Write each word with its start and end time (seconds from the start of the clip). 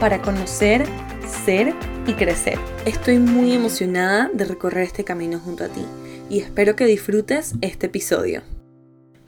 para 0.00 0.20
conocer, 0.20 0.84
ser 1.44 1.74
y 2.06 2.12
crecer. 2.14 2.58
Estoy 2.84 3.18
muy 3.18 3.52
emocionada 3.52 4.30
de 4.32 4.44
recorrer 4.44 4.84
este 4.84 5.04
camino 5.04 5.38
junto 5.38 5.64
a 5.64 5.68
ti 5.68 5.84
y 6.28 6.40
espero 6.40 6.76
que 6.76 6.86
disfrutes 6.86 7.54
este 7.60 7.86
episodio. 7.86 8.42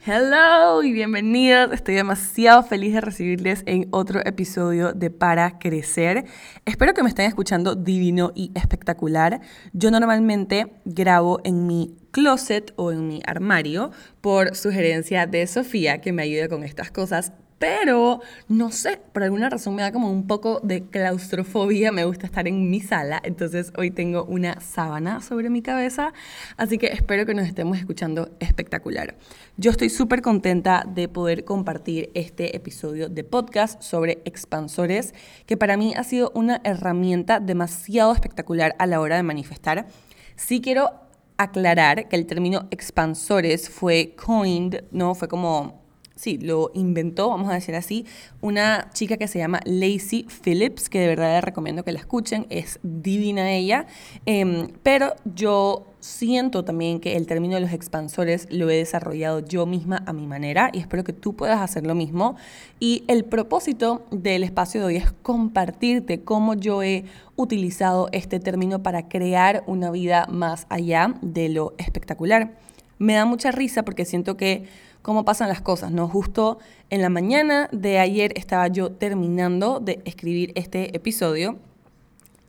Hello 0.05 0.83
y 0.83 0.93
bienvenidos. 0.93 1.73
Estoy 1.73 1.95
demasiado 1.95 2.63
feliz 2.63 2.93
de 2.93 3.01
recibirles 3.01 3.63
en 3.65 3.89
otro 3.91 4.21
episodio 4.25 4.93
de 4.93 5.09
Para 5.09 5.59
Crecer. 5.59 6.23
Espero 6.63 6.93
que 6.93 7.03
me 7.03 7.09
estén 7.09 7.25
escuchando 7.25 7.75
divino 7.75 8.31
y 8.33 8.51
espectacular. 8.55 9.41
Yo 9.73 9.91
normalmente 9.91 10.71
grabo 10.85 11.41
en 11.43 11.67
mi 11.67 11.97
closet 12.11 12.73
o 12.77 12.93
en 12.93 13.07
mi 13.07 13.21
armario 13.25 13.91
por 14.21 14.55
sugerencia 14.55 15.27
de 15.27 15.45
Sofía 15.45 15.99
que 15.99 16.13
me 16.13 16.23
ayuda 16.23 16.47
con 16.47 16.63
estas 16.63 16.89
cosas, 16.89 17.33
pero 17.59 18.21
no 18.47 18.71
sé, 18.71 18.99
por 19.13 19.23
alguna 19.23 19.49
razón 19.49 19.75
me 19.75 19.81
da 19.81 19.91
como 19.91 20.11
un 20.11 20.27
poco 20.27 20.59
de 20.61 20.83
claustrofobia, 20.83 21.91
me 21.91 22.05
gusta 22.05 22.27
estar 22.27 22.47
en 22.47 22.69
mi 22.69 22.81
sala, 22.81 23.19
entonces 23.23 23.71
hoy 23.77 23.89
tengo 23.89 24.25
una 24.25 24.61
sábana 24.61 25.21
sobre 25.21 25.49
mi 25.49 25.61
cabeza, 25.61 26.13
así 26.55 26.77
que 26.77 26.87
espero 26.87 27.25
que 27.25 27.33
nos 27.33 27.47
estemos 27.47 27.77
escuchando 27.77 28.29
espectacular. 28.39 29.15
Yo 29.57 29.71
estoy 29.71 29.89
súper 29.89 30.21
contenta 30.21 30.83
de 30.87 31.07
poder 31.07 31.45
compartir 31.45 32.11
este 32.13 32.55
episodio 32.55 33.09
de 33.09 33.23
podcast 33.23 33.81
sobre 33.81 34.21
expansores, 34.25 35.13
que 35.45 35.57
para 35.57 35.77
mí 35.77 35.93
ha 35.95 36.03
sido 36.03 36.31
una 36.35 36.61
herramienta 36.63 37.39
demasiado 37.39 38.13
espectacular 38.13 38.75
a 38.77 38.85
la 38.85 38.99
hora 38.99 39.15
de 39.15 39.23
manifestar. 39.23 39.87
Sí 40.35 40.61
quiero 40.61 40.91
aclarar 41.37 42.07
que 42.07 42.15
el 42.15 42.25
término 42.25 42.67
expansores 42.71 43.69
fue 43.69 44.15
coined, 44.15 44.83
¿no? 44.91 45.15
Fue 45.15 45.27
como 45.27 45.86
sí, 46.17 46.37
lo 46.37 46.71
inventó, 46.73 47.29
vamos 47.29 47.49
a 47.49 47.53
decir 47.53 47.75
así, 47.75 48.05
una 48.41 48.89
chica 48.93 49.17
que 49.17 49.27
se 49.27 49.39
llama 49.39 49.61
Lacey 49.65 50.25
Phillips, 50.43 50.89
que 50.89 50.99
de 50.99 51.07
verdad 51.07 51.35
les 51.35 51.43
recomiendo 51.43 51.83
que 51.83 51.91
la 51.91 51.99
escuchen, 51.99 52.45
es 52.49 52.79
divina 52.83 53.51
ella, 53.51 53.87
em, 54.25 54.67
pero 54.83 55.13
yo 55.23 55.85
siento 55.99 56.63
también 56.63 56.99
que 56.99 57.15
el 57.15 57.27
término 57.27 57.55
de 57.55 57.61
los 57.61 57.73
expansores 57.73 58.47
lo 58.51 58.69
he 58.69 58.77
desarrollado 58.77 59.39
yo 59.39 59.65
misma 59.65 60.03
a 60.05 60.13
mi 60.13 60.25
manera 60.27 60.69
y 60.73 60.79
espero 60.79 61.03
que 61.03 61.13
tú 61.13 61.35
puedas 61.35 61.59
hacer 61.59 61.85
lo 61.85 61.95
mismo. 61.95 62.35
Y 62.79 63.03
el 63.07 63.25
propósito 63.25 64.05
del 64.11 64.43
espacio 64.43 64.81
de 64.81 64.87
hoy 64.87 64.95
es 64.97 65.11
compartirte 65.21 66.21
cómo 66.21 66.53
yo 66.53 66.81
he 66.83 67.05
utilizado 67.35 68.09
este 68.11 68.39
término 68.39 68.81
para 68.83 69.07
crear 69.07 69.63
una 69.67 69.91
vida 69.91 70.27
más 70.29 70.65
allá 70.69 71.15
de 71.21 71.49
lo 71.49 71.73
espectacular. 71.77 72.57
Me 72.99 73.13
da 73.13 73.25
mucha 73.25 73.51
risa 73.51 73.83
porque 73.83 74.05
siento 74.05 74.37
que 74.37 74.65
cómo 75.07 75.23
pasan 75.23 75.47
las 75.47 75.61
cosas, 75.61 75.93
¿no? 75.93 76.09
Justo 76.09 76.59
en 76.89 77.01
la 77.01 77.07
mañana 77.07 77.69
de 77.71 77.97
ayer 77.97 78.33
estaba 78.35 78.67
yo 78.67 78.91
terminando 78.91 79.79
de 79.79 80.01
escribir 80.03 80.51
este 80.55 80.97
episodio 80.97 81.59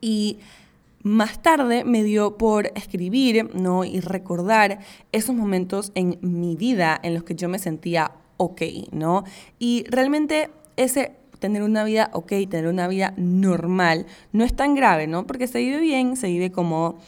y 0.01 0.41
más 1.05 1.41
tarde 1.41 1.85
me 1.85 2.03
dio 2.03 2.37
por 2.37 2.73
escribir, 2.75 3.55
¿no? 3.55 3.85
Y 3.85 4.01
recordar 4.01 4.81
esos 5.13 5.37
momentos 5.37 5.93
en 5.95 6.19
mi 6.21 6.57
vida 6.57 6.99
en 7.05 7.15
los 7.15 7.23
que 7.23 7.37
yo 7.37 7.49
me 7.49 7.61
sentía 7.61 8.11
ok, 8.39 8.63
¿no? 8.91 9.23
Y 9.61 9.85
realmente 9.89 10.51
ese 10.77 11.13
tener 11.39 11.63
una 11.63 11.85
vida 11.85 12.11
ok, 12.13 12.33
tener 12.51 12.67
una 12.67 12.89
vida 12.89 13.15
normal, 13.17 14.07
no 14.33 14.43
es 14.43 14.53
tan 14.57 14.75
grave, 14.75 15.07
¿no? 15.07 15.29
Porque 15.29 15.47
se 15.47 15.61
vive 15.61 15.79
bien, 15.79 16.17
se 16.17 16.27
vive 16.27 16.51
como... 16.51 16.99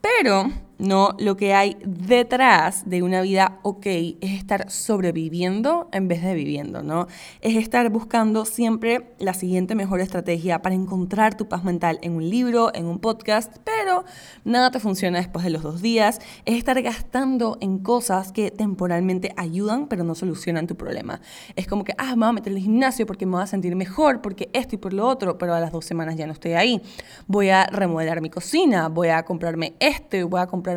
Pero 0.00 0.52
¿no? 0.80 1.14
Lo 1.18 1.36
que 1.36 1.54
hay 1.54 1.76
detrás 1.84 2.88
de 2.88 3.02
una 3.02 3.20
vida 3.20 3.58
ok 3.62 3.86
es 3.86 4.32
estar 4.38 4.70
sobreviviendo 4.70 5.88
en 5.92 6.08
vez 6.08 6.22
de 6.22 6.34
viviendo, 6.34 6.82
¿no? 6.82 7.06
Es 7.40 7.56
estar 7.56 7.88
buscando 7.90 8.44
siempre 8.44 9.14
la 9.18 9.34
siguiente 9.34 9.74
mejor 9.74 10.00
estrategia 10.00 10.62
para 10.62 10.74
encontrar 10.74 11.36
tu 11.36 11.48
paz 11.48 11.64
mental 11.64 11.98
en 12.02 12.12
un 12.12 12.28
libro, 12.28 12.74
en 12.74 12.86
un 12.86 12.98
podcast, 12.98 13.58
pero 13.64 14.04
nada 14.44 14.70
te 14.70 14.80
funciona 14.80 15.18
después 15.18 15.44
de 15.44 15.50
los 15.50 15.62
dos 15.62 15.82
días. 15.82 16.20
Es 16.44 16.56
estar 16.56 16.80
gastando 16.82 17.58
en 17.60 17.78
cosas 17.78 18.32
que 18.32 18.50
temporalmente 18.50 19.32
ayudan, 19.36 19.86
pero 19.86 20.04
no 20.04 20.14
solucionan 20.14 20.66
tu 20.66 20.76
problema. 20.76 21.20
Es 21.56 21.66
como 21.66 21.84
que, 21.84 21.94
ah, 21.98 22.16
me 22.16 22.26
voy 22.26 22.28
a 22.28 22.32
meter 22.32 22.52
en 22.52 22.58
el 22.58 22.64
gimnasio 22.64 23.06
porque 23.06 23.26
me 23.26 23.32
voy 23.32 23.42
a 23.42 23.46
sentir 23.46 23.76
mejor, 23.76 24.22
porque 24.22 24.48
esto 24.52 24.76
y 24.76 24.78
por 24.78 24.92
lo 24.92 25.06
otro, 25.06 25.36
pero 25.36 25.54
a 25.54 25.60
las 25.60 25.72
dos 25.72 25.84
semanas 25.84 26.16
ya 26.16 26.26
no 26.26 26.32
estoy 26.32 26.52
ahí. 26.52 26.80
Voy 27.26 27.50
a 27.50 27.66
remodelar 27.66 28.20
mi 28.20 28.30
cocina, 28.30 28.88
voy 28.88 29.08
a 29.08 29.24
comprarme 29.24 29.74
esto 29.80 30.16
voy 30.24 30.40
a 30.40 30.46
comprar 30.46 30.69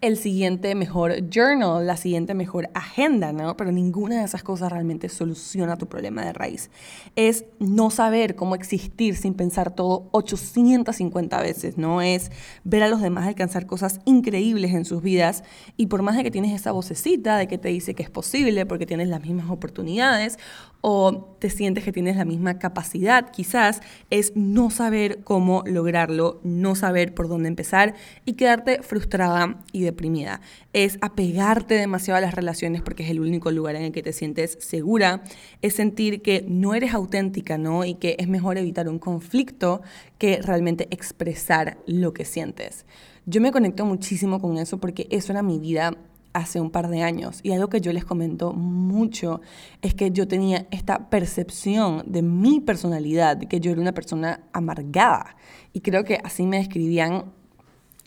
el 0.00 0.16
siguiente 0.16 0.74
mejor 0.74 1.28
journal, 1.30 1.86
la 1.86 1.96
siguiente 1.96 2.34
mejor 2.34 2.70
agenda, 2.74 3.32
¿no? 3.32 3.56
Pero 3.56 3.72
ninguna 3.72 4.18
de 4.18 4.24
esas 4.24 4.42
cosas 4.42 4.70
realmente 4.70 5.08
soluciona 5.08 5.76
tu 5.76 5.86
problema 5.86 6.24
de 6.24 6.32
raíz. 6.32 6.70
Es 7.16 7.44
no 7.58 7.90
saber 7.90 8.34
cómo 8.36 8.54
existir 8.54 9.16
sin 9.16 9.34
pensar 9.34 9.74
todo 9.74 10.08
850 10.12 11.40
veces, 11.40 11.78
¿no? 11.78 12.02
Es 12.02 12.30
ver 12.64 12.82
a 12.82 12.88
los 12.88 13.00
demás 13.00 13.26
alcanzar 13.26 13.66
cosas 13.66 14.00
increíbles 14.04 14.72
en 14.72 14.84
sus 14.84 15.02
vidas 15.02 15.44
y 15.76 15.86
por 15.86 16.02
más 16.02 16.16
de 16.16 16.24
que 16.24 16.30
tienes 16.30 16.52
esa 16.52 16.72
vocecita 16.72 17.36
de 17.36 17.48
que 17.48 17.58
te 17.58 17.68
dice 17.68 17.94
que 17.94 18.02
es 18.02 18.10
posible 18.10 18.66
porque 18.66 18.86
tienes 18.86 19.08
las 19.08 19.22
mismas 19.22 19.50
oportunidades 19.50 20.38
o 20.86 21.34
te 21.38 21.48
sientes 21.48 21.82
que 21.82 21.92
tienes 21.92 22.18
la 22.18 22.26
misma 22.26 22.58
capacidad, 22.58 23.30
quizás 23.30 23.80
es 24.10 24.32
no 24.36 24.68
saber 24.68 25.24
cómo 25.24 25.62
lograrlo, 25.64 26.42
no 26.44 26.74
saber 26.74 27.14
por 27.14 27.26
dónde 27.26 27.48
empezar 27.48 27.94
y 28.26 28.34
quedarte 28.34 28.82
frustrada 28.82 29.64
y 29.72 29.80
deprimida. 29.80 30.42
Es 30.74 30.98
apegarte 31.00 31.72
demasiado 31.76 32.18
a 32.18 32.20
las 32.20 32.34
relaciones 32.34 32.82
porque 32.82 33.02
es 33.02 33.08
el 33.08 33.20
único 33.20 33.50
lugar 33.50 33.76
en 33.76 33.84
el 33.84 33.92
que 33.92 34.02
te 34.02 34.12
sientes 34.12 34.58
segura, 34.60 35.22
es 35.62 35.72
sentir 35.72 36.20
que 36.20 36.44
no 36.46 36.74
eres 36.74 36.92
auténtica, 36.92 37.56
¿no? 37.56 37.86
Y 37.86 37.94
que 37.94 38.16
es 38.18 38.28
mejor 38.28 38.58
evitar 38.58 38.86
un 38.86 38.98
conflicto 38.98 39.80
que 40.18 40.42
realmente 40.42 40.86
expresar 40.90 41.78
lo 41.86 42.12
que 42.12 42.26
sientes. 42.26 42.84
Yo 43.24 43.40
me 43.40 43.52
conecto 43.52 43.86
muchísimo 43.86 44.38
con 44.38 44.58
eso 44.58 44.76
porque 44.76 45.06
eso 45.10 45.32
era 45.32 45.42
mi 45.42 45.58
vida 45.58 45.96
hace 46.34 46.60
un 46.60 46.70
par 46.70 46.88
de 46.88 47.02
años. 47.02 47.40
Y 47.42 47.52
algo 47.52 47.68
que 47.68 47.80
yo 47.80 47.92
les 47.92 48.04
comento 48.04 48.52
mucho 48.52 49.40
es 49.80 49.94
que 49.94 50.10
yo 50.10 50.28
tenía 50.28 50.66
esta 50.70 51.08
percepción 51.08 52.02
de 52.06 52.20
mi 52.20 52.60
personalidad, 52.60 53.38
que 53.38 53.60
yo 53.60 53.70
era 53.70 53.80
una 53.80 53.94
persona 53.94 54.40
amargada. 54.52 55.36
Y 55.72 55.80
creo 55.80 56.04
que 56.04 56.18
así 56.22 56.44
me 56.44 56.58
describían 56.58 57.32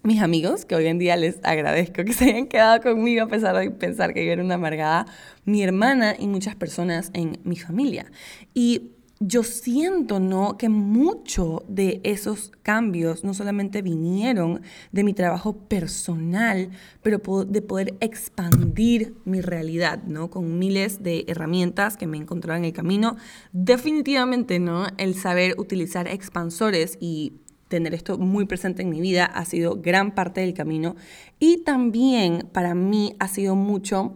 mis 0.03 0.21
amigos, 0.21 0.65
que 0.65 0.75
hoy 0.75 0.87
en 0.87 0.99
día 0.99 1.15
les 1.15 1.39
agradezco 1.43 2.03
que 2.03 2.13
se 2.13 2.25
hayan 2.25 2.47
quedado 2.47 2.81
conmigo 2.81 3.23
a 3.23 3.27
pesar 3.27 3.55
de 3.57 3.71
pensar 3.71 4.13
que 4.13 4.25
yo 4.25 4.31
era 4.31 4.43
una 4.43 4.55
amargada, 4.55 5.05
mi 5.43 5.63
hermana 5.63 6.15
y 6.17 6.27
muchas 6.27 6.55
personas 6.55 7.09
en 7.13 7.39
mi 7.43 7.55
familia. 7.55 8.11
Y 8.53 8.91
yo 9.19 9.43
siento, 9.43 10.19
¿no? 10.19 10.57
Que 10.57 10.69
mucho 10.69 11.63
de 11.67 12.01
esos 12.03 12.51
cambios 12.61 13.23
no 13.23 13.33
solamente 13.33 13.81
vinieron 13.81 14.61
de 14.91 15.03
mi 15.03 15.13
trabajo 15.13 15.57
personal, 15.57 16.69
pero 17.01 17.19
de 17.45 17.61
poder 17.61 17.95
expandir 17.99 19.15
mi 19.25 19.41
realidad, 19.41 20.03
¿no? 20.03 20.29
Con 20.29 20.59
miles 20.59 21.01
de 21.01 21.25
herramientas 21.27 21.97
que 21.97 22.07
me 22.07 22.17
encontraba 22.17 22.57
en 22.57 22.65
el 22.65 22.73
camino. 22.73 23.17
Definitivamente, 23.53 24.59
¿no? 24.59 24.87
El 24.97 25.15
saber 25.15 25.55
utilizar 25.57 26.07
expansores 26.07 26.97
y 26.99 27.33
tener 27.67 27.93
esto 27.93 28.17
muy 28.17 28.45
presente 28.45 28.81
en 28.81 28.89
mi 28.89 29.01
vida 29.01 29.25
ha 29.25 29.45
sido 29.45 29.81
gran 29.81 30.13
parte 30.13 30.41
del 30.41 30.53
camino. 30.53 30.95
Y 31.39 31.63
también 31.63 32.47
para 32.51 32.75
mí 32.75 33.15
ha 33.19 33.27
sido 33.27 33.55
mucho 33.55 34.15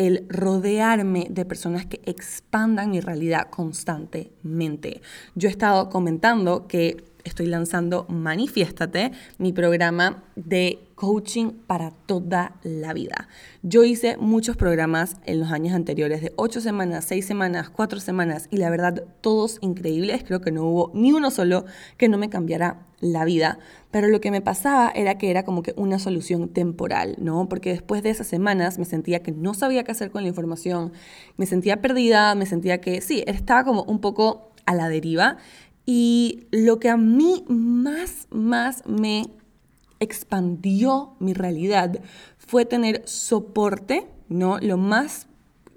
el 0.00 0.24
rodearme 0.30 1.26
de 1.28 1.44
personas 1.44 1.84
que 1.84 2.00
expandan 2.06 2.90
mi 2.90 3.00
realidad 3.00 3.48
constantemente. 3.50 5.02
Yo 5.34 5.50
he 5.50 5.52
estado 5.52 5.90
comentando 5.90 6.66
que 6.66 7.04
estoy 7.24 7.44
lanzando 7.44 8.06
Manifiéstate, 8.08 9.12
mi 9.36 9.52
programa 9.52 10.24
de 10.36 10.78
coaching 10.94 11.50
para 11.66 11.90
toda 11.90 12.56
la 12.62 12.94
vida. 12.94 13.28
Yo 13.62 13.84
hice 13.84 14.16
muchos 14.16 14.56
programas 14.56 15.16
en 15.26 15.38
los 15.38 15.52
años 15.52 15.74
anteriores 15.74 16.22
de 16.22 16.32
8 16.36 16.62
semanas, 16.62 17.04
6 17.04 17.26
semanas, 17.26 17.68
4 17.68 18.00
semanas 18.00 18.48
y 18.50 18.56
la 18.56 18.70
verdad 18.70 19.04
todos 19.20 19.58
increíbles. 19.60 20.24
Creo 20.24 20.40
que 20.40 20.50
no 20.50 20.64
hubo 20.64 20.90
ni 20.94 21.12
uno 21.12 21.30
solo 21.30 21.66
que 21.98 22.08
no 22.08 22.16
me 22.16 22.30
cambiara 22.30 22.86
la 23.00 23.24
vida. 23.24 23.58
Pero 23.90 24.08
lo 24.08 24.20
que 24.20 24.30
me 24.30 24.40
pasaba 24.40 24.90
era 24.94 25.18
que 25.18 25.30
era 25.30 25.44
como 25.44 25.62
que 25.62 25.74
una 25.76 25.98
solución 25.98 26.48
temporal, 26.48 27.16
¿no? 27.18 27.48
Porque 27.48 27.70
después 27.70 28.02
de 28.02 28.10
esas 28.10 28.26
semanas 28.26 28.78
me 28.78 28.84
sentía 28.84 29.22
que 29.22 29.32
no 29.32 29.54
sabía 29.54 29.84
qué 29.84 29.92
hacer 29.92 30.10
con 30.10 30.22
la 30.22 30.28
información, 30.28 30.92
me 31.36 31.46
sentía 31.46 31.80
perdida, 31.80 32.34
me 32.34 32.46
sentía 32.46 32.80
que 32.80 33.00
sí, 33.00 33.24
estaba 33.26 33.64
como 33.64 33.82
un 33.84 34.00
poco 34.00 34.52
a 34.66 34.74
la 34.74 34.88
deriva 34.88 35.38
Y 35.86 36.46
lo 36.52 36.78
que 36.78 36.90
a 36.90 36.96
mí 36.96 37.44
más, 37.48 38.28
más 38.30 38.86
me 38.86 39.24
expandió 39.98 41.14
mi 41.18 41.34
realidad 41.34 42.00
fue 42.38 42.64
tener 42.64 43.02
soporte, 43.06 44.06
¿no? 44.28 44.58
Lo 44.58 44.76
más 44.76 45.26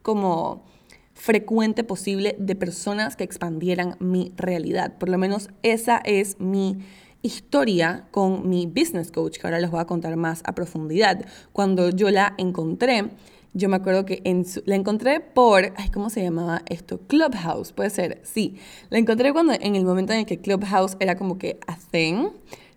como 0.02 0.66
frecuente 1.14 1.84
posible 1.84 2.36
de 2.40 2.56
personas 2.56 3.16
que 3.16 3.24
expandieran 3.24 3.96
mi 4.00 4.34
realidad. 4.36 4.98
Por 4.98 5.10
lo 5.10 5.18
menos 5.18 5.50
esa 5.62 5.98
es 6.04 6.40
mi 6.40 6.80
historia 7.24 8.06
con 8.12 8.48
mi 8.48 8.68
business 8.68 9.12
coach, 9.12 9.40
que 9.40 9.48
ahora 9.48 9.60
les 9.60 9.72
voy 9.72 9.80
a 9.80 9.86
contar 9.86 10.16
más 10.18 10.42
a 10.46 10.54
profundidad. 10.54 11.26
Cuando 11.52 11.90
yo 11.90 12.12
la 12.12 12.36
encontré, 12.38 13.10
yo 13.54 13.70
me 13.70 13.78
acuerdo 13.78 14.06
que 14.06 14.22
en 14.26 14.46
la 14.66 14.76
encontré 14.76 15.20
por, 15.20 15.74
ay, 15.78 15.90
¿cómo 15.92 16.10
se 16.10 16.22
llamaba 16.22 16.62
esto? 16.68 17.00
Clubhouse, 17.08 17.72
puede 17.72 17.90
ser, 17.90 18.20
sí. 18.24 18.56
La 18.90 19.00
encontré 19.00 19.32
cuando 19.32 19.54
en 19.54 19.76
el 19.76 19.86
momento 19.86 20.14
en 20.14 20.20
el 20.20 20.26
que 20.26 20.40
Clubhouse 20.40 20.98
era 21.00 21.16
como 21.16 21.38
que 21.38 21.60
a 21.68 21.78
thing, 21.78 22.30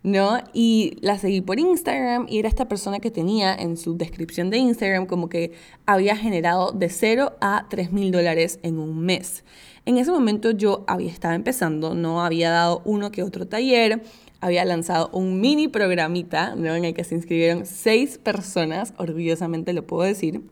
¿no? 0.03 0.39
Y 0.53 0.99
la 1.01 1.19
seguí 1.19 1.41
por 1.41 1.59
Instagram 1.59 2.27
y 2.29 2.39
era 2.39 2.49
esta 2.49 2.69
persona 2.69 3.01
que 3.01 3.11
tenía 3.11 3.55
en 3.55 3.77
su 3.77 3.97
descripción 3.97 4.51
de 4.51 4.59
Instagram 4.59 5.07
como 5.07 5.29
que 5.29 5.53
había 5.85 6.17
generado 6.17 6.71
de 6.71 6.89
0 6.89 7.33
a 7.41 7.67
3 7.69 7.91
mil 7.91 8.13
dólares 8.13 8.61
en 8.63 8.79
un 8.79 9.01
mes. 9.01 9.45
En 9.85 9.99
ese 9.99 10.11
momento 10.11 10.51
yo 10.51 10.85
había 10.87 11.11
estado 11.11 11.35
empezando, 11.35 11.95
no 11.95 12.23
había 12.25 12.51
dado 12.51 12.83
uno 12.85 13.11
que 13.11 13.23
otro 13.23 13.47
taller, 13.49 14.03
había 14.41 14.65
lanzado 14.65 15.11
un 15.13 15.41
mini 15.41 15.69
programita 15.69 16.55
¿no? 16.55 16.75
en 16.75 16.85
el 16.85 16.95
que 16.95 17.05
se 17.05 17.15
inscribieron 17.15 17.67
seis 17.67 18.19
personas, 18.19 18.95
orgullosamente 18.99 19.73
lo 19.73 19.87
puedo 19.87 20.03
decir. 20.03 20.43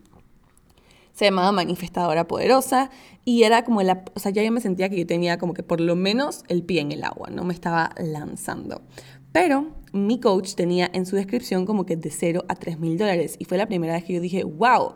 Se 1.13 1.27
llamaba 1.27 1.53
Manifestadora 1.53 2.27
Poderosa 2.27 2.91
y 3.25 3.45
era 3.45 3.65
como 3.65 3.83
la, 3.83 4.05
o 4.15 4.21
sea, 4.21 4.33
ya 4.33 4.43
yo 4.43 4.51
me 4.51 4.61
sentía 4.61 4.89
que 4.89 4.99
yo 4.99 5.07
tenía 5.07 5.39
como 5.39 5.55
que 5.55 5.63
por 5.63 5.81
lo 5.81 5.95
menos 5.95 6.43
el 6.49 6.63
pie 6.65 6.81
en 6.81 6.93
el 6.93 7.05
agua, 7.05 7.31
no 7.31 7.45
me 7.45 7.55
estaba 7.55 7.91
lanzando. 7.97 8.83
Pero 9.31 9.69
mi 9.93 10.21
coach 10.21 10.55
tenía 10.55 10.91
en 10.93 11.07
su 11.07 11.17
descripción 11.17 11.67
como 11.67 11.87
que 11.87 11.97
de 11.97 12.11
0 12.11 12.45
a 12.49 12.55
3 12.55 12.79
mil 12.79 12.99
dólares 12.99 13.37
y 13.39 13.45
fue 13.45 13.59
la 13.59 13.67
primera 13.67 13.95
vez 13.95 14.05
que 14.05 14.15
yo 14.15 14.21
dije, 14.21 14.45
wow, 14.45 14.95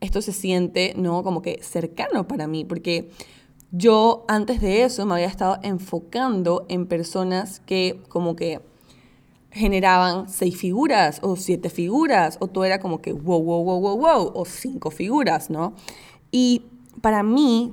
esto 0.00 0.22
se 0.22 0.32
siente, 0.32 0.94
¿no? 0.96 1.22
Como 1.22 1.42
que 1.42 1.58
cercano 1.62 2.28
para 2.28 2.46
mí, 2.46 2.64
porque 2.64 3.10
yo 3.70 4.24
antes 4.28 4.60
de 4.60 4.82
eso 4.84 5.04
me 5.06 5.14
había 5.14 5.26
estado 5.26 5.58
enfocando 5.62 6.64
en 6.68 6.86
personas 6.86 7.60
que 7.60 8.00
como 8.08 8.34
que 8.34 8.60
generaban 9.50 10.28
seis 10.28 10.56
figuras 10.56 11.20
o 11.22 11.36
siete 11.36 11.70
figuras, 11.70 12.36
o 12.40 12.48
todo 12.48 12.64
era 12.64 12.80
como 12.80 13.00
que 13.00 13.12
wow, 13.12 13.42
wow, 13.42 13.64
wow, 13.64 13.80
wow, 13.80 13.98
wow, 13.98 14.32
o 14.34 14.44
cinco 14.44 14.90
figuras, 14.90 15.50
¿no? 15.50 15.74
Y 16.30 16.62
para 17.00 17.22
mí, 17.22 17.72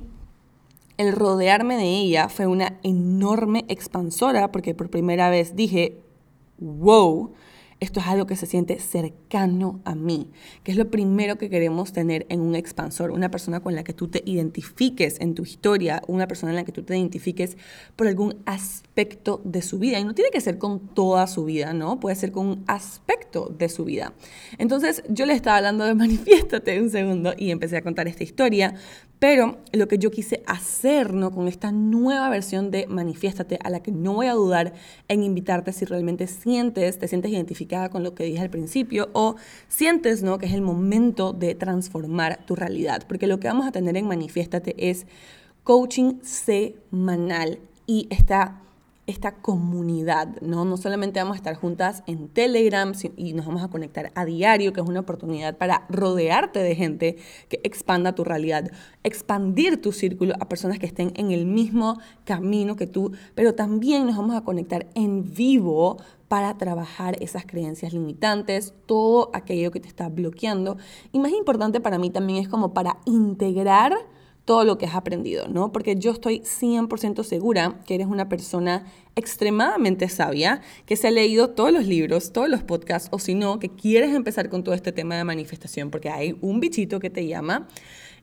el 0.97 1.13
rodearme 1.13 1.75
de 1.75 1.83
ella 1.83 2.29
fue 2.29 2.47
una 2.47 2.79
enorme 2.83 3.65
expansora, 3.67 4.51
porque 4.51 4.73
por 4.73 4.89
primera 4.89 5.29
vez 5.29 5.55
dije, 5.55 5.99
wow, 6.57 7.33
esto 7.79 7.99
es 7.99 8.07
algo 8.07 8.25
que 8.25 8.35
se 8.35 8.45
siente 8.45 8.79
cercano 8.79 9.81
a 9.83 9.95
mí, 9.95 10.29
que 10.63 10.71
es 10.71 10.77
lo 10.77 10.89
primero 10.89 11.37
que 11.37 11.49
queremos 11.49 11.91
tener 11.91 12.25
en 12.29 12.39
un 12.39 12.55
expansor, 12.55 13.11
una 13.11 13.29
persona 13.29 13.59
con 13.59 13.75
la 13.75 13.83
que 13.83 13.93
tú 13.93 14.07
te 14.07 14.23
identifiques 14.25 15.19
en 15.19 15.35
tu 15.35 15.43
historia, 15.43 16.01
una 16.07 16.27
persona 16.27 16.51
en 16.51 16.55
la 16.55 16.63
que 16.63 16.71
tú 16.71 16.83
te 16.83 16.97
identifiques 16.97 17.57
por 17.95 18.07
algún 18.07 18.37
aspecto 18.45 19.41
de 19.43 19.61
su 19.61 19.77
vida. 19.77 19.99
Y 19.99 20.05
no 20.05 20.15
tiene 20.15 20.31
que 20.31 20.39
ser 20.39 20.57
con 20.57 20.79
toda 20.93 21.27
su 21.27 21.43
vida, 21.45 21.73
¿no? 21.73 21.99
Puede 21.99 22.15
ser 22.15 22.31
con 22.31 22.47
un 22.47 22.63
aspecto 22.67 23.53
de 23.57 23.67
su 23.67 23.83
vida. 23.83 24.13
Entonces 24.57 25.03
yo 25.09 25.25
le 25.25 25.33
estaba 25.33 25.57
hablando 25.57 25.83
de 25.83 25.95
manifiéstate 26.05 26.81
un 26.81 26.89
segundo 26.89 27.33
y 27.37 27.51
empecé 27.51 27.77
a 27.77 27.81
contar 27.81 28.07
esta 28.07 28.23
historia 28.23 28.75
pero 29.19 29.57
lo 29.71 29.87
que 29.87 29.97
yo 29.97 30.11
quise 30.11 30.43
hacer 30.45 31.13
¿no? 31.13 31.31
con 31.31 31.47
esta 31.47 31.71
nueva 31.71 32.29
versión 32.29 32.69
de 32.69 32.85
Manifiéstate, 32.87 33.57
a 33.63 33.69
la 33.69 33.81
que 33.81 33.91
no 33.91 34.13
voy 34.13 34.27
a 34.27 34.33
dudar 34.33 34.73
en 35.07 35.23
invitarte 35.23 35.71
si 35.71 35.85
realmente 35.85 36.27
sientes, 36.27 36.99
te 36.99 37.07
sientes 37.07 37.31
identificada 37.31 37.89
con 37.89 38.03
lo 38.03 38.13
que 38.13 38.25
dije 38.25 38.41
al 38.41 38.49
principio 38.49 39.09
o 39.13 39.35
sientes 39.67 40.21
¿no? 40.21 40.37
que 40.37 40.47
es 40.47 40.53
el 40.53 40.61
momento 40.61 41.33
de 41.33 41.55
transformar 41.55 42.45
tu 42.45 42.55
realidad. 42.55 43.03
Porque 43.07 43.27
lo 43.27 43.39
que 43.39 43.47
vamos 43.47 43.65
a 43.65 43.71
tener 43.71 43.95
en 43.95 44.07
Manifiéstate 44.07 44.75
es 44.89 45.07
coaching 45.63 46.19
semanal 46.21 47.59
y 47.87 48.07
está 48.09 48.61
esta 49.07 49.35
comunidad, 49.35 50.41
¿no? 50.41 50.65
No 50.65 50.77
solamente 50.77 51.19
vamos 51.19 51.35
a 51.35 51.37
estar 51.37 51.55
juntas 51.55 52.03
en 52.07 52.27
Telegram 52.27 52.93
y 53.15 53.33
nos 53.33 53.45
vamos 53.45 53.63
a 53.63 53.67
conectar 53.67 54.11
a 54.15 54.25
diario, 54.25 54.73
que 54.73 54.81
es 54.81 54.87
una 54.87 55.01
oportunidad 55.01 55.57
para 55.57 55.85
rodearte 55.89 56.59
de 56.59 56.75
gente 56.75 57.17
que 57.47 57.59
expanda 57.63 58.15
tu 58.15 58.23
realidad, 58.23 58.71
expandir 59.03 59.79
tu 59.81 59.91
círculo 59.91 60.33
a 60.39 60.49
personas 60.49 60.79
que 60.79 60.87
estén 60.87 61.13
en 61.15 61.31
el 61.31 61.45
mismo 61.45 61.99
camino 62.23 62.75
que 62.75 62.87
tú, 62.87 63.11
pero 63.35 63.53
también 63.53 64.07
nos 64.07 64.17
vamos 64.17 64.35
a 64.35 64.41
conectar 64.41 64.87
en 64.95 65.33
vivo 65.33 65.97
para 66.27 66.57
trabajar 66.57 67.15
esas 67.21 67.45
creencias 67.45 67.93
limitantes, 67.93 68.73
todo 68.87 69.29
aquello 69.33 69.69
que 69.69 69.79
te 69.79 69.87
está 69.87 70.09
bloqueando. 70.09 70.77
Y 71.11 71.19
más 71.19 71.31
importante 71.31 71.79
para 71.79 71.99
mí 71.99 72.09
también 72.09 72.41
es 72.41 72.49
como 72.49 72.73
para 72.73 72.97
integrar 73.05 73.93
todo 74.45 74.63
lo 74.63 74.77
que 74.77 74.85
has 74.85 74.95
aprendido, 74.95 75.47
¿no? 75.47 75.71
Porque 75.71 75.95
yo 75.95 76.11
estoy 76.11 76.41
100% 76.41 77.23
segura 77.23 77.79
que 77.85 77.95
eres 77.95 78.07
una 78.07 78.29
persona 78.29 78.85
extremadamente 79.15 80.07
sabia, 80.07 80.61
que 80.85 80.95
se 80.95 81.07
ha 81.07 81.11
leído 81.11 81.49
todos 81.49 81.71
los 81.71 81.85
libros, 81.87 82.31
todos 82.31 82.47
los 82.47 82.61
podcasts, 82.61 83.09
o 83.11 83.17
si 83.17 83.33
no, 83.33 83.59
que 83.59 83.69
quieres 83.69 84.13
empezar 84.13 84.49
con 84.49 84.63
todo 84.63 84.75
este 84.75 84.91
tema 84.91 85.15
de 85.15 85.23
manifestación, 85.23 85.89
porque 85.89 86.09
hay 86.09 86.37
un 86.41 86.59
bichito 86.59 86.99
que 86.99 87.09
te 87.09 87.25
llama 87.25 87.67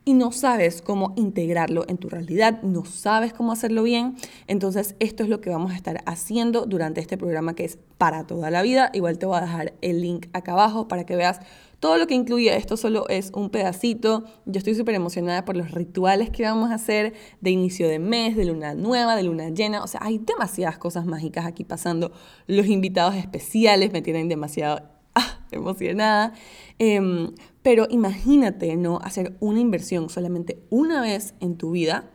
y 0.04 0.14
no 0.14 0.32
sabes 0.32 0.82
cómo 0.82 1.12
integrarlo 1.16 1.84
en 1.88 1.98
tu 1.98 2.08
realidad, 2.08 2.62
no 2.62 2.84
sabes 2.84 3.32
cómo 3.32 3.52
hacerlo 3.52 3.82
bien, 3.82 4.16
entonces 4.46 4.96
esto 4.98 5.22
es 5.22 5.28
lo 5.28 5.40
que 5.40 5.50
vamos 5.50 5.72
a 5.72 5.76
estar 5.76 6.02
haciendo 6.06 6.66
durante 6.66 7.00
este 7.00 7.16
programa 7.16 7.54
que 7.54 7.64
es 7.64 7.78
para 7.98 8.26
toda 8.26 8.50
la 8.50 8.62
vida. 8.62 8.90
Igual 8.94 9.18
te 9.18 9.26
voy 9.26 9.38
a 9.38 9.42
dejar 9.42 9.74
el 9.80 10.00
link 10.00 10.26
acá 10.32 10.52
abajo 10.52 10.88
para 10.88 11.06
que 11.06 11.14
veas 11.14 11.40
todo 11.82 11.98
lo 11.98 12.06
que 12.06 12.14
incluye 12.14 12.56
esto 12.56 12.76
solo 12.76 13.08
es 13.08 13.32
un 13.34 13.50
pedacito. 13.50 14.22
Yo 14.46 14.58
estoy 14.58 14.76
súper 14.76 14.94
emocionada 14.94 15.44
por 15.44 15.56
los 15.56 15.72
rituales 15.72 16.30
que 16.30 16.44
vamos 16.44 16.70
a 16.70 16.74
hacer 16.74 17.12
de 17.40 17.50
inicio 17.50 17.88
de 17.88 17.98
mes, 17.98 18.36
de 18.36 18.44
luna 18.44 18.74
nueva, 18.74 19.16
de 19.16 19.24
luna 19.24 19.48
llena. 19.48 19.82
O 19.82 19.88
sea, 19.88 20.00
hay 20.04 20.18
demasiadas 20.18 20.78
cosas 20.78 21.06
mágicas 21.06 21.44
aquí 21.44 21.64
pasando. 21.64 22.12
Los 22.46 22.66
invitados 22.66 23.16
especiales 23.16 23.92
me 23.92 24.00
tienen 24.00 24.28
demasiado 24.28 24.91
ah, 25.14 25.40
emocionada. 25.50 26.34
Em, 26.78 27.32
pero 27.62 27.86
imagínate, 27.90 28.76
¿no? 28.76 28.98
Hacer 28.98 29.36
una 29.40 29.60
inversión 29.60 30.08
solamente 30.08 30.58
una 30.70 31.00
vez 31.00 31.34
en 31.40 31.56
tu 31.56 31.72
vida 31.72 32.10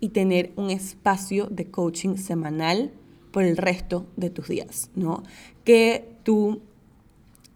y 0.00 0.10
tener 0.10 0.52
un 0.56 0.70
espacio 0.70 1.46
de 1.46 1.70
coaching 1.70 2.16
semanal 2.16 2.92
por 3.30 3.44
el 3.44 3.56
resto 3.56 4.06
de 4.16 4.30
tus 4.30 4.48
días, 4.48 4.90
¿no? 4.94 5.22
Que 5.64 6.16
tú 6.24 6.62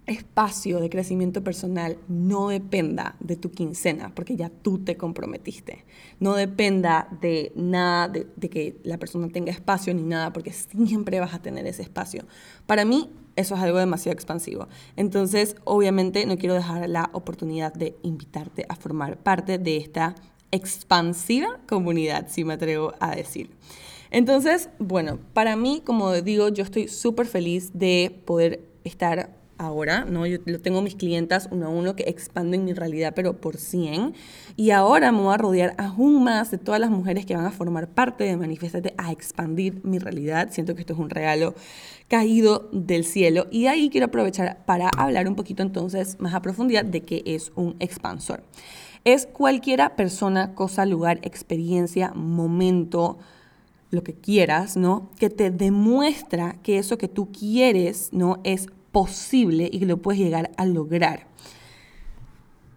espacio 0.07 0.81
de 0.81 0.91
crecimiento 0.91 1.43
personal 1.43 1.97
no 2.09 2.49
dependa 2.49 3.17
de 3.21 3.37
tu 3.37 3.51
quincena, 3.51 4.15
porque 4.15 4.37
ya 4.37 4.51
tú 4.51 4.79
te 4.79 4.97
comprometiste. 4.97 5.85
No 6.21 6.35
dependa 6.35 7.09
de 7.21 7.53
nada, 7.55 8.09
de, 8.09 8.51
que 8.51 8.77
la 8.83 8.99
persona 8.99 9.29
tenga 9.29 9.51
espacio 9.51 9.95
ni 9.95 10.03
nada, 10.03 10.33
porque 10.33 10.53
siempre 10.53 11.21
vas 11.21 11.35
a 11.35 11.41
tener 11.41 11.67
ese 11.67 11.83
espacio. 11.83 12.25
Para 12.67 12.85
mí, 12.85 13.11
eso 13.37 13.55
es 13.55 13.61
algo 13.61 13.79
demasiado 13.79 14.15
expansivo. 14.15 14.69
Entonces, 14.97 15.57
obviamente, 15.65 16.27
no 16.27 16.39
quiero 16.39 16.55
dejar 16.55 16.89
la 16.89 17.11
oportunidad 17.13 17.73
de 17.73 17.97
invitarte 18.03 18.67
a 18.69 18.77
formar 18.77 19.19
parte 19.19 19.59
de 19.59 19.77
esta 19.77 20.15
expansiva 20.51 21.59
comunidad, 21.69 22.29
si 22.29 22.45
me 22.45 22.55
atrevo 22.55 22.95
a 23.01 23.15
decir. 23.15 23.51
Entonces, 24.11 24.69
bueno, 24.79 25.19
para 25.33 25.57
mí, 25.57 25.83
como 25.85 26.13
digo, 26.13 26.49
yo 26.49 26.63
estoy 26.63 26.87
súper 26.87 27.27
feliz 27.27 27.71
de 27.75 28.23
poder 28.25 28.65
estar 28.85 29.35
ahora, 29.59 30.05
¿no? 30.05 30.27
Yo 30.27 30.41
tengo 30.61 30.83
mis 30.83 30.95
clientas 30.95 31.49
uno 31.51 31.67
a 31.67 31.69
uno 31.69 31.97
que 31.97 32.05
expanden 32.05 32.65
mi 32.65 32.73
realidad, 32.73 33.13
pero 33.15 33.41
por 33.41 33.57
100. 33.57 34.15
Y 34.57 34.71
ahora 34.71 35.13
me 35.13 35.19
voy 35.19 35.35
a 35.35 35.37
rodear 35.37 35.75
aún 35.79 36.25
más 36.25 36.51
de 36.51 36.59
todas 36.59 36.81
las 36.81 36.91
mujeres 36.91 37.27
que 37.27 37.37
van 37.37 37.47
a 37.47 37.51
formar 37.51 37.89
parte 37.89 38.25
de 38.25 38.37
Manifestate 38.37 38.95
a 38.99 39.13
expandir 39.13 39.81
mi 39.85 39.99
realidad. 39.99 40.49
Siento 40.51 40.75
que 40.75 40.81
esto 40.81 40.95
es 40.95 40.99
un 40.99 41.11
regalo 41.11 41.55
caído 42.09 42.69
del 42.73 43.05
cielo. 43.05 43.47
Y 43.51 43.67
ahí 43.67 43.91
quiero 43.91 44.07
aprovechar 44.07 44.65
para 44.67 44.89
hablar 44.97 45.29
un 45.29 45.37
poquito 45.37 45.63
entonces 45.63 46.17
más 46.21 46.35
a 46.35 46.43
profundidad 46.43 46.85
de 46.85 47.03
qué 47.03 47.23
es 47.25 47.53
un 47.55 47.77
expansor. 47.79 48.43
Es 49.05 49.27
cualquiera 49.27 49.97
persona, 49.97 50.55
cosa, 50.55 50.87
lugar, 50.87 51.19
experiencia, 51.23 52.13
momento, 52.15 53.19
lo 53.91 54.03
que 54.03 54.15
quieras, 54.15 54.77
¿no? 54.77 55.11
Que 55.19 55.31
te 55.31 55.51
demuestra 55.51 56.57
que 56.63 56.79
eso 56.79 56.99
que 56.99 57.09
tú 57.09 57.31
quieres, 57.31 58.09
¿no? 58.13 58.41
Es 58.45 58.69
posible 58.95 59.69
y 59.73 59.81
que 59.81 59.87
lo 59.87 59.97
puedes 59.97 60.21
llegar 60.21 60.53
a 60.57 60.65
lograr. 60.67 61.27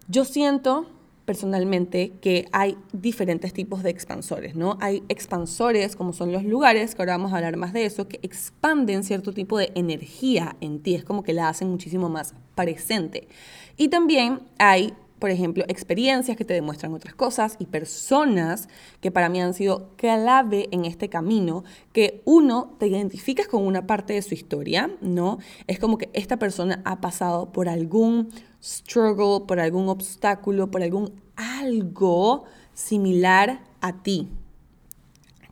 Yo 0.07 0.25
siento 0.25 0.87
personalmente 1.25 2.13
que 2.21 2.47
hay 2.51 2.75
diferentes 2.91 3.53
tipos 3.53 3.83
de 3.83 3.91
expansores, 3.91 4.55
¿no? 4.55 4.77
Hay 4.81 5.03
expansores 5.09 5.95
como 5.95 6.13
son 6.13 6.31
los 6.31 6.43
lugares, 6.43 6.95
que 6.95 7.01
ahora 7.03 7.17
vamos 7.17 7.33
a 7.33 7.35
hablar 7.35 7.55
más 7.57 7.71
de 7.71 7.85
eso, 7.85 8.07
que 8.07 8.19
expanden 8.23 9.03
cierto 9.03 9.31
tipo 9.31 9.59
de 9.59 9.71
energía 9.75 10.55
en 10.59 10.79
ti, 10.81 10.95
es 10.95 11.03
como 11.03 11.21
que 11.21 11.33
la 11.33 11.49
hacen 11.49 11.69
muchísimo 11.69 12.09
más 12.09 12.33
presente. 12.55 13.27
Y 13.75 13.89
también 13.89 14.39
hay 14.57 14.93
por 15.19 15.31
ejemplo, 15.31 15.63
experiencias 15.67 16.37
que 16.37 16.45
te 16.45 16.53
demuestran 16.53 16.93
otras 16.93 17.15
cosas 17.15 17.55
y 17.59 17.65
personas 17.65 18.69
que 19.01 19.11
para 19.11 19.29
mí 19.29 19.41
han 19.41 19.53
sido 19.53 19.89
clave 19.95 20.69
en 20.71 20.85
este 20.85 21.09
camino, 21.09 21.63
que 21.91 22.21
uno 22.25 22.75
te 22.79 22.87
identificas 22.87 23.47
con 23.47 23.65
una 23.65 23.87
parte 23.87 24.13
de 24.13 24.21
su 24.21 24.33
historia, 24.33 24.91
¿no? 25.01 25.39
Es 25.67 25.79
como 25.79 25.97
que 25.97 26.09
esta 26.13 26.37
persona 26.37 26.81
ha 26.85 27.01
pasado 27.01 27.51
por 27.51 27.67
algún 27.67 28.29
struggle, 28.63 29.45
por 29.47 29.59
algún 29.59 29.89
obstáculo, 29.89 30.69
por 30.69 30.83
algún 30.83 31.21
algo 31.35 32.45
similar 32.73 33.61
a 33.81 34.03
ti. 34.03 34.29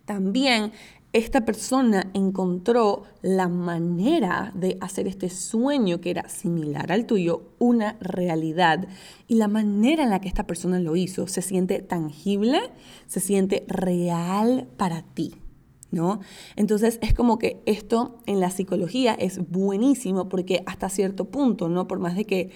También 0.06 0.72
esta 1.16 1.46
persona 1.46 2.12
encontró 2.14 3.04
la 3.22 3.48
manera 3.48 4.52
de 4.54 4.78
hacer 4.82 5.08
este 5.08 5.30
sueño 5.30 6.02
que 6.02 6.10
era 6.10 6.28
similar 6.28 6.92
al 6.92 7.06
tuyo 7.06 7.54
una 7.58 7.96
realidad. 8.02 8.86
Y 9.26 9.36
la 9.36 9.48
manera 9.48 10.04
en 10.04 10.10
la 10.10 10.20
que 10.20 10.28
esta 10.28 10.46
persona 10.46 10.78
lo 10.78 10.98
hizo 10.98 11.28
se 11.28 11.42
siente 11.42 11.82
tangible, 11.82 12.60
se 13.08 13.22
siente 13.22 13.64
real 13.70 14.68
para 14.76 15.04
ti. 15.04 15.36
¿No? 15.90 16.20
Entonces 16.58 17.00
es 17.02 17.14
como 17.14 17.40
que 17.40 17.62
esto 17.66 18.18
en 18.26 18.42
la 18.42 18.50
psicología 18.50 19.14
es 19.14 19.40
buenísimo 19.50 20.28
porque 20.28 20.64
hasta 20.66 20.90
cierto 20.90 21.32
punto, 21.32 21.70
¿no? 21.70 21.88
Por 21.88 22.00
más 22.00 22.18
de 22.18 22.26
que 22.26 22.52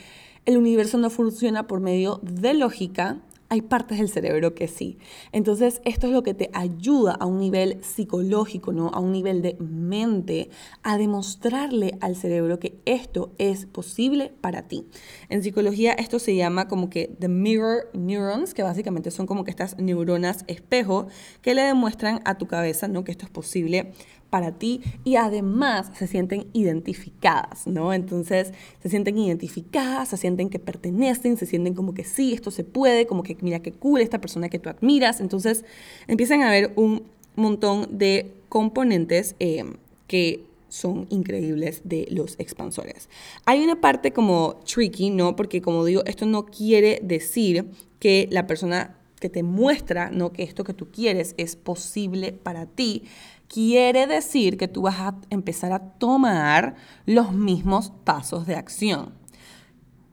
el 0.46 0.58
universo 0.58 0.98
no 0.98 1.10
funciona 1.10 1.66
por 1.66 1.80
medio 1.80 2.20
de 2.24 2.54
lógica, 2.56 3.22
hay 3.50 3.62
partes 3.62 3.98
del 3.98 4.10
cerebro 4.10 4.54
que 4.54 4.68
sí. 4.68 4.98
Entonces, 5.32 5.82
esto 5.84 6.08
es 6.08 6.14
lo 6.14 6.24
que 6.24 6.34
te 6.34 6.50
ayuda 6.54 7.14
a 7.20 7.26
un 7.26 7.40
nivel 7.40 7.84
psicológico, 7.84 8.72
¿no? 8.72 8.90
A 8.90 9.00
un 9.00 9.12
nivel 9.12 9.42
de 9.42 9.58
mente, 9.60 10.50
a 10.84 10.98
demostrarle 10.98 11.98
al 12.00 12.16
cerebro 12.16 12.60
que 12.60 12.80
esto 12.86 13.32
es 13.40 13.66
posible 13.66 14.32
para 14.42 14.68
ti. 14.68 14.86
En 15.30 15.42
psicología 15.44 15.94
esto 15.94 16.20
se 16.20 16.36
llama 16.36 16.68
como 16.68 16.90
que 16.90 17.16
the 17.20 17.28
mirror 17.28 17.90
neurons, 17.94 18.54
que 18.54 18.64
básicamente 18.64 19.12
son 19.12 19.26
como 19.26 19.44
que 19.44 19.52
estas 19.52 19.78
neuronas 19.80 20.46
espejo 20.48 21.08
que 21.42 21.56
le 21.56 21.64
demuestran 21.64 22.22
a 22.26 22.38
tu 22.38 22.48
cabeza, 22.48 22.88
¿no? 22.88 23.04
Que 23.04 23.12
esto 23.12 23.26
es 23.26 23.32
posible 23.32 23.94
para 24.30 24.52
ti 24.52 24.82
y 25.04 25.16
además 25.16 25.92
se 25.96 26.08
sienten 26.08 26.48
identificadas, 26.54 27.66
¿no? 27.68 27.94
Entonces 27.94 28.54
se 28.82 28.90
sienten 28.90 29.18
identificadas, 29.18 30.10
se 30.10 30.18
sienten 30.18 30.50
que 30.50 30.60
pertenecen, 30.60 31.38
se 31.38 31.46
sienten 31.46 31.74
como 31.74 31.94
que 31.94 32.04
sí, 32.04 32.34
esto 32.34 32.52
se 32.52 32.64
puede, 32.64 33.08
como 33.08 33.24
que 33.24 33.38
mira 33.42 33.60
qué 33.60 33.72
cool 33.72 34.02
esta 34.02 34.22
persona 34.22 34.50
que 34.50 34.60
tú 34.60 34.70
admiras. 34.70 35.20
Entonces 35.20 35.66
empiezan 36.08 36.42
a 36.42 36.50
haber 36.50 36.74
un 36.76 37.04
montón 37.36 37.98
de 37.98 38.34
componentes 38.50 39.36
eh, 39.40 39.64
que 40.08 40.46
son 40.68 41.08
increíbles 41.10 41.82
de 41.84 42.08
los 42.12 42.36
expansores. 42.40 43.10
Hay 43.46 43.64
una 43.64 43.82
parte 43.82 44.12
como 44.14 44.60
tricky, 44.72 45.10
¿no? 45.10 45.36
Porque 45.36 45.62
como 45.62 45.84
digo, 45.84 46.04
esto 46.06 46.26
no 46.26 46.46
quiere 46.46 47.00
decir 47.04 47.66
que 48.00 48.28
la 48.32 48.46
persona 48.46 48.96
que 49.20 49.30
te 49.30 49.44
muestra, 49.44 50.12
¿no? 50.12 50.32
Que 50.32 50.44
esto 50.44 50.64
que 50.64 50.74
tú 50.74 50.90
quieres 50.92 51.34
es 51.38 51.56
posible 51.56 52.32
para 52.32 52.66
ti 52.68 53.04
quiere 53.50 54.08
decir 54.08 54.58
que 54.58 54.68
tú 54.70 54.84
vas 54.84 55.00
a 55.00 55.16
empezar 55.30 55.74
a 55.74 55.80
tomar 55.80 56.76
los 57.06 57.34
mismos 57.34 57.92
pasos 58.06 58.46
de 58.46 58.56
acción. 58.56 59.14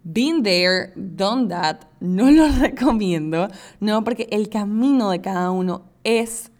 Been 0.02 0.42
there, 0.42 0.92
done 0.96 1.48
that, 1.48 1.82
no 2.00 2.30
lo 2.30 2.48
recomiendo, 2.60 3.48
no, 3.78 4.02
porque 4.02 4.28
el 4.30 4.48
camino 4.48 5.10
de 5.10 5.20
cada 5.20 5.50
uno 5.50 5.84
es 6.02 6.50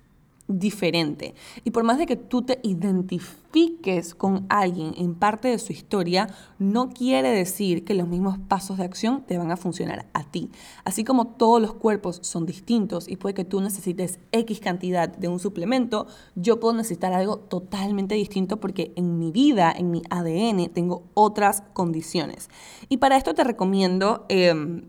diferente. 0.48 1.34
Y 1.64 1.70
por 1.70 1.84
más 1.84 1.98
de 1.98 2.06
que 2.06 2.16
tú 2.16 2.42
te 2.42 2.60
identifiques 2.62 4.14
con 4.14 4.46
alguien 4.48 4.94
en 4.96 5.14
parte 5.14 5.48
de 5.48 5.58
su 5.58 5.72
historia, 5.72 6.28
no 6.58 6.90
quiere 6.90 7.30
decir 7.30 7.84
que 7.84 7.94
los 7.94 8.06
mismos 8.06 8.38
pasos 8.38 8.78
de 8.78 8.84
acción 8.84 9.24
te 9.26 9.38
van 9.38 9.50
a 9.50 9.56
funcionar 9.56 10.06
a 10.12 10.24
ti. 10.24 10.50
Así 10.84 11.04
como 11.04 11.26
todos 11.26 11.60
los 11.60 11.74
cuerpos 11.74 12.20
son 12.22 12.46
distintos 12.46 13.08
y 13.08 13.16
puede 13.16 13.34
que 13.34 13.44
tú 13.44 13.60
necesites 13.60 14.18
X 14.32 14.60
cantidad 14.60 15.08
de 15.08 15.28
un 15.28 15.38
suplemento, 15.38 16.06
yo 16.34 16.60
puedo 16.60 16.74
necesitar 16.74 17.12
algo 17.12 17.38
totalmente 17.38 18.14
distinto 18.14 18.58
porque 18.60 18.92
en 18.96 19.18
mi 19.18 19.32
vida, 19.32 19.72
en 19.76 19.90
mi 19.90 20.02
ADN, 20.10 20.68
tengo 20.72 21.04
otras 21.14 21.62
condiciones. 21.72 22.50
Y 22.88 22.98
para 22.98 23.16
esto 23.16 23.34
te 23.34 23.44
recomiendo... 23.44 24.26
Em, 24.28 24.82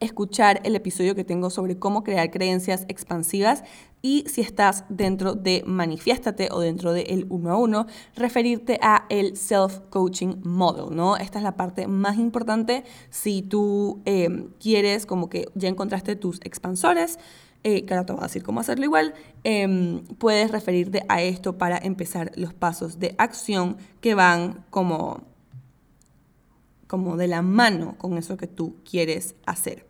escuchar 0.00 0.60
el 0.64 0.76
episodio 0.76 1.14
que 1.14 1.24
tengo 1.24 1.50
sobre 1.50 1.78
cómo 1.78 2.04
crear 2.04 2.30
creencias 2.30 2.84
expansivas 2.88 3.64
y 4.04 4.26
si 4.28 4.42
estás 4.42 4.84
dentro 4.90 5.34
de 5.34 5.62
Manifiéstate 5.64 6.50
o 6.52 6.60
dentro 6.60 6.92
de 6.92 7.04
el 7.04 7.24
uno 7.30 7.50
a 7.50 7.56
uno, 7.56 7.86
referirte 8.14 8.78
a 8.82 9.06
el 9.08 9.34
self-coaching 9.34 10.42
model, 10.44 10.94
¿no? 10.94 11.16
Esta 11.16 11.38
es 11.38 11.42
la 11.42 11.56
parte 11.56 11.88
más 11.88 12.18
importante 12.18 12.84
si 13.08 13.40
tú 13.40 14.02
eh, 14.04 14.50
quieres 14.60 15.06
como 15.06 15.30
que 15.30 15.46
ya 15.54 15.70
encontraste 15.70 16.16
tus 16.16 16.38
expansores, 16.42 17.18
eh, 17.62 17.86
que 17.86 17.94
ahora 17.94 18.04
te 18.04 18.12
voy 18.12 18.20
a 18.20 18.26
decir 18.26 18.42
cómo 18.42 18.60
hacerlo 18.60 18.84
igual, 18.84 19.14
em, 19.42 20.04
puedes 20.18 20.50
referirte 20.50 21.06
a 21.08 21.22
esto 21.22 21.56
para 21.56 21.78
empezar 21.78 22.30
los 22.36 22.52
pasos 22.52 22.98
de 22.98 23.14
acción 23.16 23.78
que 24.02 24.14
van 24.14 24.66
como 24.68 25.33
como 26.94 27.16
de 27.16 27.26
la 27.26 27.42
mano 27.42 27.98
con 27.98 28.16
eso 28.18 28.36
que 28.36 28.46
tú 28.46 28.76
quieres 28.88 29.34
hacer. 29.46 29.84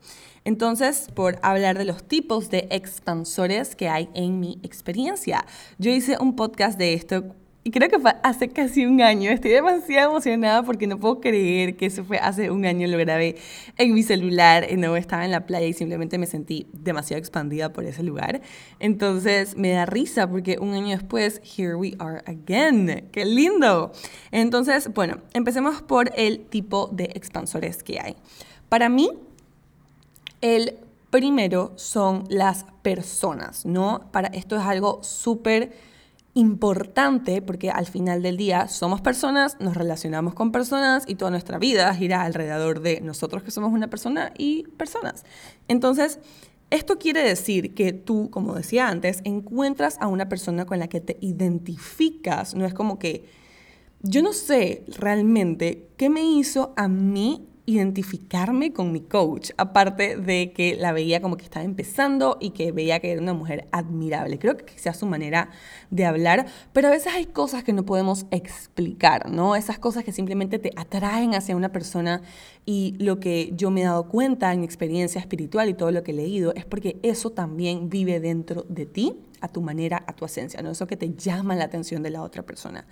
Entonces, 0.47 1.09
por 1.15 1.39
hablar 1.43 1.77
de 1.77 1.85
los 1.85 2.03
tipos 2.03 2.49
de 2.49 2.67
expansores 2.71 3.77
que 3.77 3.91
hay 3.91 4.09
en 4.15 4.41
mi 4.41 4.59
experiencia, 4.63 5.45
yo 5.77 5.91
hice 5.91 6.17
un 6.19 6.35
podcast 6.35 6.79
de 6.79 6.95
esto 6.95 7.37
y 7.67 7.71
creo 7.71 7.89
que 7.89 7.99
fue 7.99 8.15
hace 8.23 8.51
casi 8.51 8.85
un 8.85 9.01
año. 9.01 9.31
Estoy 9.31 9.53
demasiado 9.53 10.11
emocionada 10.11 10.63
porque 10.63 10.87
no 10.87 11.01
puedo 11.01 11.23
creer 11.23 11.77
que 11.77 11.87
eso 11.87 12.05
fue 12.05 12.19
hace 12.19 12.51
un 12.51 12.67
año. 12.67 12.87
Lo 12.89 12.99
grabé 12.99 13.37
en 13.79 13.95
mi 13.95 14.03
celular. 14.03 14.67
No 14.77 14.95
estaba 14.97 15.25
en 15.25 15.31
la 15.31 15.47
playa 15.47 15.67
y 15.67 15.73
simplemente 15.73 16.19
me 16.19 16.27
sentí 16.27 16.67
demasiado 16.75 17.19
expandida 17.19 17.73
por 17.73 17.87
ese 17.87 18.03
lugar. 18.03 18.43
Entonces 18.81 19.57
me 19.57 19.71
da 19.71 19.87
risa 19.87 20.29
porque 20.29 20.59
un 20.61 20.75
año 20.75 20.91
después, 20.91 21.41
here 21.57 21.75
we 21.75 21.95
are 21.99 22.23
again. 22.27 23.09
¡Qué 23.11 23.25
lindo! 23.25 23.93
Entonces, 24.31 24.93
bueno, 24.93 25.21
empecemos 25.33 25.81
por 25.81 26.13
el 26.17 26.41
tipo 26.41 26.91
de 26.93 27.05
expansores 27.15 27.83
que 27.83 27.99
hay. 27.99 28.17
Para 28.69 28.91
mí, 28.91 29.09
el 30.43 30.77
primero 31.09 31.73
son 31.77 32.25
las 32.29 32.67
personas, 32.83 33.65
¿no? 33.65 34.11
Para 34.13 34.29
esto 34.29 34.57
es 34.57 34.63
algo 34.63 35.03
súper 35.03 35.94
importante 36.35 37.41
porque 37.41 37.71
al 37.71 37.87
final 37.87 38.23
del 38.23 38.37
día 38.37 38.69
somos 38.69 39.01
personas, 39.01 39.57
nos 39.61 39.77
relacionamos 39.77 40.35
con 40.35 40.53
personas 40.53 41.05
y 41.07 41.15
toda 41.15 41.31
nuestra 41.31 41.59
vida 41.59 41.95
gira 41.95 42.23
alrededor 42.23 42.81
de 42.81 43.01
nosotros 43.01 43.43
que 43.43 43.53
somos 43.53 43.73
una 43.73 43.89
persona 43.89 44.33
y 44.37 44.65
personas. 44.77 45.25
Entonces, 45.69 46.19
esto 46.71 46.99
quiere 46.99 47.23
decir 47.23 47.75
que 47.75 47.93
tú, 47.93 48.31
como 48.31 48.55
decía 48.55 48.89
antes, 48.89 49.21
encuentras 49.25 49.97
a 50.01 50.09
una 50.09 50.29
persona 50.29 50.67
con 50.67 50.81
la 50.81 50.89
que 50.89 51.01
te 51.01 51.17
identificas. 51.21 52.55
No 52.55 52.67
es 52.67 52.75
como 52.75 52.99
que 52.99 53.27
yo 54.03 54.23
no 54.23 54.33
sé 54.33 54.85
realmente 54.99 55.89
qué 55.97 56.11
me 56.11 56.23
hizo 56.23 56.75
a 56.77 56.89
mí 56.89 57.47
identificarme 57.67 58.73
con 58.73 58.93
mi 58.93 59.01
coach, 59.01 59.51
aparte 59.57 60.17
de 60.17 60.53
que 60.53 60.77
la 60.77 60.93
veía 60.93 61.23
como 61.23 61.37
que 61.37 61.45
estaba 61.45 61.65
empezando 61.65 62.37
y 62.39 62.51
que 62.51 62.73
veía 62.73 63.01
que 63.01 63.13
era 63.13 63.23
una 63.23 63.33
mujer 63.33 63.69
admirable. 63.73 64.39
Creo 64.39 64.57
que 64.57 64.79
sea 64.79 64.93
su 64.93 65.07
manera 65.07 65.49
de 65.91 66.05
hablar, 66.05 66.47
pero 66.75 66.89
a 66.89 66.91
veces 66.91 67.15
hay 67.15 67.25
cosas 67.27 67.65
que 67.65 67.73
no 67.73 67.87
podemos 67.87 68.27
explicar, 68.31 69.31
¿no? 69.31 69.57
Esas 69.57 69.79
cosas 69.79 70.05
que 70.05 70.13
simplemente 70.13 70.59
te 70.59 70.73
atraen 70.77 71.35
hacia 71.35 71.57
una 71.57 71.73
persona 71.73 72.21
y 72.67 72.97
lo 72.99 73.19
que 73.19 73.53
yo 73.55 73.71
me 73.71 73.81
he 73.81 73.85
dado 73.85 74.09
cuenta 74.09 74.53
en 74.53 74.61
mi 74.61 74.67
experiencia 74.67 75.21
espiritual 75.21 75.69
y 75.71 75.75
todo 75.75 75.91
lo 75.91 76.03
que 76.03 76.11
he 76.11 76.15
leído 76.15 76.53
es 76.55 76.67
porque 76.67 76.99
eso 77.03 77.31
también 77.31 77.89
vive 77.89 78.21
dentro 78.21 78.67
de 78.69 78.85
ti, 78.85 79.15
a 79.41 79.49
tu 79.49 79.63
manera, 79.63 80.05
a 80.07 80.13
tu 80.15 80.27
esencia, 80.27 80.61
¿no? 80.61 80.71
Eso 80.71 80.87
que 80.87 80.97
te 80.97 81.15
llama 81.15 81.55
la 81.55 81.65
atención 81.65 82.03
de 82.03 82.11
la 82.11 82.23
otra 82.23 82.43
persona. 82.43 82.87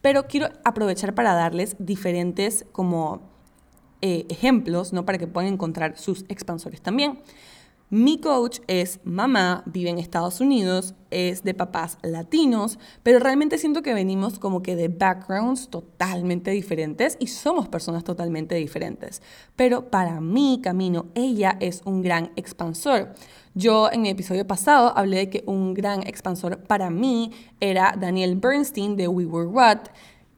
Pero 0.00 0.26
quiero 0.26 0.48
aprovechar 0.64 1.14
para 1.14 1.34
darles 1.34 1.76
diferentes 1.78 2.66
como 2.72 3.31
eh, 4.02 4.26
ejemplos, 4.28 4.92
¿no? 4.92 5.04
Para 5.04 5.18
que 5.18 5.26
puedan 5.26 5.52
encontrar 5.52 5.96
sus 5.96 6.24
expansores 6.28 6.82
también. 6.82 7.20
Mi 7.94 8.18
coach 8.18 8.60
es 8.68 9.00
mamá, 9.04 9.62
vive 9.66 9.90
en 9.90 9.98
Estados 9.98 10.40
Unidos, 10.40 10.94
es 11.10 11.42
de 11.42 11.52
papás 11.52 11.98
latinos, 12.00 12.78
pero 13.02 13.18
realmente 13.18 13.58
siento 13.58 13.82
que 13.82 13.92
venimos 13.92 14.38
como 14.38 14.62
que 14.62 14.76
de 14.76 14.88
backgrounds 14.88 15.68
totalmente 15.68 16.52
diferentes 16.52 17.18
y 17.20 17.26
somos 17.26 17.68
personas 17.68 18.02
totalmente 18.02 18.54
diferentes. 18.54 19.20
Pero 19.56 19.90
para 19.90 20.22
mi 20.22 20.60
camino, 20.62 21.08
ella 21.14 21.58
es 21.60 21.82
un 21.84 22.00
gran 22.00 22.32
expansor. 22.36 23.12
Yo 23.54 23.92
en 23.92 24.00
mi 24.00 24.08
episodio 24.08 24.46
pasado 24.46 24.96
hablé 24.96 25.18
de 25.18 25.28
que 25.28 25.44
un 25.46 25.74
gran 25.74 26.00
expansor 26.06 26.62
para 26.62 26.88
mí 26.88 27.30
era 27.60 27.94
Daniel 28.00 28.36
Bernstein 28.36 28.96
de 28.96 29.06
We 29.06 29.26
Were 29.26 29.48
What 29.48 29.80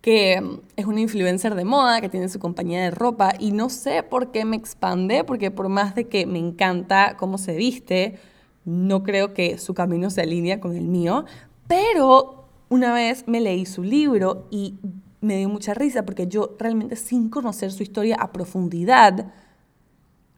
que 0.04 0.38
mm, 0.38 0.60
es 0.76 0.84
una 0.84 1.00
influencer 1.00 1.54
de 1.54 1.64
moda, 1.64 2.02
que 2.02 2.10
tiene 2.10 2.28
su 2.28 2.38
compañía 2.38 2.82
de 2.82 2.90
ropa 2.90 3.32
y 3.38 3.52
no 3.52 3.70
sé 3.70 4.02
por 4.02 4.32
qué 4.32 4.44
me 4.44 4.54
expande, 4.54 5.24
porque 5.24 5.50
por 5.50 5.70
más 5.70 5.94
de 5.94 6.08
que 6.08 6.26
me 6.26 6.38
encanta 6.38 7.16
cómo 7.16 7.38
se 7.38 7.56
viste, 7.56 8.18
no 8.66 9.02
creo 9.02 9.32
que 9.32 9.56
su 9.56 9.72
camino 9.72 10.10
se 10.10 10.20
alinea 10.20 10.60
con 10.60 10.76
el 10.76 10.84
mío, 10.84 11.24
pero 11.68 12.44
una 12.68 12.92
vez 12.92 13.24
me 13.26 13.40
leí 13.40 13.64
su 13.64 13.82
libro 13.82 14.46
y 14.50 14.74
me 15.22 15.38
dio 15.38 15.48
mucha 15.48 15.72
risa 15.72 16.04
porque 16.04 16.26
yo 16.26 16.54
realmente 16.58 16.96
sin 16.96 17.30
conocer 17.30 17.72
su 17.72 17.82
historia 17.82 18.16
a 18.20 18.30
profundidad, 18.30 19.32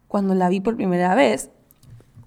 cuando 0.06 0.36
la 0.36 0.48
vi 0.48 0.60
por 0.60 0.76
primera 0.76 1.16
vez, 1.16 1.50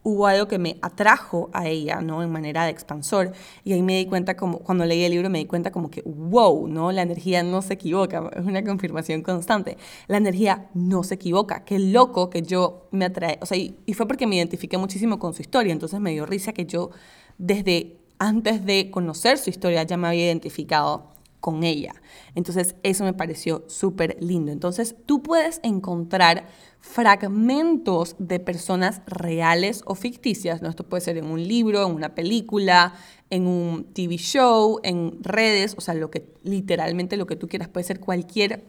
hubo 0.10 0.28
algo 0.28 0.48
que 0.48 0.60
me 0.60 0.78
atrajo 0.82 1.50
a 1.54 1.68
ella, 1.68 2.01
¿no? 2.01 2.24
En 2.24 2.32
manera 2.32 2.66
de 2.66 2.72
expansor. 2.72 3.32
Y 3.63 3.74
ahí 3.74 3.82
me 3.82 3.98
di 3.98 4.06
cuenta, 4.06 4.36
como, 4.36 4.60
cuando 4.60 4.86
leí 4.86 5.04
el 5.04 5.12
libro, 5.12 5.30
me 5.30 5.39
di 5.39 5.46
cuenta 5.46 5.72
como 5.72 5.89
que, 5.89 6.01
wow, 6.06 6.68
¿no? 6.68 6.92
La 6.92 7.01
energía 7.01 7.44
no 7.44 7.62
se 7.62 7.74
equivoca, 7.75 8.30
es 8.36 8.46
una 8.46 8.63
confirmación 8.63 9.22
constante. 9.22 9.78
La 10.08 10.18
energía 10.18 10.70
no 10.74 11.04
se 11.04 11.16
equivoca. 11.16 11.63
Qué 11.63 11.80
loco 11.80 12.30
que 12.30 12.42
yo 12.42 12.88
me 12.92 13.06
atrae, 13.06 13.39
o 13.42 13.46
sea, 13.46 13.58
y, 13.58 13.78
y 13.86 13.94
fue 13.94 14.08
porque 14.08 14.28
me 14.28 14.36
identifiqué 14.36 14.78
muchísimo 14.78 15.20
con 15.20 15.34
su 15.34 15.42
historia, 15.42 15.74
entonces 15.74 16.00
me 16.00 16.12
dio 16.12 16.25
risa 16.25 16.54
que 16.54 16.66
yo, 16.66 16.89
desde 17.38 17.98
antes 18.18 18.66
de 18.66 18.92
conocer 18.92 19.38
su 19.38 19.50
historia, 19.50 19.84
ya 19.84 19.98
me 19.98 20.08
había 20.08 20.25
identificado 20.25 21.19
con 21.39 21.63
ella. 21.63 21.93
Entonces, 22.36 22.75
eso 22.84 23.03
me 23.03 23.13
pareció 23.13 23.63
súper 23.67 24.17
lindo. 24.19 24.51
Entonces, 24.51 24.96
tú 25.05 25.22
puedes 25.22 25.60
encontrar 25.63 26.48
fragmentos 26.79 28.15
de 28.19 28.39
personas 28.39 29.01
reales 29.05 29.81
o 29.86 29.96
ficticias, 29.96 30.62
¿no? 30.62 30.69
Esto 30.69 30.88
puede 30.88 31.01
ser 31.01 31.17
en 31.17 31.25
un 31.25 31.46
libro, 31.46 31.86
en 31.86 31.93
una 31.93 32.15
película, 32.15 32.93
en 33.29 33.48
un 33.48 33.86
TV 33.93 34.17
show, 34.17 34.79
en 34.84 35.22
redes, 35.22 35.75
o 35.77 35.81
sea, 35.81 35.93
lo 35.93 36.10
que 36.10 36.34
literalmente 36.43 37.17
lo 37.17 37.27
que 37.27 37.36
tú 37.36 37.48
quieras 37.48 37.67
puede 37.67 37.86
ser 37.86 38.00
cualquier 38.00 38.65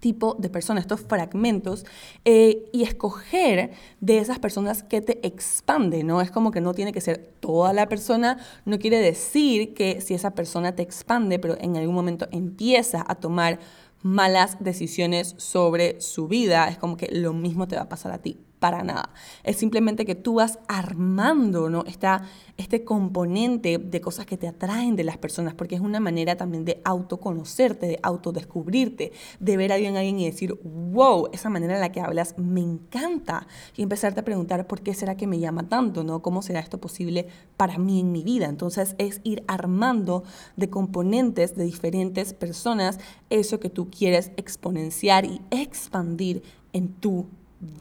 tipo 0.00 0.34
de 0.38 0.48
personas, 0.48 0.82
estos 0.82 1.00
fragmentos, 1.00 1.84
eh, 2.24 2.68
y 2.72 2.82
escoger 2.82 3.72
de 4.00 4.18
esas 4.18 4.38
personas 4.38 4.82
que 4.82 5.00
te 5.00 5.26
expanden, 5.26 6.06
¿no? 6.06 6.20
Es 6.20 6.30
como 6.30 6.50
que 6.50 6.60
no 6.60 6.74
tiene 6.74 6.92
que 6.92 7.00
ser 7.00 7.34
toda 7.40 7.72
la 7.72 7.88
persona, 7.88 8.38
no 8.64 8.78
quiere 8.78 8.98
decir 8.98 9.74
que 9.74 10.00
si 10.00 10.14
esa 10.14 10.32
persona 10.32 10.74
te 10.74 10.82
expande, 10.82 11.38
pero 11.38 11.56
en 11.60 11.76
algún 11.76 11.94
momento 11.94 12.28
empieza 12.30 13.04
a 13.06 13.16
tomar 13.16 13.58
malas 14.02 14.58
decisiones 14.60 15.34
sobre 15.38 16.00
su 16.00 16.28
vida, 16.28 16.68
es 16.68 16.78
como 16.78 16.96
que 16.96 17.08
lo 17.10 17.32
mismo 17.32 17.66
te 17.66 17.76
va 17.76 17.82
a 17.82 17.88
pasar 17.88 18.12
a 18.12 18.18
ti 18.18 18.45
para 18.58 18.82
nada. 18.82 19.10
Es 19.44 19.56
simplemente 19.56 20.04
que 20.04 20.14
tú 20.14 20.34
vas 20.34 20.58
armando 20.68 21.68
¿no? 21.70 21.84
Está 21.86 22.22
este 22.56 22.84
componente 22.84 23.78
de 23.78 24.00
cosas 24.00 24.26
que 24.26 24.36
te 24.36 24.48
atraen 24.48 24.96
de 24.96 25.04
las 25.04 25.18
personas, 25.18 25.54
porque 25.54 25.74
es 25.74 25.80
una 25.80 26.00
manera 26.00 26.36
también 26.36 26.64
de 26.64 26.80
autoconocerte, 26.84 27.86
de 27.86 27.98
autodescubrirte, 28.02 29.12
de 29.40 29.56
ver 29.56 29.72
a 29.72 29.74
alguien, 29.74 29.96
a 29.96 30.00
alguien 30.00 30.18
y 30.20 30.26
decir, 30.26 30.58
wow, 30.64 31.28
esa 31.32 31.50
manera 31.50 31.74
en 31.74 31.80
la 31.80 31.92
que 31.92 32.00
hablas 32.00 32.34
me 32.38 32.60
encanta. 32.60 33.46
Y 33.76 33.82
empezarte 33.82 34.20
a 34.20 34.24
preguntar, 34.24 34.66
¿por 34.66 34.80
qué 34.80 34.94
será 34.94 35.16
que 35.16 35.26
me 35.26 35.38
llama 35.38 35.68
tanto? 35.68 36.02
¿no? 36.04 36.22
¿Cómo 36.22 36.42
será 36.42 36.60
esto 36.60 36.78
posible 36.78 37.28
para 37.56 37.78
mí 37.78 38.00
en 38.00 38.12
mi 38.12 38.22
vida? 38.22 38.46
Entonces 38.46 38.94
es 38.98 39.20
ir 39.22 39.44
armando 39.46 40.24
de 40.56 40.70
componentes 40.70 41.56
de 41.56 41.64
diferentes 41.64 42.32
personas 42.32 42.98
eso 43.30 43.60
que 43.60 43.70
tú 43.70 43.90
quieres 43.90 44.32
exponenciar 44.36 45.24
y 45.24 45.40
expandir 45.50 46.42
en 46.72 46.88
tu 46.88 47.26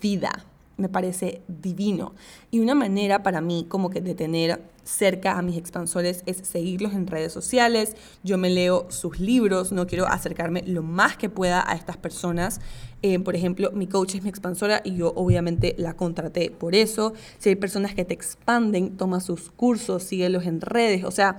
vida 0.02 0.46
me 0.78 0.90
parece 0.90 1.42
divino. 1.48 2.14
Y 2.52 2.60
una 2.60 2.76
manera 2.76 3.24
para 3.24 3.42
mí 3.42 3.66
como 3.70 3.90
que 3.90 4.02
de 4.02 4.16
tener 4.16 4.62
cerca 4.84 5.38
a 5.38 5.42
mis 5.42 5.58
expansores 5.58 6.22
es 6.26 6.38
seguirlos 6.38 6.94
en 6.94 7.08
redes 7.08 7.34
sociales. 7.34 7.96
Yo 8.24 8.38
me 8.38 8.50
leo 8.50 8.86
sus 8.90 9.20
libros, 9.20 9.72
no 9.72 9.88
quiero 9.88 10.08
acercarme 10.08 10.64
lo 10.66 10.84
más 10.84 11.18
que 11.18 11.30
pueda 11.30 11.70
a 11.70 11.76
estas 11.76 11.98
personas. 11.98 12.62
Eh, 13.02 13.20
por 13.20 13.36
ejemplo, 13.36 13.72
mi 13.72 13.88
coach 13.88 14.16
es 14.16 14.24
mi 14.24 14.30
expansora 14.30 14.82
y 14.84 14.96
yo 14.96 15.12
obviamente 15.16 15.76
la 15.78 15.96
contraté 15.96 16.52
por 16.52 16.76
eso. 16.76 17.14
Si 17.40 17.50
hay 17.50 17.56
personas 17.56 17.96
que 17.96 18.06
te 18.06 18.14
expanden, 18.14 18.96
toma 18.98 19.20
sus 19.20 19.52
cursos, 19.52 20.04
síguelos 20.04 20.46
en 20.46 20.62
redes. 20.62 21.04
O 21.04 21.12
sea, 21.12 21.38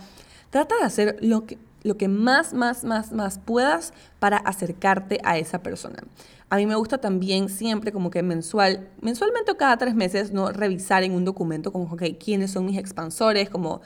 trata 0.51 0.77
de 0.77 0.85
hacer 0.85 1.17
lo 1.21 1.47
que, 1.47 1.59
lo 1.83 1.97
que 1.97 2.09
más, 2.09 2.53
más, 2.53 2.85
más, 2.85 3.13
más 3.13 3.39
puedas 3.39 3.93
para 4.19 4.39
acercarte 4.39 5.21
a 5.25 5.39
esa 5.39 5.63
persona. 5.63 6.03
A 6.49 6.57
mí 6.57 6.67
me 6.67 6.77
gusta 6.77 6.99
también 6.99 7.49
siempre 7.49 7.91
como 7.91 8.11
que 8.11 8.23
mensual, 8.23 8.89
mensualmente 9.01 9.51
o 9.51 9.57
cada 9.57 9.77
tres 9.79 9.97
meses, 9.97 10.33
¿no? 10.33 10.53
Revisar 10.53 11.03
en 11.03 11.13
un 11.13 11.25
documento 11.25 11.73
como, 11.73 11.93
ok, 11.93 12.03
quiénes 12.23 12.53
son 12.53 12.67
mis 12.67 12.79
expansores, 12.79 13.51
como 13.51 13.81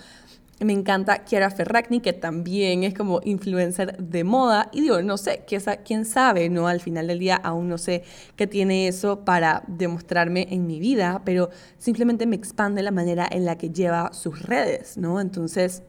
me 0.62 0.74
encanta 0.74 1.24
Kiara 1.24 1.50
Ferragni, 1.50 2.00
que 2.00 2.12
también 2.12 2.84
es 2.84 2.92
como 2.92 3.20
influencer 3.24 3.96
de 3.96 4.24
moda. 4.24 4.68
Y 4.72 4.82
digo, 4.82 5.00
no 5.00 5.16
sé, 5.16 5.42
quién 5.46 6.04
sabe, 6.04 6.50
¿no? 6.50 6.68
Al 6.68 6.80
final 6.80 7.06
del 7.06 7.18
día 7.18 7.36
aún 7.36 7.68
no 7.68 7.78
sé 7.78 8.02
qué 8.36 8.46
tiene 8.46 8.88
eso 8.88 9.24
para 9.24 9.62
demostrarme 9.66 10.46
en 10.50 10.66
mi 10.66 10.78
vida, 10.78 11.22
pero 11.24 11.48
simplemente 11.78 12.26
me 12.26 12.36
expande 12.36 12.82
la 12.82 12.90
manera 12.90 13.26
en 13.30 13.46
la 13.46 13.56
que 13.56 13.70
lleva 13.70 14.12
sus 14.12 14.42
redes, 14.42 14.98
¿no? 14.98 15.18
Entonces, 15.22 15.82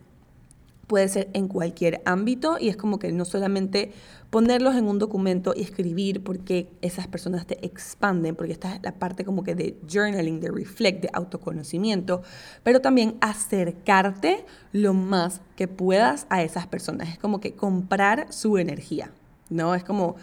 puede 0.91 1.07
ser 1.07 1.29
en 1.31 1.47
cualquier 1.47 2.01
ámbito 2.03 2.57
y 2.59 2.67
es 2.67 2.75
como 2.75 2.99
que 2.99 3.13
no 3.13 3.23
solamente 3.23 3.93
ponerlos 4.29 4.75
en 4.75 4.89
un 4.89 4.99
documento 4.99 5.53
y 5.55 5.61
escribir 5.61 6.21
porque 6.21 6.69
esas 6.81 7.07
personas 7.07 7.47
te 7.47 7.65
expanden, 7.65 8.35
porque 8.35 8.51
esta 8.51 8.75
es 8.75 8.81
la 8.83 8.99
parte 8.99 9.23
como 9.23 9.41
que 9.45 9.55
de 9.55 9.77
journaling, 9.89 10.41
de 10.41 10.51
reflect, 10.51 11.03
de 11.03 11.09
autoconocimiento, 11.13 12.23
pero 12.63 12.81
también 12.81 13.15
acercarte 13.21 14.43
lo 14.73 14.93
más 14.93 15.39
que 15.55 15.69
puedas 15.69 16.27
a 16.29 16.43
esas 16.43 16.67
personas. 16.67 17.07
Es 17.07 17.17
como 17.17 17.39
que 17.39 17.53
comprar 17.53 18.27
su 18.33 18.57
energía, 18.57 19.11
¿no? 19.49 19.73
Es 19.75 19.85
como 19.85 20.17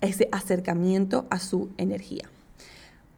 ese 0.00 0.30
acercamiento 0.32 1.26
a 1.28 1.38
su 1.38 1.68
energía. 1.76 2.30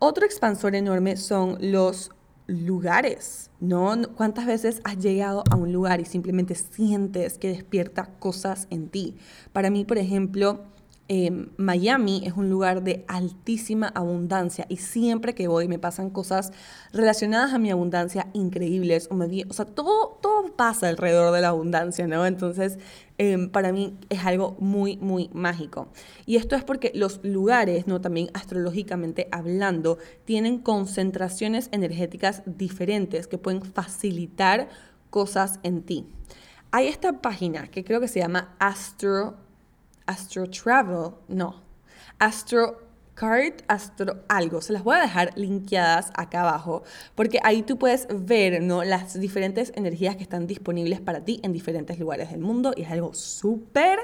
Otro 0.01 0.27
expansor 0.27 0.75
enorme 0.75 1.17
son 1.19 1.57
los 1.61 2.11
lugares, 2.47 3.51
¿no? 3.61 3.95
¿Cuántas 4.15 4.47
veces 4.47 4.81
has 4.85 4.99
llegado 4.99 5.45
a 5.51 5.57
un 5.57 5.73
lugar 5.73 6.01
y 6.01 6.05
simplemente 6.05 6.55
sientes 6.55 7.39
que 7.39 7.49
despierta 7.49 8.07
cosas 8.19 8.67
en 8.71 8.89
ti? 8.89 9.17
Para 9.53 9.71
mí, 9.71 9.85
por 9.85 9.99
ejemplo, 9.99 10.65
Em, 11.07 11.51
Miami 11.59 12.23
es 12.25 12.33
un 12.33 12.49
lugar 12.49 12.83
de 12.83 13.05
altísima 13.09 13.89
abundancia 13.89 14.65
y 14.71 14.79
siempre 14.79 15.35
que 15.35 15.49
voy 15.49 15.69
me 15.69 15.79
pasan 15.79 16.09
cosas 16.09 16.51
relacionadas 16.95 17.53
a 17.53 17.59
mi 17.59 17.71
abundancia 17.71 18.29
increíbles. 18.33 19.09
O, 19.11 19.15
me, 19.15 19.27
o 19.49 19.53
sea, 19.53 19.67
todo, 19.67 20.19
todo 20.23 20.57
pasa 20.57 20.89
alrededor 20.89 21.35
de 21.35 21.43
la 21.43 21.49
abundancia, 21.49 22.07
¿no? 22.07 22.25
Entonces, 22.25 22.79
em, 23.19 23.51
para 23.51 23.71
mí 23.71 23.99
es 24.09 24.25
algo 24.25 24.57
muy, 24.61 24.97
muy 24.97 25.29
mágico. 25.35 25.89
Y 26.25 26.37
esto 26.37 26.57
es 26.57 26.65
porque 26.65 26.91
los 26.95 27.23
lugares, 27.23 27.87
¿no? 27.87 28.01
También 28.01 28.31
astrológicamente 28.33 29.29
hablando, 29.31 29.99
tienen 30.25 30.59
concentraciones 30.59 31.69
energéticas 31.73 32.43
diferentes 32.47 33.27
que 33.27 33.37
pueden 33.37 33.61
facilitar 33.63 34.69
cosas 35.11 35.61
en 35.63 35.83
ti. 35.83 36.07
Hay 36.71 36.89
esta 36.89 37.21
página 37.21 37.69
que 37.69 37.85
creo 37.85 38.01
que 38.01 38.09
se 38.09 38.21
llama 38.21 38.57
Astro 38.59 39.44
Astro 40.07 40.49
Travel, 40.49 41.13
no, 41.29 41.63
Astro 42.19 42.81
Card, 43.15 43.63
Astro 43.69 44.25
algo. 44.29 44.61
Se 44.61 44.73
las 44.73 44.83
voy 44.83 44.97
a 44.97 45.01
dejar 45.01 45.33
linkeadas 45.37 46.11
acá 46.17 46.43
abajo 46.43 46.83
porque 47.15 47.39
ahí 47.45 47.63
tú 47.63 47.79
puedes 47.79 48.07
ver 48.11 48.63
¿no? 48.63 48.85
las 48.85 49.19
diferentes 49.19 49.73
energías 49.77 50.17
que 50.17 50.23
están 50.23 50.47
disponibles 50.47 51.01
para 51.01 51.25
ti 51.25 51.41
en 51.43 51.53
diferentes 51.53 51.99
lugares 51.99 52.31
del 52.31 52.41
mundo 52.41 52.73
y 52.77 52.83
es 52.83 52.91
algo 52.91 53.15
súper, 53.15 54.01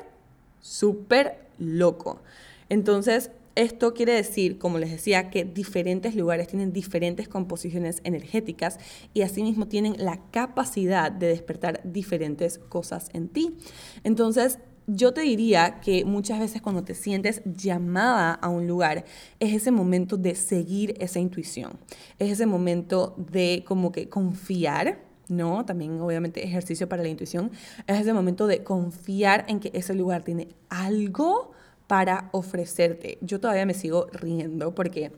súper 0.60 1.38
loco. 1.58 2.20
Entonces, 2.68 3.32
esto 3.56 3.94
quiere 3.94 4.12
decir, 4.12 4.58
como 4.58 4.78
les 4.78 4.92
decía, 4.92 5.28
que 5.28 5.44
diferentes 5.44 6.14
lugares 6.14 6.46
tienen 6.46 6.72
diferentes 6.72 7.28
composiciones 7.28 8.00
energéticas 8.04 8.78
y 9.12 9.22
asimismo 9.22 9.66
tienen 9.66 9.96
la 9.98 10.20
capacidad 10.30 11.10
de 11.10 11.26
despertar 11.26 11.80
diferentes 11.82 12.58
cosas 12.58 13.10
en 13.12 13.28
ti. 13.28 13.58
Entonces, 14.04 14.60
yo 14.94 15.12
te 15.12 15.22
diría 15.22 15.80
que 15.80 16.04
muchas 16.04 16.40
veces 16.40 16.62
cuando 16.62 16.82
te 16.82 16.94
sientes 16.94 17.42
llamada 17.44 18.34
a 18.34 18.48
un 18.48 18.66
lugar, 18.66 19.04
es 19.38 19.54
ese 19.54 19.70
momento 19.70 20.16
de 20.16 20.34
seguir 20.34 20.94
esa 20.98 21.18
intuición, 21.18 21.78
es 22.18 22.30
ese 22.30 22.46
momento 22.46 23.14
de 23.16 23.64
como 23.66 23.92
que 23.92 24.08
confiar, 24.08 25.00
¿no? 25.28 25.64
También 25.64 26.00
obviamente 26.00 26.44
ejercicio 26.44 26.88
para 26.88 27.02
la 27.02 27.08
intuición, 27.08 27.50
es 27.86 28.00
ese 28.00 28.12
momento 28.12 28.46
de 28.46 28.64
confiar 28.64 29.44
en 29.48 29.60
que 29.60 29.70
ese 29.74 29.94
lugar 29.94 30.22
tiene 30.22 30.48
algo 30.68 31.52
para 31.86 32.28
ofrecerte. 32.32 33.18
Yo 33.20 33.40
todavía 33.40 33.66
me 33.66 33.74
sigo 33.74 34.06
riendo 34.12 34.74
porque 34.74 35.12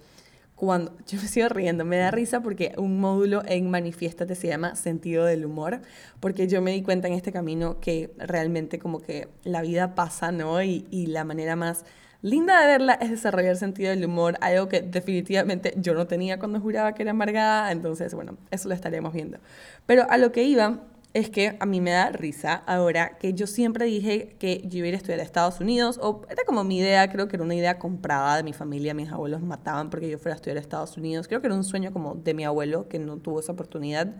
cuando 0.67 0.97
yo 1.09 1.21
me 1.21 1.27
sigo 1.27 1.49
riendo, 1.49 1.85
me 1.85 1.97
da 1.97 2.13
risa 2.13 2.41
porque 2.41 2.73
un 2.77 3.01
módulo 3.01 3.43
en 3.47 3.69
Manifiéstate 3.69 4.37
se 4.37 4.47
llama 4.47 4.77
sentido 4.77 5.25
del 5.25 5.45
humor, 5.45 5.81
porque 6.21 6.47
yo 6.47 6.63
me 6.63 6.71
di 6.71 6.83
cuenta 6.83 7.09
en 7.09 7.15
este 7.15 7.33
camino 7.33 7.81
que 7.81 8.15
realmente 8.17 8.79
como 8.79 9.01
que 9.01 9.29
la 9.43 9.61
vida 9.63 9.97
pasa, 9.97 10.31
¿no? 10.31 10.63
Y, 10.63 10.87
y 10.89 11.07
la 11.07 11.25
manera 11.25 11.57
más 11.57 11.85
linda 12.21 12.61
de 12.61 12.69
verla 12.69 12.93
es 12.93 13.11
desarrollar 13.11 13.57
sentido 13.57 13.91
del 13.91 14.05
humor, 14.05 14.39
algo 14.41 14.69
que 14.69 14.83
definitivamente 14.83 15.75
yo 15.79 15.95
no 15.95 16.07
tenía 16.07 16.39
cuando 16.39 16.61
juraba 16.61 16.95
que 16.95 17.03
era 17.03 17.11
amargada, 17.11 17.73
entonces 17.73 18.15
bueno, 18.15 18.39
eso 18.53 18.69
lo 18.69 18.75
estaremos 18.77 19.13
viendo. 19.13 19.39
Pero 19.87 20.07
a 20.09 20.17
lo 20.17 20.31
que 20.31 20.45
iba 20.45 20.79
es 21.15 21.29
que 21.29 21.57
a 21.61 21.67
mí 21.67 21.81
me 21.81 21.91
da 21.91 22.11
risa 22.11 22.55
ahora 22.67 23.19
que 23.19 23.35
yo 23.35 23.47
siempre 23.47 23.85
dije 23.85 24.37
que 24.39 24.63
yo 24.67 24.79
iba 24.79 24.89
a 24.89 24.97
estudiar 24.97 25.21
a 25.21 25.23
Estados 25.23 25.61
Unidos, 25.61 25.99
o 26.03 26.23
era 26.31 26.45
como 26.45 26.65
mi 26.65 26.79
idea, 26.79 27.11
creo 27.11 27.29
que 27.29 27.37
era 27.37 27.45
una 27.45 27.55
idea 27.55 27.79
comprada 27.79 28.39
de 28.39 28.43
mi 28.43 28.53
familia, 28.53 28.95
mis 28.95 29.11
abuelos 29.11 29.43
mataban 29.43 29.91
porque 29.91 30.09
yo 30.09 30.19
fuera 30.19 30.35
a 30.35 30.37
estudiar 30.37 30.57
a 30.57 30.61
Estados 30.61 30.97
Unidos, 30.97 31.29
creo 31.29 31.41
que 31.41 31.49
era 31.49 31.57
un 31.57 31.65
sueño 31.65 31.93
como 31.93 32.15
de 32.15 32.33
mi 32.35 32.45
abuelo 32.45 32.89
que 32.89 32.99
no 32.99 33.19
tuvo 33.19 33.41
esa 33.41 33.53
oportunidad. 33.53 34.15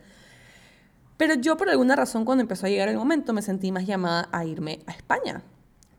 Pero 1.17 1.35
yo 1.35 1.57
por 1.57 1.71
alguna 1.71 1.97
razón 1.97 2.25
cuando 2.25 2.43
empezó 2.43 2.67
a 2.67 2.69
llegar 2.69 2.89
el 2.89 2.97
momento 2.97 3.33
me 3.33 3.43
sentí 3.43 3.73
más 3.73 3.87
llamada 3.87 4.29
a 4.33 4.45
irme 4.45 4.81
a 4.87 4.93
España. 4.93 5.43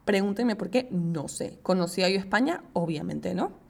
Pregúntenme 0.05 0.55
por 0.55 0.69
qué, 0.69 0.89
no 0.91 1.27
sé. 1.27 1.59
¿Conocía 1.63 2.09
yo 2.09 2.19
España? 2.19 2.61
Obviamente 2.73 3.33
no. 3.33 3.62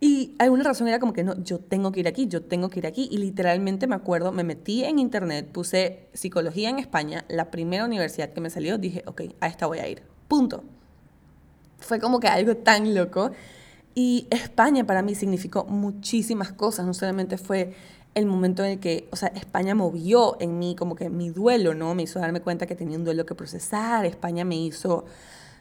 Y 0.00 0.34
alguna 0.38 0.64
razón 0.64 0.88
era 0.88 0.98
como 0.98 1.12
que 1.12 1.24
no, 1.24 1.42
yo 1.42 1.58
tengo 1.60 1.92
que 1.92 2.00
ir 2.00 2.08
aquí, 2.08 2.26
yo 2.26 2.42
tengo 2.42 2.68
que 2.68 2.80
ir 2.80 2.86
aquí. 2.86 3.08
Y 3.10 3.18
literalmente 3.18 3.86
me 3.86 3.94
acuerdo, 3.94 4.32
me 4.32 4.44
metí 4.44 4.84
en 4.84 4.98
internet, 4.98 5.48
puse 5.50 6.08
psicología 6.12 6.68
en 6.68 6.78
España, 6.78 7.24
la 7.28 7.50
primera 7.50 7.84
universidad 7.84 8.30
que 8.32 8.40
me 8.40 8.50
salió, 8.50 8.76
dije, 8.76 9.02
ok, 9.06 9.22
a 9.40 9.46
esta 9.46 9.66
voy 9.66 9.78
a 9.78 9.88
ir. 9.88 10.02
Punto. 10.28 10.62
Fue 11.78 12.00
como 12.00 12.20
que 12.20 12.28
algo 12.28 12.56
tan 12.56 12.94
loco. 12.94 13.30
Y 13.94 14.26
España 14.30 14.84
para 14.84 15.02
mí 15.02 15.14
significó 15.14 15.64
muchísimas 15.64 16.52
cosas, 16.52 16.84
no 16.84 16.94
solamente 16.94 17.38
fue 17.38 17.74
el 18.14 18.26
momento 18.26 18.64
en 18.64 18.72
el 18.72 18.80
que, 18.80 19.08
o 19.10 19.16
sea, 19.16 19.28
España 19.28 19.74
movió 19.74 20.36
en 20.40 20.58
mí 20.58 20.76
como 20.76 20.94
que 20.94 21.10
mi 21.10 21.30
duelo, 21.30 21.74
¿no? 21.74 21.94
Me 21.94 22.04
hizo 22.04 22.18
darme 22.18 22.40
cuenta 22.40 22.66
que 22.66 22.74
tenía 22.74 22.96
un 22.96 23.04
duelo 23.04 23.26
que 23.26 23.34
procesar, 23.34 24.04
España 24.06 24.44
me 24.44 24.56
hizo 24.56 25.04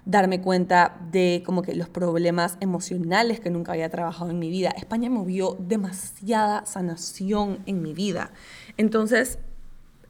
darme 0.06 0.42
cuenta 0.42 1.00
de 1.12 1.44
como 1.46 1.62
que 1.62 1.76
los 1.76 1.90
problemas 1.90 2.58
emocionales 2.60 3.40
que 3.40 3.50
nunca 3.50 3.72
había 3.72 3.90
trabajado 3.90 4.32
en 4.32 4.40
mi 4.40 4.50
vida. 4.50 4.70
España 4.76 5.10
movió 5.10 5.58
demasiada 5.60 6.66
sanación 6.66 7.60
en 7.66 7.82
mi 7.82 7.94
vida. 7.94 8.32
Entonces, 8.78 9.40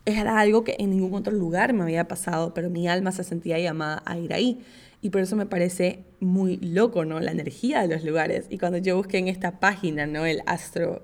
era 0.06 0.40
algo 0.40 0.64
que 0.64 0.76
en 0.80 0.90
ningún 0.90 1.14
otro 1.14 1.34
lugar 1.34 1.74
me 1.74 1.84
había 1.84 2.08
pasado, 2.08 2.54
pero 2.54 2.70
mi 2.70 2.88
alma 2.88 3.12
se 3.12 3.24
sentía 3.24 3.60
llamada 3.60 4.02
a 4.06 4.18
ir 4.18 4.34
ahí. 4.34 4.66
Y 5.02 5.10
por 5.10 5.22
eso 5.22 5.36
me 5.36 5.46
parece 5.46 6.04
muy 6.20 6.58
loco, 6.58 7.06
¿no? 7.06 7.20
La 7.20 7.32
energía 7.32 7.82
de 7.82 7.94
los 7.94 8.04
lugares. 8.04 8.46
Y 8.50 8.58
cuando 8.58 8.78
yo 8.78 8.96
busqué 8.96 9.18
en 9.18 9.28
esta 9.28 9.60
página, 9.60 10.06
¿no? 10.06 10.26
El 10.26 10.42
astro... 10.46 11.04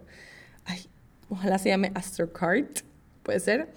Ojalá 1.31 1.59
se 1.59 1.69
llame 1.69 1.91
AstroCart, 1.93 2.79
puede 3.21 3.39
ser. 3.39 3.69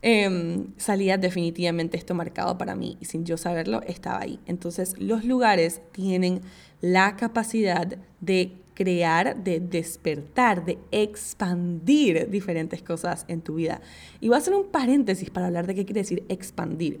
Em, 0.00 0.68
salía 0.76 1.18
definitivamente 1.18 1.96
esto 1.96 2.14
marcado 2.14 2.56
para 2.56 2.76
mí 2.76 2.96
y 3.00 3.06
sin 3.06 3.24
yo 3.24 3.36
saberlo 3.36 3.82
estaba 3.82 4.20
ahí. 4.20 4.38
Entonces 4.46 4.94
los 4.98 5.24
lugares 5.24 5.80
tienen 5.92 6.40
la 6.80 7.16
capacidad 7.16 7.98
de 8.20 8.52
crear, 8.74 9.42
de 9.42 9.58
despertar, 9.58 10.64
de 10.64 10.78
expandir 10.92 12.30
diferentes 12.30 12.80
cosas 12.80 13.24
en 13.26 13.40
tu 13.40 13.56
vida. 13.56 13.80
Y 14.20 14.28
voy 14.28 14.36
a 14.36 14.38
hacer 14.38 14.54
un 14.54 14.68
paréntesis 14.68 15.30
para 15.30 15.46
hablar 15.48 15.66
de 15.66 15.74
qué 15.74 15.84
quiere 15.84 16.02
decir 16.02 16.22
expandir. 16.28 17.00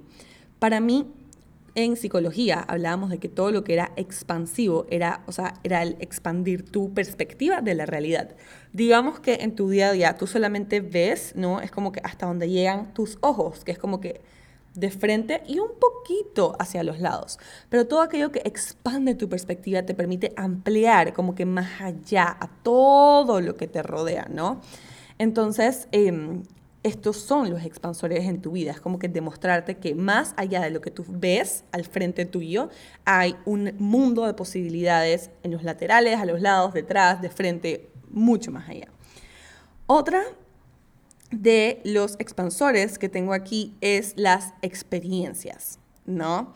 Para 0.58 0.80
mí, 0.80 1.06
en 1.84 1.96
psicología 1.96 2.58
hablábamos 2.66 3.08
de 3.08 3.18
que 3.18 3.28
todo 3.28 3.52
lo 3.52 3.62
que 3.62 3.74
era 3.74 3.92
expansivo 3.94 4.86
era, 4.90 5.22
o 5.26 5.32
sea, 5.32 5.54
era 5.62 5.82
el 5.82 5.96
expandir 6.00 6.68
tu 6.68 6.92
perspectiva 6.92 7.60
de 7.60 7.76
la 7.76 7.86
realidad. 7.86 8.34
Digamos 8.72 9.20
que 9.20 9.34
en 9.42 9.54
tu 9.54 9.70
día 9.70 9.90
a 9.90 9.92
día 9.92 10.16
tú 10.16 10.26
solamente 10.26 10.80
ves, 10.80 11.34
¿no? 11.36 11.60
Es 11.60 11.70
como 11.70 11.92
que 11.92 12.00
hasta 12.02 12.26
donde 12.26 12.50
llegan 12.50 12.92
tus 12.94 13.16
ojos, 13.20 13.62
que 13.64 13.70
es 13.70 13.78
como 13.78 14.00
que 14.00 14.20
de 14.74 14.90
frente 14.90 15.42
y 15.46 15.60
un 15.60 15.70
poquito 15.78 16.56
hacia 16.58 16.82
los 16.82 16.98
lados. 16.98 17.38
Pero 17.68 17.86
todo 17.86 18.02
aquello 18.02 18.32
que 18.32 18.42
expande 18.44 19.14
tu 19.14 19.28
perspectiva 19.28 19.82
te 19.82 19.94
permite 19.94 20.32
ampliar 20.36 21.12
como 21.12 21.36
que 21.36 21.46
más 21.46 21.80
allá 21.80 22.36
a 22.40 22.48
todo 22.64 23.40
lo 23.40 23.54
que 23.54 23.68
te 23.68 23.84
rodea, 23.84 24.26
¿no? 24.28 24.60
Entonces, 25.18 25.86
eh, 25.92 26.42
estos 26.88 27.18
son 27.18 27.50
los 27.50 27.62
expansores 27.62 28.24
en 28.24 28.40
tu 28.40 28.52
vida. 28.52 28.72
Es 28.72 28.80
como 28.80 28.98
que 28.98 29.08
demostrarte 29.08 29.76
que 29.76 29.94
más 29.94 30.34
allá 30.36 30.60
de 30.60 30.70
lo 30.70 30.80
que 30.80 30.90
tú 30.90 31.04
ves 31.08 31.64
al 31.70 31.84
frente 31.84 32.24
tuyo, 32.24 32.70
hay 33.04 33.36
un 33.44 33.74
mundo 33.78 34.26
de 34.26 34.34
posibilidades 34.34 35.30
en 35.42 35.52
los 35.52 35.62
laterales, 35.62 36.18
a 36.18 36.24
los 36.24 36.40
lados, 36.40 36.72
detrás, 36.72 37.22
de 37.22 37.30
frente, 37.30 37.90
mucho 38.10 38.50
más 38.50 38.68
allá. 38.68 38.88
Otra 39.86 40.22
de 41.30 41.80
los 41.84 42.16
expansores 42.18 42.98
que 42.98 43.08
tengo 43.08 43.34
aquí 43.34 43.76
es 43.80 44.14
las 44.16 44.54
experiencias, 44.62 45.78
¿no? 46.06 46.54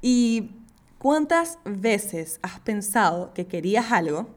Y 0.00 0.52
cuántas 0.98 1.58
veces 1.64 2.38
has 2.42 2.60
pensado 2.60 3.34
que 3.34 3.46
querías 3.46 3.90
algo, 3.90 4.28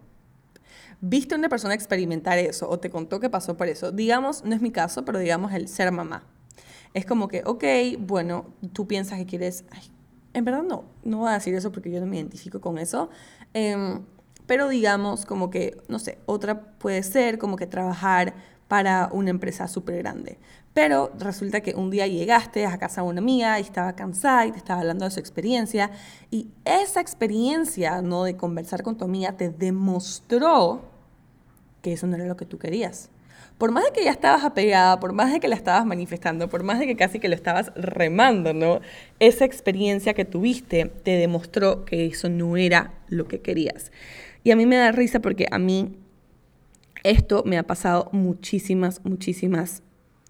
viste 1.01 1.35
a 1.35 1.37
una 1.37 1.49
persona 1.49 1.73
experimentar 1.73 2.37
eso 2.37 2.69
o 2.69 2.79
te 2.79 2.89
contó 2.89 3.19
que 3.19 3.29
pasó 3.29 3.57
por 3.57 3.67
eso, 3.67 3.91
digamos, 3.91 4.43
no 4.43 4.55
es 4.55 4.61
mi 4.61 4.71
caso, 4.71 5.05
pero 5.05 5.19
digamos 5.19 5.53
el 5.53 5.67
ser 5.67 5.91
mamá. 5.91 6.23
Es 6.93 7.05
como 7.05 7.27
que, 7.27 7.43
ok, 7.45 7.63
bueno, 7.99 8.53
tú 8.73 8.87
piensas 8.87 9.19
que 9.19 9.25
quieres, 9.25 9.65
en 10.33 10.45
verdad 10.45 10.63
no, 10.63 10.85
no 11.03 11.19
voy 11.19 11.29
a 11.29 11.33
decir 11.33 11.53
eso 11.53 11.71
porque 11.71 11.91
yo 11.91 11.99
no 11.99 12.07
me 12.07 12.17
identifico 12.17 12.61
con 12.61 12.77
eso, 12.77 13.09
em, 13.53 14.01
pero 14.47 14.69
digamos 14.69 15.25
como 15.25 15.49
que, 15.49 15.77
no 15.89 15.99
sé, 15.99 16.19
otra 16.25 16.61
puede 16.79 17.03
ser 17.03 17.37
como 17.37 17.57
que 17.57 17.67
trabajar 17.67 18.33
para 18.67 19.09
una 19.11 19.29
empresa 19.29 19.67
súper 19.67 19.97
grande. 19.97 20.39
Pero 20.77 21.11
resulta 21.17 21.61
que 21.61 21.73
un 21.73 21.89
día 21.89 22.05
llegaste 22.05 22.67
a 22.67 22.77
casa 22.77 23.01
de 23.01 23.07
una 23.07 23.19
amiga 23.19 23.59
y 23.59 23.63
estaba 23.63 23.95
cansada 23.95 24.45
y 24.45 24.51
te 24.51 24.59
estaba 24.59 24.81
hablando 24.81 25.05
de 25.05 25.09
su 25.09 25.19
experiencia 25.19 25.89
y 26.29 26.49
esa 26.65 27.01
experiencia, 27.01 28.03
¿no? 28.03 28.25
De 28.25 28.37
conversar 28.37 28.83
con 28.83 28.95
tu 28.95 29.03
amiga 29.03 29.31
te 29.31 29.49
demostró 29.49 30.85
que 31.81 31.93
eso 31.93 32.05
no 32.05 32.15
era 32.15 32.27
lo 32.27 32.37
que 32.37 32.45
tú 32.45 32.59
querías. 32.59 33.09
Por 33.57 33.71
más 33.71 33.85
de 33.85 33.91
que 33.91 34.03
ya 34.03 34.11
estabas 34.11 34.43
apegada, 34.43 34.99
por 34.99 35.13
más 35.13 35.33
de 35.33 35.39
que 35.39 35.47
la 35.47 35.55
estabas 35.55 35.83
manifestando, 35.83 36.47
por 36.47 36.61
más 36.61 36.77
de 36.77 36.85
que 36.85 36.95
casi 36.95 37.17
que 37.19 37.27
lo 37.27 37.33
estabas 37.33 37.71
remando, 37.73 38.53
¿no? 38.53 38.79
Esa 39.17 39.45
experiencia 39.45 40.13
que 40.13 40.25
tuviste 40.25 40.85
te 40.85 41.17
demostró 41.17 41.85
que 41.85 42.05
eso 42.05 42.29
no 42.29 42.55
era 42.55 42.93
lo 43.07 43.27
que 43.27 43.41
querías. 43.41 43.91
Y 44.43 44.51
a 44.51 44.55
mí 44.55 44.67
me 44.67 44.75
da 44.75 44.91
risa 44.91 45.21
porque 45.21 45.47
a 45.49 45.57
mí 45.57 45.97
esto 47.03 47.41
me 47.47 47.57
ha 47.57 47.63
pasado 47.63 48.09
muchísimas, 48.11 49.03
muchísimas 49.03 49.81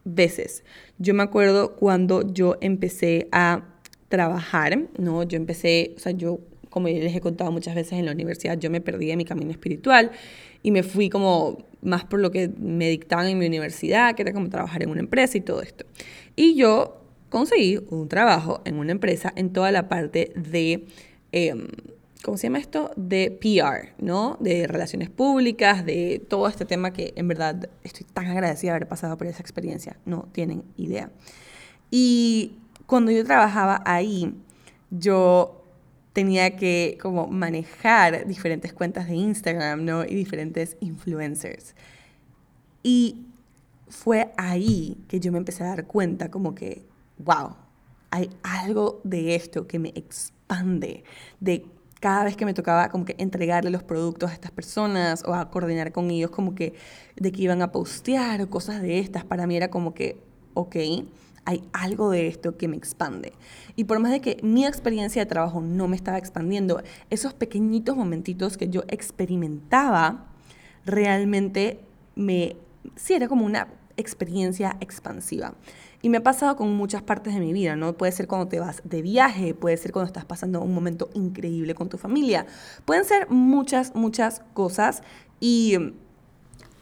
veces. 0.08 0.64
Yo 0.98 1.14
me 1.14 1.24
acuerdo 1.24 1.76
cuando 1.76 2.34
yo 2.34 2.58
empecé 2.62 3.28
a 3.32 3.64
trabajar, 4.10 4.88
¿no? 4.98 5.24
Yo 5.24 5.38
empecé, 5.38 5.94
o 5.98 6.00
sea, 6.00 6.14
yo, 6.14 6.40
como 6.70 6.88
les 6.88 7.16
he 7.16 7.22
contado 7.22 7.52
muchas 7.52 7.76
veces 7.76 7.94
en 7.94 8.06
la 8.06 8.14
universidad, 8.14 8.58
yo 8.58 8.70
me 8.70 8.82
perdí 8.82 9.12
en 9.12 9.18
mi 9.18 9.26
camino 9.26 9.52
espiritual 9.52 10.12
y 10.64 10.72
me 10.72 10.84
fui 10.84 11.10
como 11.10 11.66
más 11.82 12.06
por 12.06 12.20
lo 12.20 12.32
que 12.32 12.50
me 12.58 12.90
dictaban 12.90 13.28
en 13.28 13.38
mi 13.38 13.46
universidad, 13.46 14.16
que 14.16 14.22
era 14.22 14.34
como 14.34 14.50
trabajar 14.50 14.84
en 14.84 14.90
una 14.90 15.02
empresa 15.02 15.38
y 15.38 15.42
todo 15.42 15.62
esto. 15.62 15.86
Y 16.36 16.56
yo 16.56 17.02
conseguí 17.30 17.80
un 17.90 18.08
trabajo 18.08 18.62
en 18.66 18.78
una 18.78 18.92
empresa 18.92 19.34
en 19.36 19.52
toda 19.52 19.72
la 19.72 19.90
parte 19.90 20.32
de... 20.36 20.86
Em, 21.32 21.68
¿cómo 22.24 22.38
se 22.38 22.48
llama 22.48 22.60
esto? 22.60 22.92
De 22.96 23.32
PR, 23.32 23.94
¿no? 24.04 24.38
De 24.40 24.68
relaciones 24.68 25.10
públicas, 25.10 25.86
de 25.86 26.24
todo 26.28 26.48
este 26.48 26.66
tema 26.66 26.92
que 26.92 27.14
en 27.16 27.28
verdad 27.28 27.70
estoy 27.84 28.06
tan 28.14 28.28
agradecida 28.28 28.72
de 28.72 28.78
haber 28.78 28.88
pasado 28.88 29.18
por 29.18 29.28
esa 29.28 29.42
experiencia, 29.42 29.98
no 30.06 30.28
tienen 30.32 30.64
idea. 30.76 31.12
Y 31.92 32.58
cuando 32.86 33.12
yo 33.12 33.24
trabajaba 33.24 33.82
ahí, 33.86 34.34
yo 34.90 35.64
tenía 36.14 36.56
que 36.56 36.98
como 37.02 37.28
manejar 37.28 38.26
diferentes 38.26 38.74
cuentas 38.74 39.08
de 39.08 39.16
Instagram, 39.16 39.86
¿no? 39.86 40.04
Y 40.04 40.16
diferentes 40.16 40.78
influencers. 40.80 41.76
Y 42.82 43.28
fue 43.90 44.32
ahí 44.38 44.98
que 45.08 45.20
yo 45.20 45.32
me 45.32 45.38
empecé 45.38 45.64
a 45.64 45.68
dar 45.68 45.86
cuenta 45.86 46.32
como 46.32 46.56
que, 46.56 46.86
wow, 47.20 47.56
hay 48.10 48.30
algo 48.42 49.02
de 49.04 49.36
esto 49.36 49.68
que 49.68 49.80
me 49.80 49.90
expande, 49.90 51.04
de 51.40 51.66
cada 52.00 52.24
vez 52.24 52.38
que 52.38 52.46
me 52.46 52.54
tocaba 52.54 52.90
como 52.90 53.06
que 53.06 53.16
entregarle 53.18 53.70
los 53.70 53.84
productos 53.84 54.30
a 54.30 54.34
estas 54.34 54.52
personas 54.52 55.24
o 55.26 55.34
a 55.34 55.50
coordinar 55.50 55.92
con 55.92 56.12
ellos 56.12 56.32
como 56.32 56.54
que 56.54 56.74
de 57.16 57.32
que 57.32 57.42
iban 57.42 57.62
a 57.62 57.72
postear 57.72 58.42
o 58.42 58.50
cosas 58.50 58.82
de 58.82 59.00
estas, 59.00 59.24
para 59.24 59.48
mí 59.48 59.58
era 59.58 59.70
como 59.70 59.94
que, 59.94 60.20
ok, 60.54 60.76
hay 61.46 61.64
algo 61.72 62.12
de 62.12 62.28
esto 62.28 62.58
que 62.58 62.68
me 62.68 62.76
expande. 62.76 63.34
Y 63.76 63.86
por 63.86 64.00
más 64.00 64.12
de 64.12 64.20
que 64.20 64.38
mi 64.44 64.66
experiencia 64.66 65.22
de 65.22 65.26
trabajo 65.26 65.62
no 65.62 65.88
me 65.88 65.96
estaba 65.96 66.18
expandiendo, 66.18 66.82
esos 67.10 67.34
pequeñitos 67.34 67.96
momentitos 67.96 68.58
que 68.58 68.68
yo 68.68 68.84
experimentaba 68.90 70.26
realmente 70.86 71.80
me, 72.16 72.58
sí, 72.96 73.14
era 73.14 73.28
como 73.28 73.46
una 73.46 73.68
experiencia 73.98 74.78
expansiva. 74.80 75.56
Y 76.02 76.10
me 76.10 76.18
ha 76.18 76.24
pasado 76.24 76.56
con 76.56 76.74
muchas 76.76 77.02
partes 77.02 77.34
de 77.34 77.40
mi 77.40 77.54
vida, 77.54 77.76
¿no? 77.76 77.98
Puede 77.98 78.12
ser 78.12 78.28
cuando 78.28 78.48
te 78.48 78.60
vas 78.60 78.82
de 78.84 79.02
viaje, 79.02 79.54
puede 79.54 79.78
ser 79.78 79.92
cuando 79.92 80.08
estás 80.08 80.26
pasando 80.26 80.62
un 80.62 80.74
momento 80.74 81.10
increíble 81.14 81.76
con 81.76 81.90
tu 81.90 81.98
familia. 81.98 82.46
Pueden 82.86 83.04
ser 83.04 83.30
muchas, 83.30 83.96
muchas 83.96 84.42
cosas 84.54 85.02
y 85.40 85.78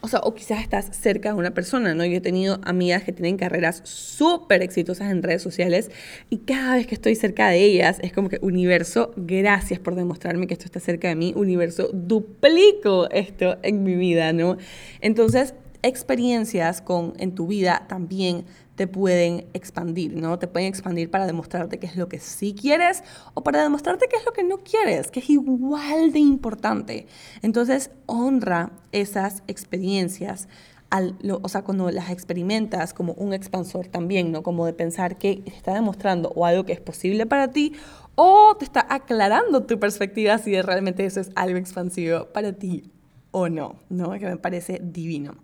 o 0.06 0.08
sea, 0.08 0.20
o 0.20 0.34
quizás 0.34 0.60
estás 0.60 0.96
cerca 0.96 1.30
de 1.30 1.34
una 1.34 1.52
persona, 1.52 1.92
¿no? 1.94 2.04
Yo 2.04 2.18
he 2.18 2.20
tenido 2.20 2.60
amigas 2.62 3.02
que 3.02 3.12
tienen 3.12 3.36
carreras 3.36 3.80
súper 3.84 4.62
exitosas 4.62 5.10
en 5.10 5.22
redes 5.22 5.42
sociales 5.42 5.90
y 6.30 6.38
cada 6.38 6.76
vez 6.76 6.86
que 6.86 6.94
estoy 6.94 7.16
cerca 7.16 7.48
de 7.48 7.58
ellas 7.64 7.98
es 8.02 8.12
como 8.12 8.28
que, 8.28 8.38
universo, 8.40 9.12
gracias 9.16 9.80
por 9.80 9.96
demostrarme 9.96 10.46
que 10.46 10.54
esto 10.54 10.66
está 10.66 10.78
cerca 10.78 11.08
de 11.08 11.16
mí, 11.16 11.32
universo, 11.34 11.90
duplico 11.92 13.10
esto 13.10 13.58
en 13.62 13.82
mi 13.82 13.96
vida, 13.96 14.32
¿no? 14.32 14.58
Entonces, 15.00 15.54
experiencias 15.86 16.80
con, 16.80 17.14
en 17.18 17.34
tu 17.34 17.46
vida 17.46 17.86
también 17.88 18.44
te 18.76 18.86
pueden 18.86 19.46
expandir, 19.54 20.14
¿no? 20.14 20.38
Te 20.38 20.46
pueden 20.46 20.68
expandir 20.68 21.10
para 21.10 21.26
demostrarte 21.26 21.78
qué 21.78 21.86
es 21.86 21.96
lo 21.96 22.08
que 22.08 22.20
sí 22.20 22.54
quieres 22.54 23.02
o 23.34 23.42
para 23.42 23.62
demostrarte 23.62 24.06
qué 24.08 24.16
es 24.16 24.24
lo 24.24 24.32
que 24.32 24.44
no 24.44 24.58
quieres, 24.58 25.10
que 25.10 25.20
es 25.20 25.30
igual 25.30 26.12
de 26.12 26.18
importante. 26.18 27.06
Entonces, 27.42 27.90
honra 28.04 28.70
esas 28.92 29.42
experiencias. 29.46 30.48
Al, 30.88 31.16
o 31.42 31.48
sea, 31.48 31.62
cuando 31.62 31.90
las 31.90 32.10
experimentas 32.10 32.94
como 32.94 33.14
un 33.14 33.32
expansor 33.32 33.88
también, 33.88 34.30
¿no? 34.30 34.42
Como 34.42 34.66
de 34.66 34.72
pensar 34.72 35.18
que 35.18 35.42
está 35.46 35.74
demostrando 35.74 36.28
o 36.36 36.46
algo 36.46 36.64
que 36.64 36.72
es 36.72 36.80
posible 36.80 37.26
para 37.26 37.50
ti 37.50 37.72
o 38.14 38.54
te 38.56 38.64
está 38.64 38.86
aclarando 38.88 39.64
tu 39.64 39.80
perspectiva 39.80 40.38
si 40.38 40.60
realmente 40.62 41.04
eso 41.04 41.20
es 41.20 41.30
algo 41.34 41.58
expansivo 41.58 42.26
para 42.26 42.52
ti 42.52 42.84
o 43.32 43.48
no, 43.48 43.76
¿no? 43.88 44.12
Que 44.12 44.26
me 44.26 44.36
parece 44.36 44.80
divino. 44.82 45.34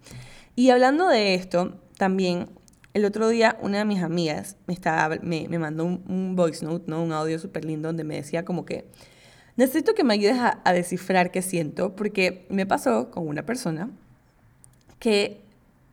Y 0.55 0.71
hablando 0.71 1.09
de 1.09 1.35
esto, 1.35 1.79
también 1.97 2.49
el 2.95 3.05
otro 3.05 3.29
día 3.29 3.57
una 3.63 3.79
de 3.79 3.85
mis 3.85 4.03
amigas 4.03 4.57
me, 4.67 4.75
estaba, 4.75 5.17
me, 5.23 5.49
mandó 5.59 5.85
un, 5.85 6.37
voice 6.37 6.65
note, 6.65 6.85
¿no? 6.89 7.03
Un 7.03 7.13
audio 7.13 7.39
súper 7.39 7.65
lindo 7.65 7.89
donde 7.89 8.05
me 8.05 8.17
decía 8.17 8.45
como 8.45 8.67
que 8.67 8.87
necesito 9.57 9.95
que 9.95 10.05
me 10.05 10.15
ayudes 10.15 10.39
a, 10.39 10.61
a 10.65 10.73
descifrar 10.73 11.31
qué 11.31 11.43
siento, 11.43 11.97
porque 11.97 12.47
me 12.51 12.67
pasó 12.67 13.11
con 13.11 13.27
una 13.27 13.45
persona 13.45 13.91
que 14.99 15.41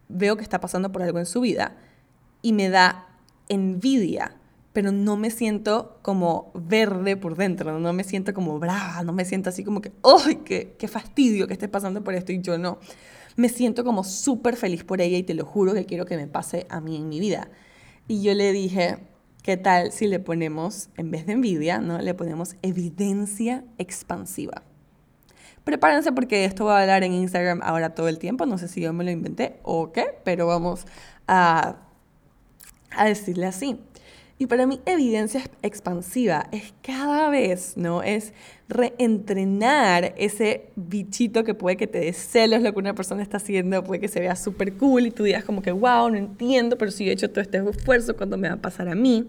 veo 0.09 0.35
que 0.35 0.43
está 0.43 0.59
pasando 0.59 0.91
por 0.91 1.03
algo 1.03 1.19
en 1.19 1.25
su 1.25 1.41
vida 1.41 1.77
y 2.41 2.53
me 2.53 2.69
da 2.69 3.07
envidia, 3.47 4.35
pero 4.73 4.91
no 4.91 5.15
me 5.17 5.31
siento 5.31 5.99
como 6.01 6.51
verde 6.53 7.15
por 7.15 7.35
dentro, 7.35 7.79
no 7.79 7.93
me 7.93 8.03
siento 8.03 8.33
como 8.33 8.59
brava, 8.59 9.03
no 9.03 9.13
me 9.13 9.25
siento 9.25 9.49
así 9.49 9.63
como 9.63 9.81
que, 9.81 9.91
¡ay, 10.03 10.37
qué, 10.45 10.75
qué 10.77 10.87
fastidio 10.87 11.47
que 11.47 11.53
esté 11.53 11.67
pasando 11.67 12.03
por 12.03 12.13
esto! 12.13 12.31
Y 12.31 12.41
yo 12.41 12.57
no 12.57 12.79
me 13.39 13.47
siento 13.47 13.85
como 13.85 14.03
súper 14.03 14.57
feliz 14.57 14.83
por 14.83 14.99
ella 14.99 15.17
y 15.17 15.23
te 15.23 15.33
lo 15.33 15.45
juro 15.45 15.73
que 15.73 15.85
quiero 15.85 16.05
que 16.05 16.17
me 16.17 16.27
pase 16.27 16.67
a 16.69 16.81
mí 16.81 16.97
en 16.97 17.07
mi 17.07 17.21
vida. 17.21 17.49
Y 18.05 18.21
yo 18.21 18.33
le 18.33 18.51
dije, 18.51 18.97
¿qué 19.43 19.55
tal 19.55 19.93
si 19.93 20.07
le 20.07 20.19
ponemos, 20.19 20.89
en 20.97 21.09
vez 21.09 21.25
de 21.25 21.33
envidia, 21.33 21.79
¿no? 21.79 21.99
le 21.99 22.13
ponemos 22.13 22.57
evidencia 22.63 23.63
expansiva? 23.77 24.63
Prepárense 25.63 26.11
porque 26.11 26.43
esto 26.43 26.65
va 26.65 26.79
a 26.79 26.81
hablar 26.81 27.03
en 27.03 27.13
Instagram 27.13 27.61
ahora 27.63 27.95
todo 27.95 28.09
el 28.09 28.19
tiempo. 28.19 28.45
No 28.45 28.57
sé 28.57 28.67
si 28.67 28.81
yo 28.81 28.91
me 28.91 29.05
lo 29.05 29.11
inventé 29.11 29.61
o 29.63 29.93
qué, 29.93 30.17
pero 30.25 30.45
vamos 30.45 30.85
a, 31.25 31.77
a 32.91 33.05
decirle 33.05 33.45
así. 33.45 33.79
Y 34.41 34.47
para 34.47 34.65
mí 34.65 34.79
evidencia 34.85 35.43
expansiva 35.61 36.47
es 36.53 36.73
cada 36.81 37.29
vez, 37.29 37.73
¿no? 37.75 38.01
Es 38.01 38.33
reentrenar 38.69 40.15
ese 40.17 40.69
bichito 40.77 41.43
que 41.43 41.53
puede 41.53 41.75
que 41.75 41.87
te 41.87 41.99
dé 41.99 42.13
celos 42.13 42.61
lo 42.61 42.71
que 42.71 42.79
una 42.79 42.95
persona 42.95 43.21
está 43.21 43.35
haciendo, 43.35 43.83
puede 43.83 43.99
que 43.99 44.07
se 44.07 44.21
vea 44.21 44.37
súper 44.37 44.75
cool 44.75 45.07
y 45.07 45.11
tú 45.11 45.23
digas 45.23 45.43
como 45.43 45.61
que, 45.61 45.73
wow, 45.73 46.09
no 46.09 46.15
entiendo, 46.15 46.77
pero 46.77 46.89
si 46.89 47.09
he 47.09 47.11
hecho 47.11 47.29
todo 47.29 47.41
este 47.41 47.57
esfuerzo, 47.57 48.15
¿cuándo 48.15 48.37
me 48.37 48.47
va 48.47 48.55
a 48.55 48.61
pasar 48.61 48.87
a 48.87 48.95
mí? 48.95 49.27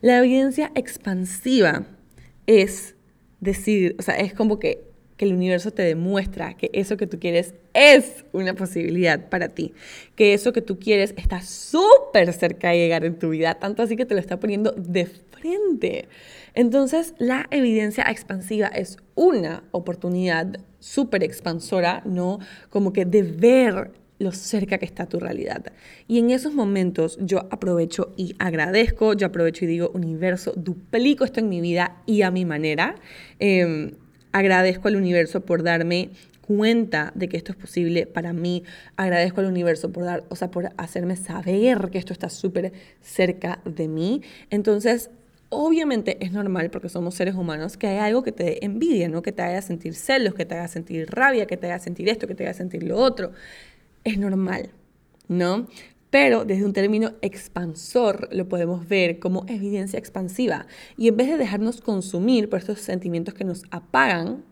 La 0.00 0.16
evidencia 0.18 0.72
expansiva 0.74 1.84
es 2.46 2.94
decir, 3.40 3.96
o 3.98 4.02
sea, 4.02 4.16
es 4.16 4.32
como 4.32 4.58
que 4.58 4.91
el 5.24 5.34
universo 5.34 5.70
te 5.70 5.82
demuestra 5.82 6.56
que 6.56 6.70
eso 6.72 6.96
que 6.96 7.06
tú 7.06 7.18
quieres 7.18 7.54
es 7.74 8.24
una 8.32 8.54
posibilidad 8.54 9.28
para 9.28 9.48
ti, 9.48 9.72
que 10.16 10.34
eso 10.34 10.52
que 10.52 10.62
tú 10.62 10.78
quieres 10.78 11.14
está 11.16 11.42
súper 11.42 12.32
cerca 12.32 12.70
de 12.70 12.78
llegar 12.78 13.04
en 13.04 13.18
tu 13.18 13.30
vida, 13.30 13.54
tanto 13.54 13.82
así 13.82 13.96
que 13.96 14.06
te 14.06 14.14
lo 14.14 14.20
está 14.20 14.40
poniendo 14.40 14.72
de 14.72 15.06
frente. 15.06 16.08
Entonces, 16.54 17.14
la 17.18 17.46
evidencia 17.50 18.04
expansiva 18.08 18.66
es 18.66 18.98
una 19.14 19.64
oportunidad 19.70 20.58
súper 20.80 21.22
expansora, 21.22 22.02
¿no? 22.04 22.38
Como 22.68 22.92
que 22.92 23.04
de 23.04 23.22
ver 23.22 23.92
lo 24.18 24.32
cerca 24.32 24.78
que 24.78 24.84
está 24.84 25.06
tu 25.06 25.18
realidad. 25.18 25.72
Y 26.06 26.18
en 26.18 26.30
esos 26.30 26.54
momentos 26.54 27.18
yo 27.20 27.46
aprovecho 27.50 28.12
y 28.16 28.34
agradezco, 28.38 29.14
yo 29.14 29.26
aprovecho 29.26 29.64
y 29.64 29.68
digo, 29.68 29.90
universo, 29.94 30.52
duplico 30.56 31.24
esto 31.24 31.40
en 31.40 31.48
mi 31.48 31.60
vida 31.60 32.02
y 32.06 32.22
a 32.22 32.30
mi 32.30 32.44
manera. 32.44 32.96
Eh, 33.40 33.94
Agradezco 34.32 34.88
al 34.88 34.96
universo 34.96 35.42
por 35.42 35.62
darme 35.62 36.10
cuenta 36.42 37.12
de 37.14 37.28
que 37.28 37.36
esto 37.36 37.52
es 37.52 37.58
posible 37.58 38.06
para 38.06 38.32
mí. 38.32 38.64
Agradezco 38.96 39.40
al 39.40 39.46
universo 39.46 39.92
por 39.92 40.04
dar, 40.04 40.24
o 40.28 40.36
sea, 40.36 40.50
por 40.50 40.70
hacerme 40.76 41.16
saber 41.16 41.90
que 41.90 41.98
esto 41.98 42.12
está 42.12 42.28
súper 42.28 42.72
cerca 43.00 43.60
de 43.64 43.88
mí. 43.88 44.22
Entonces, 44.50 45.10
obviamente 45.48 46.16
es 46.24 46.32
normal 46.32 46.70
porque 46.70 46.88
somos 46.88 47.14
seres 47.14 47.34
humanos 47.34 47.76
que 47.76 47.86
hay 47.86 47.98
algo 47.98 48.22
que 48.22 48.32
te 48.32 48.44
dé 48.44 48.58
envidia, 48.62 49.08
¿no? 49.08 49.22
Que 49.22 49.32
te 49.32 49.42
haga 49.42 49.62
sentir 49.62 49.94
celos, 49.94 50.34
que 50.34 50.46
te 50.46 50.54
haga 50.54 50.68
sentir 50.68 51.08
rabia, 51.10 51.46
que 51.46 51.56
te 51.56 51.66
haga 51.66 51.78
sentir 51.78 52.08
esto, 52.08 52.26
que 52.26 52.34
te 52.34 52.44
haga 52.44 52.54
sentir 52.54 52.82
lo 52.82 52.98
otro. 52.98 53.32
Es 54.04 54.18
normal, 54.18 54.70
¿no? 55.28 55.68
Pero 56.12 56.44
desde 56.44 56.66
un 56.66 56.74
término 56.74 57.12
expansor 57.22 58.28
lo 58.32 58.46
podemos 58.46 58.86
ver 58.86 59.18
como 59.18 59.46
evidencia 59.48 59.98
expansiva. 59.98 60.66
Y 60.98 61.08
en 61.08 61.16
vez 61.16 61.28
de 61.28 61.38
dejarnos 61.38 61.80
consumir 61.80 62.50
por 62.50 62.58
estos 62.58 62.80
sentimientos 62.80 63.32
que 63.32 63.44
nos 63.44 63.62
apagan, 63.70 64.44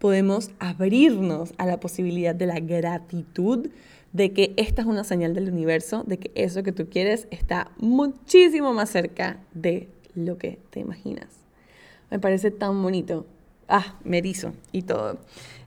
podemos 0.00 0.50
abrirnos 0.58 1.54
a 1.58 1.66
la 1.66 1.78
posibilidad 1.78 2.34
de 2.34 2.46
la 2.46 2.58
gratitud, 2.58 3.68
de 4.12 4.32
que 4.32 4.52
esta 4.56 4.82
es 4.82 4.88
una 4.88 5.04
señal 5.04 5.32
del 5.32 5.48
universo, 5.48 6.02
de 6.08 6.18
que 6.18 6.32
eso 6.34 6.64
que 6.64 6.72
tú 6.72 6.88
quieres 6.90 7.28
está 7.30 7.70
muchísimo 7.78 8.72
más 8.72 8.90
cerca 8.90 9.38
de 9.54 9.88
lo 10.16 10.38
que 10.38 10.58
te 10.70 10.80
imaginas. 10.80 11.28
Me 12.10 12.18
parece 12.18 12.50
tan 12.50 12.82
bonito. 12.82 13.26
Ah, 13.68 13.96
me 14.02 14.18
erizo 14.18 14.54
y 14.72 14.82
todo. 14.82 15.18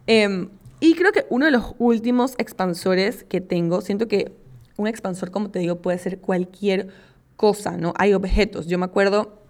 Em, 0.05 0.49
y 0.81 0.95
creo 0.95 1.13
que 1.13 1.25
uno 1.29 1.45
de 1.45 1.51
los 1.51 1.75
últimos 1.79 2.35
expansores 2.37 3.23
que 3.23 3.39
tengo, 3.39 3.79
siento 3.79 4.09
que 4.09 4.33
un 4.79 4.87
expansor, 4.87 5.29
como 5.29 5.51
te 5.51 5.59
digo, 5.59 5.81
puede 5.81 5.97
ser 5.97 6.19
cualquier 6.19 6.87
cosa, 7.35 7.77
¿no? 7.77 7.93
Hay 7.97 8.13
objetos. 8.13 8.67
Yo 8.67 8.77
me 8.77 8.85
acuerdo 8.85 9.43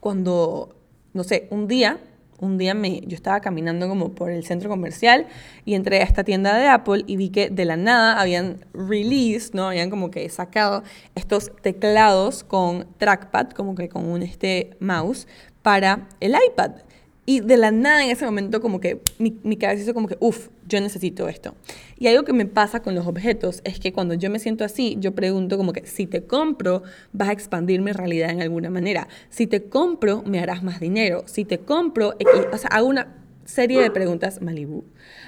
cuando, 0.00 0.76
no 1.14 1.24
sé, 1.24 1.48
un 1.50 1.66
día, 1.66 1.98
un 2.38 2.58
día 2.58 2.74
me, 2.74 3.00
yo 3.00 3.14
estaba 3.14 3.40
caminando 3.40 3.88
como 3.88 4.14
por 4.14 4.30
el 4.30 4.44
centro 4.44 4.68
comercial 4.68 5.26
y 5.64 5.74
entré 5.74 6.00
a 6.00 6.04
esta 6.04 6.24
tienda 6.24 6.56
de 6.56 6.68
Apple 6.68 7.04
y 7.06 7.16
vi 7.16 7.30
que 7.30 7.48
de 7.48 7.64
la 7.64 7.78
nada 7.78 8.20
habían 8.20 8.64
release, 8.74 9.50
¿no? 9.54 9.68
Habían 9.68 9.88
como 9.88 10.10
que 10.10 10.28
sacado 10.28 10.82
estos 11.14 11.50
teclados 11.62 12.44
con 12.44 12.86
trackpad, 12.98 13.50
como 13.50 13.74
que 13.74 13.88
con 13.88 14.06
un 14.06 14.22
este 14.22 14.76
mouse 14.78 15.26
para 15.62 16.06
el 16.20 16.34
iPad. 16.50 16.72
Y 17.30 17.38
de 17.38 17.56
la 17.56 17.70
nada 17.70 18.02
en 18.02 18.10
ese 18.10 18.24
momento 18.24 18.60
como 18.60 18.80
que 18.80 19.00
mi, 19.18 19.38
mi 19.44 19.56
cabeza 19.56 19.84
hizo 19.84 19.94
como 19.94 20.08
que, 20.08 20.16
uff, 20.18 20.48
yo 20.66 20.80
necesito 20.80 21.28
esto. 21.28 21.54
Y 21.96 22.08
algo 22.08 22.24
que 22.24 22.32
me 22.32 22.44
pasa 22.44 22.82
con 22.82 22.96
los 22.96 23.06
objetos 23.06 23.60
es 23.62 23.78
que 23.78 23.92
cuando 23.92 24.14
yo 24.14 24.30
me 24.30 24.40
siento 24.40 24.64
así, 24.64 24.96
yo 24.98 25.14
pregunto 25.14 25.56
como 25.56 25.72
que 25.72 25.86
si 25.86 26.06
te 26.06 26.24
compro, 26.24 26.82
vas 27.12 27.28
a 27.28 27.32
expandir 27.32 27.82
mi 27.82 27.92
realidad 27.92 28.30
en 28.30 28.42
alguna 28.42 28.68
manera. 28.68 29.06
Si 29.28 29.46
te 29.46 29.62
compro, 29.62 30.24
me 30.26 30.40
harás 30.40 30.64
más 30.64 30.80
dinero. 30.80 31.22
Si 31.26 31.44
te 31.44 31.60
compro, 31.60 32.14
o 32.52 32.58
sea, 32.58 32.70
hago 32.70 32.88
una 32.88 33.19
serie 33.50 33.82
de 33.82 33.90
preguntas, 33.90 34.40
Malibu, 34.40 34.84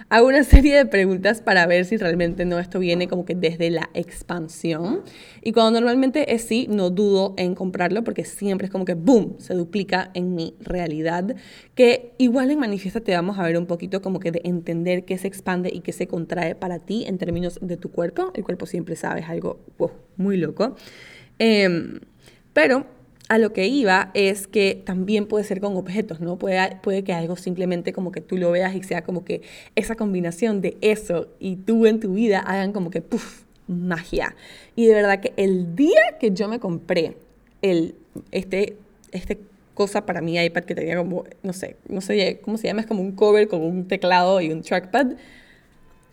hago 0.09 0.29
una 0.29 0.45
serie 0.45 0.77
de 0.77 0.87
preguntas 0.87 1.41
para 1.41 1.67
ver 1.67 1.85
si 1.85 1.97
realmente 1.97 2.45
no 2.45 2.59
esto 2.59 2.79
viene 2.79 3.09
como 3.09 3.25
que 3.25 3.35
desde 3.35 3.71
la 3.71 3.91
expansión. 3.95 5.03
Y 5.43 5.53
cuando 5.53 5.81
normalmente 5.81 6.35
es 6.35 6.43
sí, 6.43 6.67
no 6.71 6.91
dudo 6.91 7.35
en 7.37 7.55
comprarlo 7.55 8.05
porque 8.05 8.25
siempre 8.25 8.67
es 8.67 8.71
como 8.71 8.85
que, 8.85 8.95
boom, 8.95 9.37
se 9.39 9.55
duplica 9.55 10.11
en 10.15 10.35
mi 10.35 10.55
realidad. 10.61 11.37
Que 11.75 12.13
igual 12.19 12.51
en 12.51 12.61
Manifiesta 12.61 13.01
te 13.01 13.15
vamos 13.15 13.39
a 13.39 13.43
ver 13.43 13.59
un 13.59 13.67
poquito 13.67 14.01
como 14.01 14.21
que 14.21 14.31
de 14.31 14.41
entender 14.45 15.05
qué 15.05 15.19
se 15.19 15.29
expande 15.29 15.71
y 15.73 15.81
qué 15.81 15.93
se 15.93 16.07
contrae 16.07 16.55
para 16.55 16.79
ti 16.79 17.05
en 17.07 17.19
términos 17.19 17.59
de 17.61 17.77
tu 17.77 17.91
cuerpo. 17.91 18.33
El 18.35 18.45
cuerpo 18.45 18.67
siempre 18.67 18.97
sabe, 18.97 19.21
es 19.21 19.29
algo 19.29 19.61
muy 20.17 20.37
loco. 20.37 20.77
Em, 21.39 22.01
pero 22.53 22.87
a 23.33 23.39
lo 23.39 23.55
que 23.55 23.67
iba 23.67 24.11
es 24.13 24.47
que 24.47 24.83
también 24.85 25.25
puede 25.25 25.45
ser 25.45 25.63
con 25.63 25.75
objetos, 25.79 26.21
¿no? 26.21 26.39
Puede, 26.39 26.77
puede 26.83 27.03
que 27.03 27.15
algo 27.15 27.37
simplemente 27.37 27.95
como 27.95 28.13
que 28.13 28.21
tú 28.21 28.37
lo 28.37 28.51
veas 28.51 28.75
y 28.75 28.83
sea 28.83 29.05
como 29.05 29.25
que 29.25 29.41
esa 29.75 29.95
combinación 29.95 30.61
de 30.61 30.77
eso 30.83 31.29
y 31.41 31.57
tú 31.57 31.87
en 31.87 31.99
tu 31.99 32.13
vida 32.13 32.41
hagan 32.41 32.73
como 32.73 32.91
que, 32.91 33.01
puff, 33.01 33.45
magia. 33.69 34.37
Y 34.77 34.85
de 34.85 34.93
verdad 34.93 35.21
que 35.21 35.33
el 35.39 35.75
día 35.75 36.19
que 36.21 36.33
yo 36.33 36.47
me 36.47 36.61
compré 36.61 37.17
el, 37.63 37.95
este, 38.33 38.77
este 39.13 39.39
cosa 39.73 40.05
para 40.05 40.21
mi 40.21 40.37
iPad 40.37 40.65
que 40.65 40.75
tenía 40.75 40.99
como, 40.99 41.25
no 41.43 41.55
sé, 41.55 41.77
no 41.89 42.03
sé 42.03 42.39
cómo 42.43 42.59
se 42.59 42.67
llama, 42.67 42.83
es 42.83 42.87
como 42.87 43.01
un 43.01 43.13
cover 43.13 43.49
con 43.49 43.63
un 43.63 43.89
teclado 43.89 44.43
y 44.43 44.53
un 44.53 44.61
trackpad, 44.61 45.13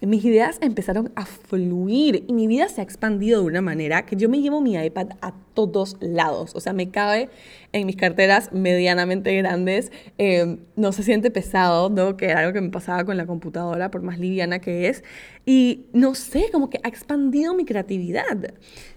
mis 0.02 0.24
ideas 0.24 0.58
empezaron 0.62 1.12
a 1.16 1.26
fluir 1.26 2.24
y 2.28 2.34
mi 2.34 2.48
vida 2.48 2.70
se 2.70 2.80
ha 2.80 2.84
expandido 2.84 3.42
de 3.42 3.48
una 3.48 3.62
manera 3.62 4.06
que 4.06 4.16
yo 4.16 4.30
me 4.30 4.40
llevo 4.40 4.62
mi 4.62 4.76
iPad 4.76 5.10
a 5.22 5.34
todos 5.54 5.98
lados. 6.00 6.56
O 6.56 6.62
sea, 6.62 6.72
me 6.72 6.90
cabe 6.90 7.30
en 7.74 7.86
mis 7.86 7.98
carteras 7.98 8.54
medianamente 8.54 9.36
grandes. 9.36 9.92
Eh, 10.18 10.58
no 10.78 10.92
se 10.94 11.04
siente 11.04 11.32
pesado, 11.32 11.90
¿no? 11.90 12.16
Que 12.16 12.28
era 12.28 12.40
algo 12.40 12.54
que 12.54 12.62
me 12.62 12.70
pasaba 12.70 13.04
con 13.04 13.18
la 13.18 13.26
computadora, 13.26 13.92
por 13.92 14.02
más 14.02 14.20
liviana 14.20 14.60
que 14.60 14.88
es. 14.88 15.04
Y 15.46 15.88
no 15.92 16.16
sé, 16.16 16.46
como 16.52 16.70
que 16.70 16.80
ha 16.84 16.88
expandido 16.88 17.54
mi 17.54 17.66
creatividad. 17.66 18.54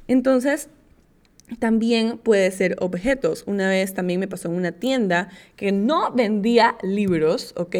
Entonces, 0.06 0.68
también 1.58 2.18
puede 2.18 2.50
ser 2.50 2.76
objetos. 2.80 3.44
Una 3.46 3.68
vez 3.68 3.94
también 3.94 4.20
me 4.20 4.28
pasó 4.28 4.48
en 4.48 4.54
una 4.54 4.72
tienda 4.72 5.28
que 5.56 5.72
no 5.72 6.12
vendía 6.12 6.76
libros, 6.82 7.54
¿ok? 7.56 7.76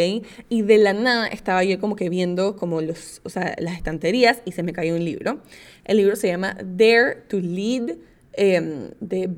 Y 0.49 0.63
de 0.63 0.79
la 0.79 0.93
nada 0.93 1.27
estaba 1.27 1.65
yo 1.65 1.79
como 1.81 1.97
que 1.97 2.09
viendo 2.09 2.57
como 2.57 2.81
los, 2.81 3.21
o 3.25 3.31
sea, 3.31 3.55
las 3.59 3.77
estanterías 3.77 4.43
y 4.45 4.53
se 4.53 4.63
me 4.63 4.73
cayó 4.73 4.95
un 4.95 5.05
libro. 5.05 5.41
El 5.85 5.99
libro 5.99 6.17
se 6.17 6.29
llama 6.29 6.57
Dare 6.65 7.25
to 7.29 7.39
Lead 7.39 7.97
em, 8.35 8.91
de 9.01 9.31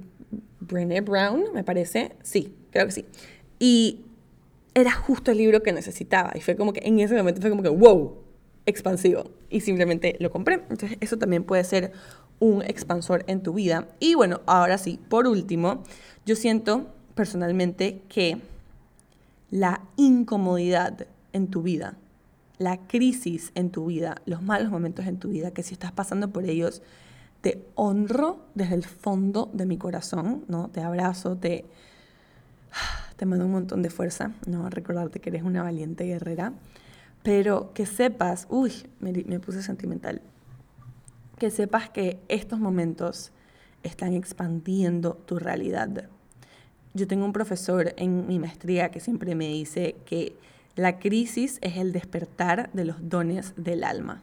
Brené 0.61 1.01
Brown, 1.01 1.45
me 1.55 1.65
parece. 1.65 2.13
Sí, 2.23 2.55
creo 2.71 2.87
que 2.87 2.93
sí. 2.93 3.05
Y 3.59 4.01
era 4.75 4.93
justo 4.93 5.31
el 5.31 5.39
libro 5.39 5.63
que 5.63 5.73
necesitaba. 5.73 6.33
Y 6.35 6.41
fue 6.41 6.57
como 6.57 6.73
que 6.73 6.81
en 6.85 6.99
ese 7.01 7.15
momento 7.15 7.41
fue 7.41 7.51
como 7.51 7.63
que, 7.63 7.69
wow, 7.69 8.19
expansivo. 8.67 9.31
Y 9.51 9.61
simplemente 9.61 10.17
lo 10.21 10.31
compré. 10.31 10.55
Entonces 10.71 10.99
eso 11.01 11.17
también 11.17 11.45
puede 11.45 11.65
ser 11.65 11.93
un 12.41 12.63
expansor 12.63 13.25
en 13.27 13.43
tu 13.43 13.55
vida. 13.55 13.89
Y 14.01 14.15
bueno, 14.15 14.41
ahora 14.47 14.79
sí, 14.79 15.01
por 15.09 15.27
último, 15.27 15.83
yo 16.27 16.37
siento 16.37 16.87
personalmente 17.15 18.03
que 18.09 18.39
la 19.51 19.83
incomodidad 19.97 21.07
en 21.33 21.49
tu 21.49 21.63
vida 21.63 21.97
la 22.59 22.79
crisis 22.87 23.51
en 23.55 23.71
tu 23.71 23.87
vida, 23.87 24.17
los 24.27 24.43
malos 24.43 24.71
momentos 24.71 25.07
en 25.07 25.19
tu 25.19 25.31
vida, 25.31 25.51
que 25.51 25.63
si 25.63 25.75
estás 25.75 25.93
pasando 25.93 26.31
por 26.31 26.45
ellos, 26.45 26.83
te 27.41 27.65
honro 27.75 28.41
desde 28.55 28.75
el 28.75 28.85
fondo 28.85 29.51
de 29.53 29.67
mi 29.67 29.77
corazón, 29.77 30.45
¿no? 30.49 30.69
Te 30.69 30.81
abrazo, 30.81 31.37
te, 31.37 31.65
te 33.17 33.27
mando 33.27 33.45
un 33.45 33.53
montón 33.53 33.83
de 33.83 33.91
fuerza, 33.91 34.33
¿no? 34.47 34.71
Recordarte 34.71 35.21
que 35.21 35.31
eres 35.31 35.43
una 35.43 35.63
valiente 35.63 36.05
guerrera, 36.05 36.53
pero 37.23 37.73
que 37.75 37.87
sepas, 37.87 38.47
uy, 38.51 38.73
me, 39.01 39.13
me 39.13 39.41
puse 39.41 39.63
sentimental, 39.63 40.23
que 41.39 41.51
sepas 41.51 41.91
que 41.91 42.19
estos 42.29 42.61
momentos 42.61 43.33
están 43.83 44.15
expandiendo 44.15 45.15
tu 45.15 45.39
realidad. 45.39 46.09
Yo 46.95 47.07
tengo 47.07 47.25
un 47.25 47.33
profesor 47.33 47.93
en 47.97 48.27
mi 48.27 48.39
maestría 48.39 48.91
que 48.91 49.01
siempre 49.01 49.35
me 49.35 49.49
dice 49.49 49.97
que 50.07 50.37
la 50.77 50.99
crisis 50.99 51.59
es 51.61 51.77
el 51.77 51.93
despertar 51.93 52.71
de 52.73 52.85
los 52.85 53.09
dones 53.09 53.53
del 53.57 53.85
alma. 53.85 54.23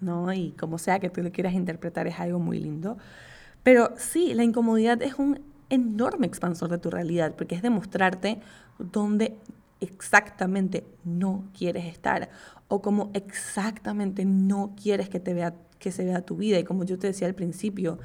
¿no? 0.00 0.32
Y 0.32 0.52
como 0.52 0.78
sea 0.78 0.98
que 0.98 1.10
tú 1.10 1.22
lo 1.22 1.32
quieras 1.32 1.54
interpretar, 1.54 2.06
es 2.06 2.18
algo 2.18 2.38
muy 2.38 2.58
lindo. 2.58 2.98
Pero 3.62 3.92
sí, 3.96 4.34
la 4.34 4.44
incomodidad 4.44 5.02
es 5.02 5.14
un 5.14 5.40
enorme 5.70 6.26
expansor 6.26 6.70
de 6.70 6.78
tu 6.78 6.90
realidad, 6.90 7.34
porque 7.36 7.54
es 7.54 7.62
demostrarte 7.62 8.40
dónde 8.78 9.36
exactamente 9.80 10.84
no 11.04 11.44
quieres 11.56 11.84
estar 11.84 12.30
o 12.68 12.82
cómo 12.82 13.10
exactamente 13.14 14.24
no 14.24 14.74
quieres 14.80 15.08
que, 15.08 15.20
te 15.20 15.34
vea, 15.34 15.54
que 15.78 15.92
se 15.92 16.04
vea 16.04 16.22
tu 16.22 16.36
vida. 16.36 16.58
Y 16.58 16.64
como 16.64 16.84
yo 16.84 16.98
te 16.98 17.06
decía 17.06 17.26
al 17.26 17.34
principio, 17.34 17.98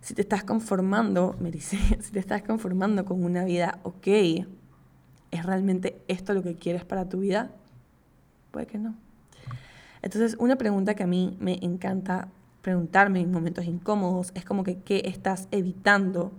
si 0.00 0.14
te 0.14 0.22
estás 0.22 0.44
conformando, 0.44 1.36
me 1.40 1.50
dice, 1.50 1.78
si 2.00 2.12
te 2.12 2.18
estás 2.18 2.42
conformando 2.42 3.04
con 3.04 3.22
una 3.22 3.44
vida 3.44 3.78
ok, 3.82 4.06
¿es 5.30 5.44
realmente 5.44 6.02
esto 6.08 6.34
lo 6.34 6.42
que 6.42 6.56
quieres 6.56 6.84
para 6.84 7.08
tu 7.08 7.20
vida? 7.20 7.50
Puede 8.50 8.66
que 8.66 8.78
no. 8.78 8.94
Entonces, 10.02 10.36
una 10.38 10.56
pregunta 10.56 10.94
que 10.94 11.02
a 11.02 11.06
mí 11.06 11.36
me 11.40 11.58
encanta 11.62 12.28
preguntarme 12.62 13.20
en 13.20 13.30
momentos 13.30 13.64
incómodos 13.64 14.32
es 14.34 14.44
como 14.44 14.64
que, 14.64 14.78
¿qué 14.78 15.02
estás 15.04 15.48
evitando 15.50 16.32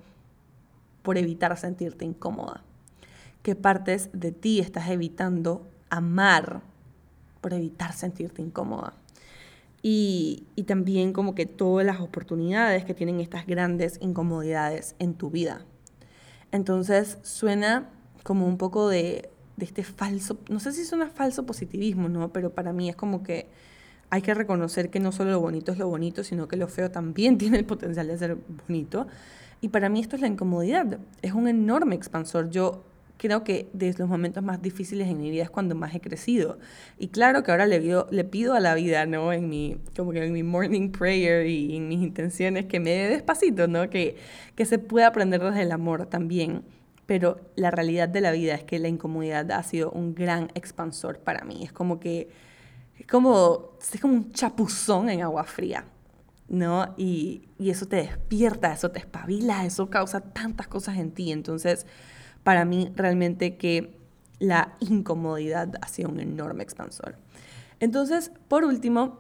por 1.04 1.18
evitar 1.18 1.56
sentirte 1.58 2.06
incómoda? 2.06 2.64
¿Qué 3.44 3.56
partes 3.56 4.10
de 4.14 4.32
ti 4.32 4.60
estás 4.60 4.90
evitando 4.90 5.68
amar 5.90 6.62
por 7.40 7.54
evitar 7.54 7.94
sentirte 7.94 8.42
incómoda? 8.42 8.94
Y, 9.84 10.48
también 10.68 11.12
como 11.12 11.34
que 11.34 11.48
todas 11.48 11.86
las 11.86 12.00
oportunidades 12.00 12.86
que 12.86 12.94
tienen 12.94 13.20
estas 13.20 13.48
grandes 13.48 13.98
incomodidades 14.00 14.96
en 15.00 15.16
tu 15.16 15.32
vida. 15.32 15.66
Entonces 16.52 17.18
suena 17.24 17.90
como 18.24 18.46
un 18.48 18.58
poco 18.58 18.88
de 18.88 19.32
de 19.62 19.66
este 19.66 19.84
falso, 19.84 20.40
no 20.50 20.60
sé 20.60 20.72
si 20.72 20.94
un 20.94 21.08
falso 21.10 21.46
positivismo, 21.46 22.10
¿no? 22.10 22.34
Pero 22.34 22.50
para 22.50 22.74
mí 22.74 22.90
es 22.90 22.96
como 22.96 23.22
que 23.22 23.48
hay 24.10 24.22
que 24.22 24.34
reconocer 24.34 24.90
que 24.90 25.00
no 25.00 25.12
solo 25.12 25.32
lo 25.32 25.40
bonito 25.40 25.72
es 25.72 25.78
lo 25.78 25.88
bonito, 25.88 26.24
sino 26.24 26.48
que 26.48 26.58
lo 26.58 26.68
feo 26.68 26.90
también 26.92 27.38
tiene 27.38 27.58
el 27.60 27.66
potencial 27.66 28.08
de 28.08 28.18
ser 28.18 28.38
bonito. 28.68 29.08
Y 29.62 29.70
para 29.70 29.90
mí 29.90 30.00
esto 30.00 30.16
es 30.16 30.22
la 30.22 30.28
incomodidad, 30.28 30.98
es 31.22 31.34
un 31.34 31.48
enorme 31.48 31.96
expansor. 31.96 32.50
Yo 32.50 32.84
creo 33.22 33.44
que 33.44 33.70
desde 33.72 34.00
los 34.00 34.10
momentos 34.10 34.42
más 34.42 34.64
difíciles 34.64 35.08
en 35.08 35.20
mi 35.20 35.30
vida 35.30 35.44
es 35.44 35.52
cuando 35.52 35.76
más 35.76 35.94
he 35.94 36.02
crecido. 36.02 36.58
Y 36.98 37.10
claro 37.10 37.44
que 37.44 37.52
ahora 37.52 37.68
le, 37.68 37.80
pido, 37.80 38.08
le 38.10 38.24
pido 38.24 38.56
a 38.56 38.60
la 38.60 38.74
vida, 38.74 39.06
¿no? 39.06 39.32
En 39.32 39.48
mi, 39.48 39.78
como 39.96 40.12
que 40.12 40.26
en 40.26 40.34
mi 40.34 40.42
morning 40.42 40.92
prayer 40.92 41.46
y 41.46 41.78
en 41.78 41.88
mis 41.88 42.02
intenciones 42.02 42.66
que 42.66 42.80
me 42.80 42.90
dé 42.90 43.10
despacito, 43.10 43.68
¿no? 43.68 43.92
Que, 43.92 44.16
que 44.56 44.66
se 44.66 44.80
pueda 44.80 45.06
aprender 45.06 45.40
desde 45.40 45.62
el 45.62 45.72
amor 45.72 46.08
también 46.08 46.64
pero 47.06 47.42
la 47.58 47.72
realidad 47.72 48.08
de 48.08 48.22
la 48.22 48.32
vida 48.32 48.56
es 48.56 48.64
que 48.64 48.80
la 48.80 48.88
incomodidad 48.88 49.52
ha 49.52 49.62
sido 49.64 49.92
un 49.92 50.16
gran 50.16 50.50
expansor 50.56 51.20
para 51.20 51.44
mí. 51.44 51.62
Es 51.62 51.74
como 51.74 52.00
que, 52.00 52.30
es 52.98 53.06
como, 53.06 53.72
es 53.94 54.00
como 54.00 54.14
un 54.14 54.32
chapuzón 54.32 55.10
en 55.10 55.22
agua 55.22 55.44
fría, 55.44 55.84
¿no? 56.48 56.94
Y, 56.96 57.50
y 57.60 57.70
eso 57.70 57.86
te 57.86 57.98
despierta, 57.98 58.72
eso 58.72 58.92
te 58.92 59.00
espabila, 59.00 59.66
eso 59.66 59.90
causa 59.90 60.22
tantas 60.22 60.70
cosas 60.70 60.98
en 61.00 61.12
ti. 61.12 61.34
Entonces, 61.34 61.86
para 62.44 62.66
mí 62.66 62.92
realmente 62.96 63.58
que 63.58 63.96
la 64.40 64.76
incomodidad 64.80 65.74
ha 65.82 65.88
sido 65.88 66.10
un 66.10 66.20
enorme 66.20 66.64
expansor. 66.64 67.16
Entonces, 67.80 68.32
por 68.48 68.66
último, 68.66 69.20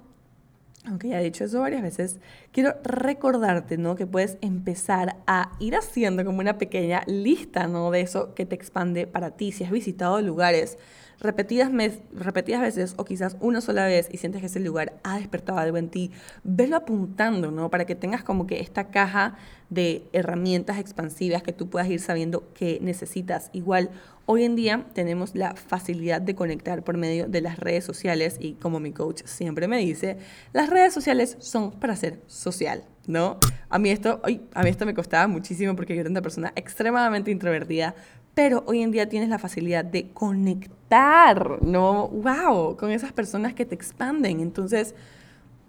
aunque 0.85 1.09
ya 1.09 1.21
he 1.21 1.23
dicho 1.23 1.43
eso 1.43 1.61
varias 1.61 1.83
veces, 1.83 2.19
quiero 2.51 2.75
recordarte, 2.83 3.77
¿no? 3.77 3.95
Que 3.95 4.07
puedes 4.07 4.37
empezar 4.41 5.17
a 5.27 5.51
ir 5.59 5.75
haciendo 5.75 6.25
como 6.25 6.39
una 6.39 6.57
pequeña 6.57 7.03
lista, 7.05 7.67
¿no? 7.67 7.91
De 7.91 8.01
eso 8.01 8.33
que 8.33 8.45
te 8.45 8.55
expande 8.55 9.05
para 9.05 9.31
ti. 9.31 9.51
Si 9.51 9.63
has 9.63 9.71
visitado 9.71 10.21
lugares 10.21 10.77
repetidas, 11.21 11.71
repetidas 12.13 12.61
veces 12.61 12.95
o 12.97 13.05
quizás 13.05 13.37
una 13.39 13.61
sola 13.61 13.85
vez 13.85 14.09
y 14.11 14.17
sientes 14.17 14.41
que 14.41 14.47
ese 14.47 14.59
lugar 14.59 14.93
ha 15.03 15.17
despertado 15.17 15.59
algo 15.59 15.77
en 15.77 15.89
ti, 15.89 16.11
velo 16.43 16.75
apuntando, 16.75 17.51
¿no? 17.51 17.69
Para 17.69 17.85
que 17.85 17.95
tengas 17.95 18.23
como 18.23 18.47
que 18.47 18.59
esta 18.59 18.89
caja 18.89 19.35
de 19.69 20.03
herramientas 20.11 20.79
expansivas 20.79 21.43
que 21.43 21.53
tú 21.53 21.69
puedas 21.69 21.89
ir 21.89 21.99
sabiendo 21.99 22.51
que 22.53 22.79
necesitas. 22.81 23.49
Igual, 23.53 23.91
hoy 24.25 24.43
en 24.43 24.55
día 24.55 24.85
tenemos 24.93 25.35
la 25.35 25.55
facilidad 25.55 26.21
de 26.21 26.35
conectar 26.35 26.83
por 26.83 26.97
medio 26.97 27.27
de 27.27 27.41
las 27.41 27.59
redes 27.59 27.85
sociales 27.85 28.37
y 28.39 28.53
como 28.53 28.79
mi 28.79 28.91
coach 28.91 29.21
siempre 29.25 29.67
me 29.67 29.77
dice, 29.77 30.17
las 30.53 30.69
redes 30.69 30.93
sociales 30.93 31.37
son 31.39 31.71
para 31.71 31.95
ser 31.95 32.19
social, 32.25 32.83
¿no? 33.07 33.37
A 33.69 33.77
mí 33.77 33.91
esto, 33.91 34.21
a 34.53 34.63
mí 34.63 34.69
esto 34.69 34.85
me 34.85 34.93
costaba 34.93 35.27
muchísimo 35.27 35.75
porque 35.75 35.95
yo 35.95 36.01
era 36.01 36.09
una 36.09 36.21
persona 36.21 36.51
extremadamente 36.55 37.31
introvertida, 37.31 37.95
pero 38.33 38.63
hoy 38.67 38.81
en 38.81 38.91
día 38.91 39.09
tienes 39.09 39.29
la 39.29 39.39
facilidad 39.39 39.83
de 39.83 40.09
conectar, 40.11 41.61
¿no? 41.61 42.07
¡Wow! 42.07 42.77
Con 42.77 42.91
esas 42.91 43.11
personas 43.11 43.53
que 43.53 43.65
te 43.65 43.75
expanden. 43.75 44.39
Entonces, 44.39 44.95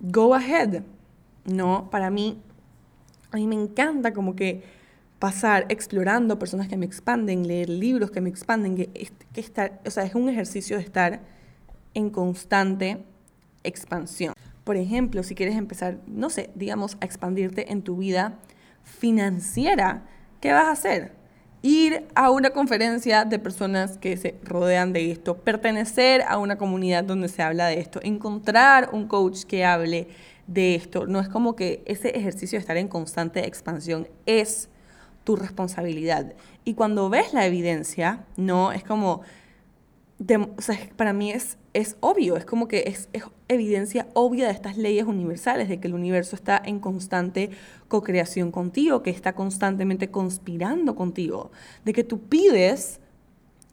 go 0.00 0.34
ahead, 0.34 0.82
¿no? 1.44 1.90
Para 1.90 2.10
mí, 2.10 2.40
a 3.30 3.36
mí 3.36 3.46
me 3.46 3.56
encanta 3.56 4.12
como 4.12 4.36
que 4.36 4.62
pasar 5.18 5.66
explorando 5.68 6.38
personas 6.38 6.68
que 6.68 6.76
me 6.76 6.86
expanden, 6.86 7.46
leer 7.46 7.68
libros 7.68 8.10
que 8.10 8.20
me 8.20 8.28
expanden, 8.28 8.76
que, 8.76 8.90
estar, 9.34 9.80
o 9.86 9.90
sea, 9.90 10.04
es 10.04 10.14
un 10.14 10.28
ejercicio 10.28 10.76
de 10.76 10.82
estar 10.82 11.20
en 11.94 12.10
constante 12.10 13.04
expansión. 13.62 14.34
Por 14.64 14.76
ejemplo, 14.76 15.22
si 15.22 15.34
quieres 15.34 15.56
empezar, 15.56 15.98
no 16.06 16.30
sé, 16.30 16.50
digamos, 16.54 16.96
a 17.00 17.04
expandirte 17.04 17.72
en 17.72 17.82
tu 17.82 17.96
vida 17.96 18.38
financiera, 18.82 20.04
¿qué 20.40 20.52
vas 20.52 20.64
a 20.64 20.72
hacer? 20.72 21.21
Ir 21.62 22.08
a 22.14 22.30
una 22.30 22.50
conferencia 22.50 23.24
de 23.24 23.38
personas 23.38 23.96
que 23.98 24.16
se 24.16 24.34
rodean 24.42 24.92
de 24.92 25.12
esto, 25.12 25.38
pertenecer 25.38 26.22
a 26.22 26.38
una 26.38 26.58
comunidad 26.58 27.04
donde 27.04 27.28
se 27.28 27.42
habla 27.42 27.68
de 27.68 27.78
esto, 27.80 28.00
encontrar 28.02 28.90
un 28.92 29.06
coach 29.06 29.44
que 29.44 29.64
hable 29.64 30.08
de 30.48 30.74
esto. 30.74 31.06
No 31.06 31.20
es 31.20 31.28
como 31.28 31.54
que 31.54 31.82
ese 31.86 32.10
ejercicio 32.10 32.56
de 32.56 32.60
estar 32.60 32.76
en 32.76 32.88
constante 32.88 33.46
expansión 33.46 34.08
es 34.26 34.68
tu 35.24 35.36
responsabilidad. 35.36 36.34
Y 36.64 36.74
cuando 36.74 37.08
ves 37.08 37.32
la 37.32 37.46
evidencia, 37.46 38.24
no, 38.36 38.72
es 38.72 38.82
como 38.82 39.22
o 40.56 40.62
sea, 40.62 40.78
para 40.96 41.12
mí 41.12 41.30
es, 41.30 41.58
es 41.72 41.96
obvio, 42.00 42.36
es 42.36 42.44
como 42.44 42.68
que 42.68 42.84
es, 42.86 43.08
es, 43.12 43.24
evidencia 43.52 44.08
obvia 44.14 44.46
de 44.46 44.52
estas 44.52 44.76
leyes 44.76 45.06
universales, 45.06 45.68
de 45.68 45.80
que 45.80 45.88
el 45.88 45.94
universo 45.94 46.36
está 46.36 46.60
en 46.64 46.80
constante 46.80 47.50
co-creación 47.88 48.50
contigo, 48.50 49.02
que 49.02 49.10
está 49.10 49.34
constantemente 49.34 50.10
conspirando 50.10 50.94
contigo, 50.94 51.50
de 51.84 51.92
que 51.92 52.04
tú 52.04 52.20
pides 52.20 53.00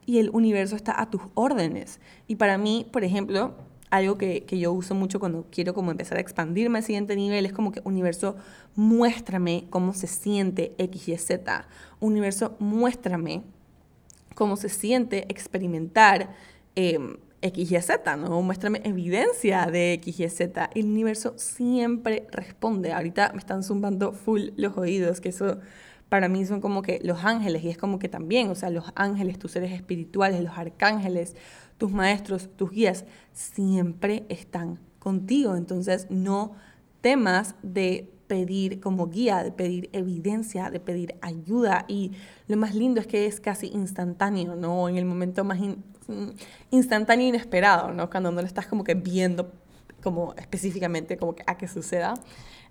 y 0.06 0.20
el 0.20 0.30
universo 0.32 0.76
está 0.76 1.00
a 1.00 1.10
tus 1.10 1.22
órdenes. 1.36 2.00
Y 2.28 2.36
para 2.36 2.58
mí, 2.58 2.88
por 2.92 3.04
ejemplo, 3.04 3.54
algo 3.90 4.18
que, 4.18 4.44
que, 4.44 4.60
yo 4.60 4.72
uso 4.72 4.96
mucho 4.96 5.20
cuando 5.20 5.46
quiero 5.52 5.74
como 5.74 5.92
empezar 5.92 6.18
a 6.18 6.22
expandirme 6.22 6.80
al 6.80 6.84
siguiente 6.84 7.16
nivel 7.16 7.46
es 7.46 7.54
como 7.54 7.72
que 7.72 7.82
universo, 7.84 8.36
muéstrame 8.76 9.66
cómo 9.70 9.94
se 9.94 10.08
siente 10.08 10.74
X, 10.78 11.10
Y, 11.10 11.18
Z. 11.18 11.68
Universo, 12.00 12.56
muéstrame 12.60 13.44
cómo 14.36 14.56
se 14.56 14.70
siente 14.70 15.26
experimentar 15.30 16.34
eh, 16.76 16.98
X 17.42 17.72
y 17.72 17.82
Z, 17.82 18.18
¿no? 18.18 18.42
Muéstrame 18.42 18.82
evidencia 18.84 19.66
de 19.68 19.94
X 19.94 20.20
y 20.20 20.30
Z. 20.30 20.70
El 20.76 20.86
universo 20.86 21.34
siempre 21.38 22.28
responde. 22.32 22.92
Ahorita 22.92 23.32
me 23.34 23.40
están 23.40 23.64
zumbando 23.64 24.14
full 24.14 24.50
los 24.58 24.78
oídos, 24.78 25.22
que 25.22 25.30
eso 25.30 25.60
para 26.10 26.28
mí 26.28 26.46
son 26.46 26.60
como 26.60 26.82
que 26.82 27.00
los 27.04 27.24
ángeles, 27.24 27.64
y 27.64 27.70
es 27.70 27.78
como 27.78 28.00
que 28.00 28.10
también, 28.10 28.50
o 28.50 28.56
sea, 28.56 28.70
los 28.72 28.86
ángeles, 28.96 29.38
tus 29.38 29.52
seres 29.52 29.72
espirituales, 29.72 30.44
los 30.44 30.58
arcángeles, 30.58 31.36
tus 31.78 31.92
maestros, 31.92 32.50
tus 32.58 32.72
guías, 32.72 33.06
siempre 33.32 34.26
están 34.30 34.80
contigo. 34.98 35.56
Entonces, 35.56 36.08
no 36.10 36.54
temas 37.02 37.56
de 37.62 38.12
pedir 38.28 38.80
como 38.80 39.08
guía, 39.08 39.44
de 39.44 39.52
pedir 39.52 39.90
evidencia, 39.94 40.70
de 40.70 40.80
pedir 40.80 41.16
ayuda. 41.22 41.86
Y 41.88 42.12
lo 42.48 42.58
más 42.58 42.76
lindo 42.76 43.00
es 43.00 43.08
que 43.08 43.26
es 43.26 43.40
casi 43.40 43.68
instantáneo, 43.68 44.56
¿no? 44.56 44.90
En 44.90 44.98
el 44.98 45.06
momento 45.06 45.44
más 45.44 45.60
instantáneo 46.72 47.26
e 47.26 47.30
inesperado, 47.30 47.92
¿no? 47.94 48.10
Cuando 48.10 48.32
no 48.32 48.42
lo 48.42 48.48
estás 48.48 48.68
como 48.68 48.84
que 48.84 48.96
viendo 48.96 49.52
como 50.02 50.34
específicamente 50.38 51.18
como 51.18 51.36
a 51.46 51.58
que 51.58 51.68
suceda. 51.68 52.14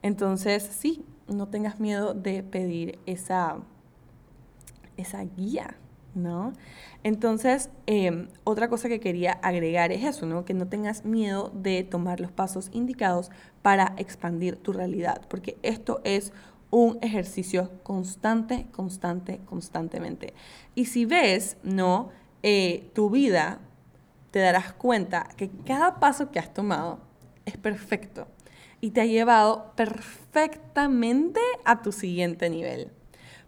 Entonces, 0.03 0.63
sí, 0.63 1.05
no 1.27 1.49
tengas 1.49 1.81
miedo 1.81 2.15
de 2.15 2.43
pedir 2.43 2.99
esa, 3.07 3.59
esa 4.97 5.25
guía, 5.25 5.77
¿no? 6.15 6.53
Entonces, 7.03 7.71
em, 7.87 8.29
otra 8.45 8.69
cosa 8.69 8.89
que 8.89 9.01
quería 9.01 9.33
agregar 9.33 9.93
es 9.93 10.05
eso, 10.05 10.27
¿no? 10.27 10.45
Que 10.45 10.55
no 10.55 10.69
tengas 10.69 11.05
miedo 11.05 11.51
de 11.55 11.85
tomar 11.85 12.21
los 12.21 12.33
pasos 12.33 12.71
indicados 12.73 13.31
para 13.63 13.95
expandir 13.99 14.57
tu 14.57 14.73
realidad, 14.73 15.23
porque 15.29 15.59
esto 15.63 16.01
es 16.05 16.33
un 16.71 16.99
ejercicio 17.01 17.71
constante, 17.83 18.67
constante, 18.73 19.41
constantemente. 19.47 20.35
Y 20.75 20.87
si 20.87 21.07
ves, 21.07 21.57
¿no? 21.63 22.11
Eh, 22.43 22.91
tu 22.95 23.11
vida, 23.11 23.61
te 24.31 24.41
darás 24.41 24.73
cuenta 24.73 25.29
que 25.37 25.51
cada 25.67 25.99
paso 26.01 26.31
que 26.31 26.39
has 26.39 26.53
tomado 26.53 27.01
es 27.47 27.57
perfecto 27.57 28.29
y 28.81 28.91
te 28.91 29.01
ha 29.01 29.07
llevado 29.07 29.73
perfectamente 29.75 31.41
a 31.65 31.83
tu 31.83 31.93
siguiente 31.93 32.49
nivel. 32.51 32.91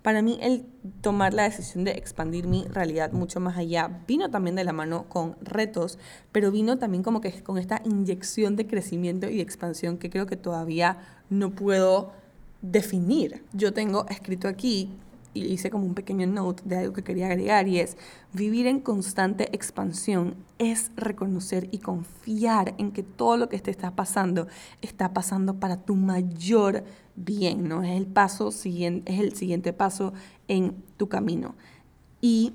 Para 0.02 0.22
mí 0.22 0.38
el 0.40 0.64
tomar 1.02 1.34
la 1.34 1.42
decisión 1.42 1.84
de 1.84 1.90
expandir 1.92 2.46
mi 2.46 2.64
realidad 2.64 3.12
mucho 3.12 3.38
más 3.38 3.58
allá 3.58 4.00
vino 4.08 4.30
también 4.30 4.56
de 4.56 4.64
la 4.64 4.72
mano 4.72 5.04
con 5.10 5.36
retos, 5.42 5.98
pero 6.32 6.50
vino 6.50 6.78
también 6.78 7.02
como 7.02 7.20
que 7.20 7.42
con 7.42 7.58
esta 7.58 7.82
inyección 7.84 8.56
de 8.56 8.66
crecimiento 8.66 9.28
y 9.28 9.42
expansión 9.42 9.98
que 9.98 10.08
creo 10.08 10.24
que 10.24 10.36
todavía 10.36 10.98
no 11.28 11.50
puedo 11.50 12.12
definir. 12.62 13.44
Yo 13.52 13.74
tengo 13.74 14.06
escrito 14.08 14.48
aquí 14.48 14.90
y 15.34 15.46
hice 15.46 15.70
como 15.70 15.86
un 15.86 15.94
pequeño 15.94 16.26
note 16.26 16.62
de 16.66 16.78
algo 16.78 16.92
que 16.92 17.04
quería 17.04 17.26
agregar 17.26 17.68
y 17.68 17.78
es 17.78 17.96
vivir 18.32 18.66
en 18.66 18.80
constante 18.80 19.54
expansión 19.54 20.34
es 20.58 20.90
reconocer 20.96 21.68
y 21.70 21.78
confiar 21.78 22.74
en 22.78 22.92
que 22.92 23.02
todo 23.02 23.36
lo 23.36 23.48
que 23.48 23.58
te 23.58 23.70
está 23.70 23.94
pasando 23.94 24.48
está 24.82 25.12
pasando 25.12 25.60
para 25.60 25.76
tu 25.76 25.94
mayor 25.94 26.84
bien, 27.16 27.68
¿no? 27.68 27.82
Es 27.82 27.96
el 27.96 28.06
paso 28.06 28.50
siguiente, 28.50 29.12
es 29.12 29.20
el 29.20 29.34
siguiente 29.34 29.72
paso 29.72 30.12
en 30.48 30.82
tu 30.96 31.08
camino. 31.08 31.54
Y 32.20 32.54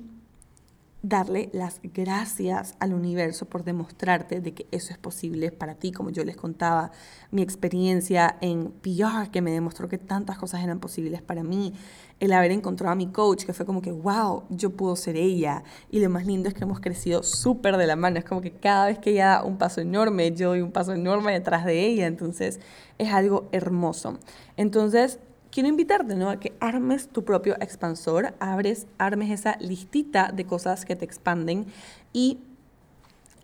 darle 1.02 1.50
las 1.52 1.80
gracias 1.82 2.74
al 2.80 2.92
universo 2.92 3.46
por 3.46 3.62
demostrarte 3.62 4.40
de 4.40 4.54
que 4.54 4.66
eso 4.72 4.92
es 4.92 4.98
posible 4.98 5.52
para 5.52 5.74
ti, 5.74 5.92
como 5.92 6.10
yo 6.10 6.24
les 6.24 6.36
contaba, 6.36 6.90
mi 7.30 7.42
experiencia 7.42 8.36
en 8.40 8.72
PR 8.72 9.30
que 9.30 9.42
me 9.42 9.52
demostró 9.52 9.88
que 9.88 9.98
tantas 9.98 10.38
cosas 10.38 10.64
eran 10.64 10.80
posibles 10.80 11.22
para 11.22 11.44
mí, 11.44 11.74
el 12.18 12.32
haber 12.32 12.50
encontrado 12.50 12.92
a 12.92 12.96
mi 12.96 13.08
coach 13.08 13.44
que 13.44 13.52
fue 13.52 13.66
como 13.66 13.82
que, 13.82 13.92
wow, 13.92 14.44
yo 14.48 14.70
puedo 14.70 14.96
ser 14.96 15.16
ella, 15.16 15.62
y 15.90 16.00
lo 16.00 16.10
más 16.10 16.26
lindo 16.26 16.48
es 16.48 16.54
que 16.54 16.64
hemos 16.64 16.80
crecido 16.80 17.22
súper 17.22 17.76
de 17.76 17.86
la 17.86 17.94
mano, 17.94 18.18
es 18.18 18.24
como 18.24 18.40
que 18.40 18.52
cada 18.52 18.86
vez 18.86 18.98
que 18.98 19.10
ella 19.10 19.26
da 19.26 19.44
un 19.44 19.58
paso 19.58 19.80
enorme, 19.80 20.32
yo 20.32 20.48
doy 20.48 20.62
un 20.62 20.72
paso 20.72 20.92
enorme 20.92 21.32
detrás 21.32 21.64
de 21.64 21.86
ella, 21.86 22.06
entonces 22.06 22.58
es 22.98 23.12
algo 23.12 23.48
hermoso. 23.52 24.18
Entonces, 24.56 25.20
quiero 25.56 25.70
invitarte 25.70 26.16
¿no? 26.16 26.28
a 26.28 26.38
que 26.38 26.52
armes 26.60 27.08
tu 27.08 27.24
propio 27.24 27.54
expansor, 27.62 28.34
abres, 28.40 28.86
armes 28.98 29.30
esa 29.30 29.56
listita 29.58 30.30
de 30.30 30.44
cosas 30.44 30.84
que 30.84 30.96
te 30.96 31.06
expanden 31.06 31.64
y 32.12 32.40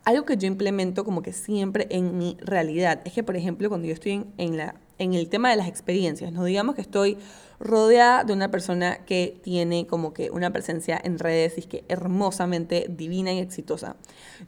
algo 0.05 0.27
que 0.27 0.37
yo 0.37 0.47
implemento 0.47 1.07
como 1.07 1.23
que 1.23 1.33
siempre 1.33 1.87
en 1.89 2.19
mi 2.19 2.37
realidad 2.43 3.01
es 3.07 3.15
que, 3.15 3.23
por 3.23 3.35
ejemplo, 3.35 3.71
cuando 3.71 3.87
yo 3.87 3.95
estoy 3.95 4.27
en, 4.37 4.59
la, 4.59 4.75
en 4.99 5.15
el 5.15 5.31
tema 5.31 5.49
de 5.49 5.57
las 5.57 5.69
experiencias, 5.69 6.33
no 6.33 6.45
digamos 6.45 6.75
que 6.75 6.83
estoy 6.83 7.17
rodeada 7.59 8.25
de 8.25 8.35
una 8.35 8.51
persona 8.51 9.07
que 9.07 9.41
tiene 9.43 9.87
como 9.87 10.13
que 10.13 10.31
una 10.31 10.53
presencia 10.53 11.01
en 11.03 11.19
redes 11.19 11.57
y 11.57 11.63
que 11.63 11.83
hermosamente 11.89 12.89
divina 12.91 13.33
y 13.33 13.39
exitosa. 13.39 13.97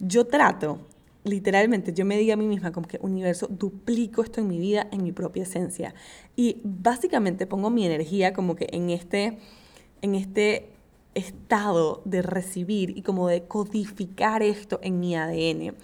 Yo 0.01 0.27
trato 0.27 0.81
literalmente 1.25 1.93
yo 1.93 2.05
me 2.05 2.17
diga 2.17 2.35
a 2.35 2.37
mí 2.37 2.47
misma 2.47 2.71
como 2.71 2.87
que 2.87 2.99
universo, 3.03 3.49
duplico 3.49 4.23
esto 4.23 4.41
en 4.41 4.49
mi 4.49 4.59
vida, 4.59 4.87
en 4.93 5.03
mi 5.03 5.13
propia 5.13 5.43
esencia. 5.43 5.95
Y 6.37 6.61
básicamente 6.63 7.47
pongo 7.47 7.71
mi 7.71 7.85
energía 7.87 8.33
como 8.33 8.55
que 8.55 8.69
en 8.71 8.91
este, 8.91 9.39
en 10.03 10.15
este 10.15 10.69
estado 11.15 12.03
de 12.05 12.23
recibir 12.23 12.97
y 12.97 13.03
como 13.03 13.29
de 13.29 13.45
codificar 13.45 14.43
esto 14.43 14.79
en 14.83 15.01
mi 15.01 15.17
ADN. 15.17 15.75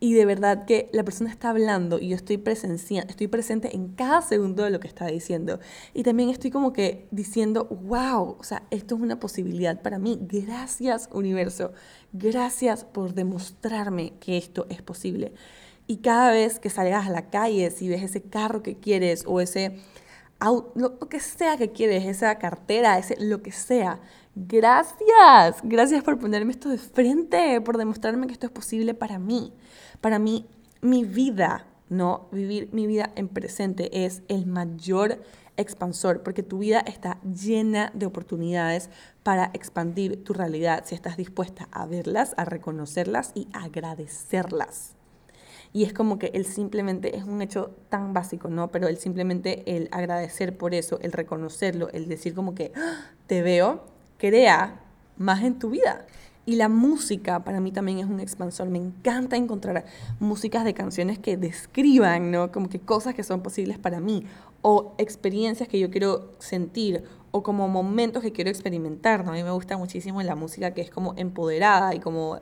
Y 0.00 0.14
de 0.14 0.24
verdad 0.24 0.64
que 0.64 0.88
la 0.92 1.02
persona 1.02 1.28
está 1.28 1.50
hablando 1.50 1.98
y 1.98 2.08
yo 2.08 2.16
estoy, 2.16 2.38
presencia, 2.38 3.04
estoy 3.08 3.26
presente 3.26 3.74
en 3.74 3.88
cada 3.88 4.22
segundo 4.22 4.62
de 4.62 4.70
lo 4.70 4.78
que 4.78 4.86
está 4.86 5.06
diciendo. 5.06 5.58
Y 5.92 6.04
también 6.04 6.28
estoy 6.28 6.52
como 6.52 6.72
que 6.72 7.08
diciendo, 7.10 7.64
wow, 7.64 8.36
o 8.38 8.44
sea, 8.44 8.62
esto 8.70 8.94
es 8.94 9.00
una 9.00 9.18
posibilidad 9.18 9.82
para 9.82 9.98
mí. 9.98 10.16
Gracias 10.22 11.08
universo, 11.12 11.72
gracias 12.12 12.84
por 12.84 13.14
demostrarme 13.14 14.12
que 14.20 14.38
esto 14.38 14.66
es 14.68 14.82
posible. 14.82 15.32
Y 15.88 15.96
cada 15.96 16.30
vez 16.30 16.60
que 16.60 16.70
salgas 16.70 17.08
a 17.08 17.10
la 17.10 17.30
calle, 17.30 17.70
si 17.70 17.88
ves 17.88 18.02
ese 18.02 18.22
carro 18.22 18.62
que 18.62 18.76
quieres 18.76 19.24
o 19.26 19.40
ese 19.40 19.80
lo 20.74 20.98
que 21.08 21.18
sea 21.18 21.56
que 21.56 21.72
quieres, 21.72 22.04
esa 22.04 22.38
cartera, 22.38 22.98
ese 22.98 23.16
lo 23.18 23.42
que 23.42 23.50
sea, 23.50 24.00
gracias, 24.36 25.60
gracias 25.64 26.04
por 26.04 26.18
ponerme 26.18 26.52
esto 26.52 26.68
de 26.68 26.78
frente, 26.78 27.60
por 27.60 27.76
demostrarme 27.76 28.26
que 28.26 28.34
esto 28.34 28.46
es 28.46 28.52
posible 28.52 28.94
para 28.94 29.18
mí. 29.18 29.52
Para 30.00 30.18
mí, 30.18 30.46
mi 30.80 31.04
vida, 31.04 31.66
¿no? 31.88 32.28
Vivir 32.32 32.68
mi 32.72 32.86
vida 32.86 33.12
en 33.16 33.28
presente 33.28 34.04
es 34.04 34.22
el 34.28 34.46
mayor 34.46 35.20
expansor, 35.56 36.22
porque 36.22 36.42
tu 36.42 36.58
vida 36.58 36.80
está 36.80 37.20
llena 37.22 37.90
de 37.94 38.06
oportunidades 38.06 38.90
para 39.24 39.50
expandir 39.54 40.22
tu 40.22 40.32
realidad 40.32 40.84
si 40.86 40.94
estás 40.94 41.16
dispuesta 41.16 41.68
a 41.72 41.84
verlas, 41.86 42.32
a 42.36 42.44
reconocerlas 42.44 43.32
y 43.34 43.48
agradecerlas. 43.52 44.94
Y 45.72 45.84
es 45.84 45.92
como 45.92 46.18
que 46.18 46.30
el 46.32 46.46
simplemente 46.46 47.16
es 47.16 47.24
un 47.24 47.42
hecho 47.42 47.74
tan 47.90 48.14
básico, 48.14 48.48
¿no? 48.48 48.70
Pero 48.70 48.88
el 48.88 48.96
simplemente 48.98 49.76
el 49.76 49.88
agradecer 49.90 50.56
por 50.56 50.74
eso, 50.74 50.98
el 51.02 51.12
reconocerlo, 51.12 51.90
el 51.90 52.08
decir 52.08 52.34
como 52.34 52.54
que 52.54 52.72
¡Ah! 52.74 53.10
te 53.26 53.42
veo, 53.42 53.84
crea 54.16 54.80
más 55.18 55.42
en 55.42 55.58
tu 55.58 55.70
vida. 55.70 56.06
Y 56.48 56.56
la 56.56 56.70
música 56.70 57.44
para 57.44 57.60
mí 57.60 57.72
también 57.72 57.98
es 57.98 58.06
un 58.06 58.20
expansor. 58.20 58.70
Me 58.70 58.78
encanta 58.78 59.36
encontrar 59.36 59.84
músicas 60.18 60.64
de 60.64 60.72
canciones 60.72 61.18
que 61.18 61.36
describan, 61.36 62.30
¿no? 62.30 62.50
Como 62.50 62.70
que 62.70 62.80
cosas 62.80 63.14
que 63.14 63.22
son 63.22 63.42
posibles 63.42 63.78
para 63.78 64.00
mí 64.00 64.24
o 64.62 64.94
experiencias 64.96 65.68
que 65.68 65.78
yo 65.78 65.90
quiero 65.90 66.32
sentir 66.38 67.04
o 67.32 67.42
como 67.42 67.68
momentos 67.68 68.22
que 68.22 68.32
quiero 68.32 68.48
experimentar, 68.48 69.26
¿no? 69.26 69.32
A 69.32 69.34
mí 69.34 69.42
me 69.42 69.50
gusta 69.50 69.76
muchísimo 69.76 70.22
la 70.22 70.36
música 70.36 70.72
que 70.72 70.80
es 70.80 70.90
como 70.90 71.12
empoderada 71.18 71.94
y 71.94 72.00
como 72.00 72.38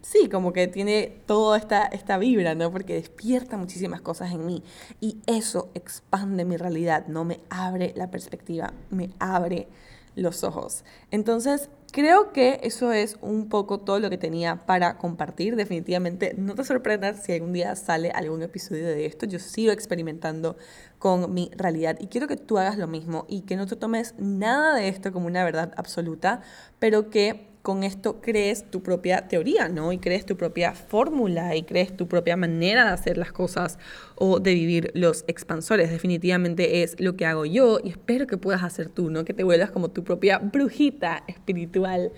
sí, 0.00 0.28
como 0.28 0.52
que 0.52 0.68
tiene 0.68 1.20
toda 1.26 1.58
esta, 1.58 1.86
esta 1.86 2.18
vibra, 2.18 2.54
¿no? 2.54 2.70
Porque 2.70 2.94
despierta 2.94 3.56
muchísimas 3.56 4.00
cosas 4.00 4.30
en 4.30 4.46
mí. 4.46 4.62
Y 5.00 5.16
eso 5.26 5.70
expande 5.74 6.44
mi 6.44 6.56
realidad, 6.56 7.08
¿no? 7.08 7.24
Me 7.24 7.40
abre 7.50 7.94
la 7.96 8.12
perspectiva, 8.12 8.74
me 8.90 9.10
abre 9.18 9.66
los 10.14 10.44
ojos. 10.44 10.84
Entonces, 11.10 11.68
creo 11.92 12.32
que 12.32 12.60
eso 12.62 12.92
es 12.92 13.16
un 13.20 13.48
poco 13.48 13.80
todo 13.80 14.00
lo 14.00 14.10
que 14.10 14.18
tenía 14.18 14.66
para 14.66 14.98
compartir. 14.98 15.56
Definitivamente, 15.56 16.34
no 16.36 16.54
te 16.54 16.64
sorprendas 16.64 17.22
si 17.22 17.32
algún 17.32 17.52
día 17.52 17.74
sale 17.76 18.10
algún 18.10 18.42
episodio 18.42 18.86
de 18.86 19.06
esto. 19.06 19.26
Yo 19.26 19.38
sigo 19.38 19.72
experimentando 19.72 20.56
con 20.98 21.32
mi 21.32 21.50
realidad 21.56 21.96
y 22.00 22.06
quiero 22.08 22.28
que 22.28 22.36
tú 22.36 22.58
hagas 22.58 22.78
lo 22.78 22.86
mismo 22.86 23.26
y 23.28 23.42
que 23.42 23.56
no 23.56 23.66
te 23.66 23.76
tomes 23.76 24.14
nada 24.18 24.74
de 24.74 24.88
esto 24.88 25.12
como 25.12 25.26
una 25.26 25.44
verdad 25.44 25.72
absoluta, 25.76 26.42
pero 26.78 27.10
que 27.10 27.49
con 27.62 27.82
esto 27.82 28.20
crees 28.20 28.70
tu 28.70 28.82
propia 28.82 29.28
teoría, 29.28 29.68
¿no? 29.68 29.92
Y 29.92 29.98
crees 29.98 30.24
tu 30.24 30.36
propia 30.36 30.72
fórmula 30.72 31.54
y 31.56 31.62
crees 31.62 31.94
tu 31.96 32.08
propia 32.08 32.36
manera 32.36 32.86
de 32.86 32.90
hacer 32.92 33.18
las 33.18 33.32
cosas 33.32 33.78
o 34.14 34.40
de 34.40 34.54
vivir 34.54 34.90
los 34.94 35.24
expansores. 35.26 35.90
Definitivamente 35.90 36.82
es 36.82 36.98
lo 36.98 37.16
que 37.16 37.26
hago 37.26 37.44
yo 37.44 37.78
y 37.82 37.90
espero 37.90 38.26
que 38.26 38.38
puedas 38.38 38.62
hacer 38.62 38.88
tú, 38.88 39.10
¿no? 39.10 39.24
Que 39.24 39.34
te 39.34 39.44
vuelvas 39.44 39.70
como 39.70 39.90
tu 39.90 40.04
propia 40.04 40.38
brujita 40.38 41.22
espiritual 41.26 42.12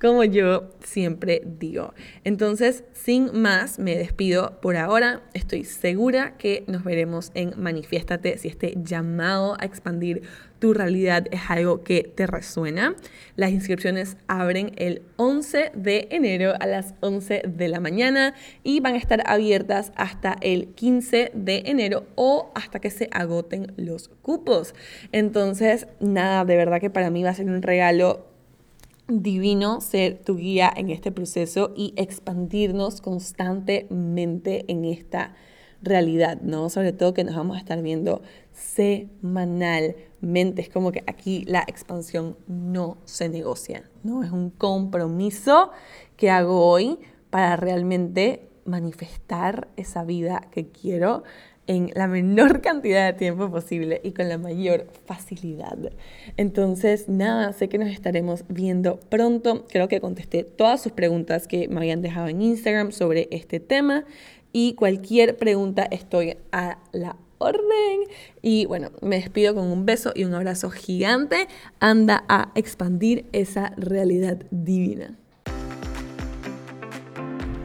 como 0.00 0.24
yo 0.24 0.70
siempre 0.84 1.42
digo. 1.44 1.94
Entonces, 2.24 2.84
sin 2.92 3.40
más, 3.40 3.78
me 3.78 3.96
despido 3.96 4.60
por 4.60 4.76
ahora. 4.76 5.22
Estoy 5.34 5.64
segura 5.64 6.36
que 6.36 6.64
nos 6.66 6.84
veremos 6.84 7.30
en 7.34 7.52
Manifiéstate 7.56 8.38
si 8.38 8.48
este 8.48 8.74
llamado 8.76 9.56
a 9.58 9.64
expandir 9.64 10.22
tu 10.58 10.72
realidad 10.72 11.26
es 11.30 11.40
algo 11.48 11.82
que 11.82 12.02
te 12.02 12.26
resuena. 12.26 12.96
Las 13.36 13.50
inscripciones 13.50 14.16
abren 14.26 14.72
el 14.76 15.02
11 15.16 15.72
de 15.74 16.08
enero 16.10 16.54
a 16.58 16.66
las 16.66 16.94
11 17.00 17.42
de 17.46 17.68
la 17.68 17.80
mañana 17.80 18.34
y 18.62 18.80
van 18.80 18.94
a 18.94 18.98
estar 18.98 19.22
abiertas 19.26 19.92
hasta 19.96 20.36
el 20.40 20.68
15 20.68 21.32
de 21.34 21.62
enero 21.66 22.06
o 22.14 22.52
hasta 22.54 22.80
que 22.80 22.90
se 22.90 23.08
agoten 23.12 23.72
los 23.76 24.08
cupos. 24.22 24.74
Entonces, 25.12 25.86
nada, 26.00 26.44
de 26.44 26.56
verdad 26.56 26.80
que 26.80 26.90
para 26.90 27.10
mí 27.10 27.22
va 27.22 27.30
a 27.30 27.34
ser 27.34 27.46
un 27.46 27.62
regalo 27.62 28.25
divino 29.08 29.80
ser 29.80 30.22
tu 30.22 30.36
guía 30.36 30.70
en 30.74 30.90
este 30.90 31.12
proceso 31.12 31.72
y 31.76 31.94
expandirnos 31.96 33.00
constantemente 33.00 34.64
en 34.68 34.84
esta 34.84 35.34
realidad, 35.82 36.40
¿no? 36.40 36.70
Sobre 36.70 36.92
todo 36.92 37.14
que 37.14 37.24
nos 37.24 37.36
vamos 37.36 37.56
a 37.56 37.60
estar 37.60 37.80
viendo 37.82 38.22
semanalmente. 38.52 40.62
Es 40.62 40.68
como 40.68 40.92
que 40.92 41.02
aquí 41.06 41.44
la 41.46 41.64
expansión 41.66 42.36
no 42.48 42.98
se 43.04 43.28
negocia, 43.28 43.88
¿no? 44.02 44.24
Es 44.24 44.32
un 44.32 44.50
compromiso 44.50 45.70
que 46.16 46.30
hago 46.30 46.66
hoy 46.66 46.98
para 47.30 47.56
realmente 47.56 48.48
manifestar 48.64 49.68
esa 49.76 50.04
vida 50.04 50.48
que 50.50 50.68
quiero 50.68 51.22
en 51.66 51.90
la 51.94 52.06
menor 52.06 52.60
cantidad 52.62 53.06
de 53.06 53.18
tiempo 53.18 53.50
posible 53.50 54.00
y 54.04 54.12
con 54.12 54.28
la 54.28 54.38
mayor 54.38 54.86
facilidad. 55.06 55.78
Entonces, 56.36 57.08
nada, 57.08 57.52
sé 57.52 57.68
que 57.68 57.78
nos 57.78 57.88
estaremos 57.88 58.44
viendo 58.48 58.98
pronto. 59.08 59.66
Creo 59.68 59.88
que 59.88 60.00
contesté 60.00 60.44
todas 60.44 60.82
sus 60.82 60.92
preguntas 60.92 61.48
que 61.48 61.68
me 61.68 61.78
habían 61.78 62.02
dejado 62.02 62.28
en 62.28 62.42
Instagram 62.42 62.92
sobre 62.92 63.28
este 63.30 63.60
tema 63.60 64.04
y 64.52 64.74
cualquier 64.74 65.36
pregunta 65.36 65.86
estoy 65.90 66.36
a 66.52 66.78
la 66.92 67.16
orden. 67.38 68.00
Y 68.42 68.66
bueno, 68.66 68.90
me 69.02 69.16
despido 69.16 69.54
con 69.54 69.66
un 69.66 69.84
beso 69.84 70.12
y 70.14 70.24
un 70.24 70.34
abrazo 70.34 70.70
gigante. 70.70 71.48
Anda 71.80 72.24
a 72.28 72.52
expandir 72.54 73.26
esa 73.32 73.72
realidad 73.76 74.38
divina. 74.50 75.18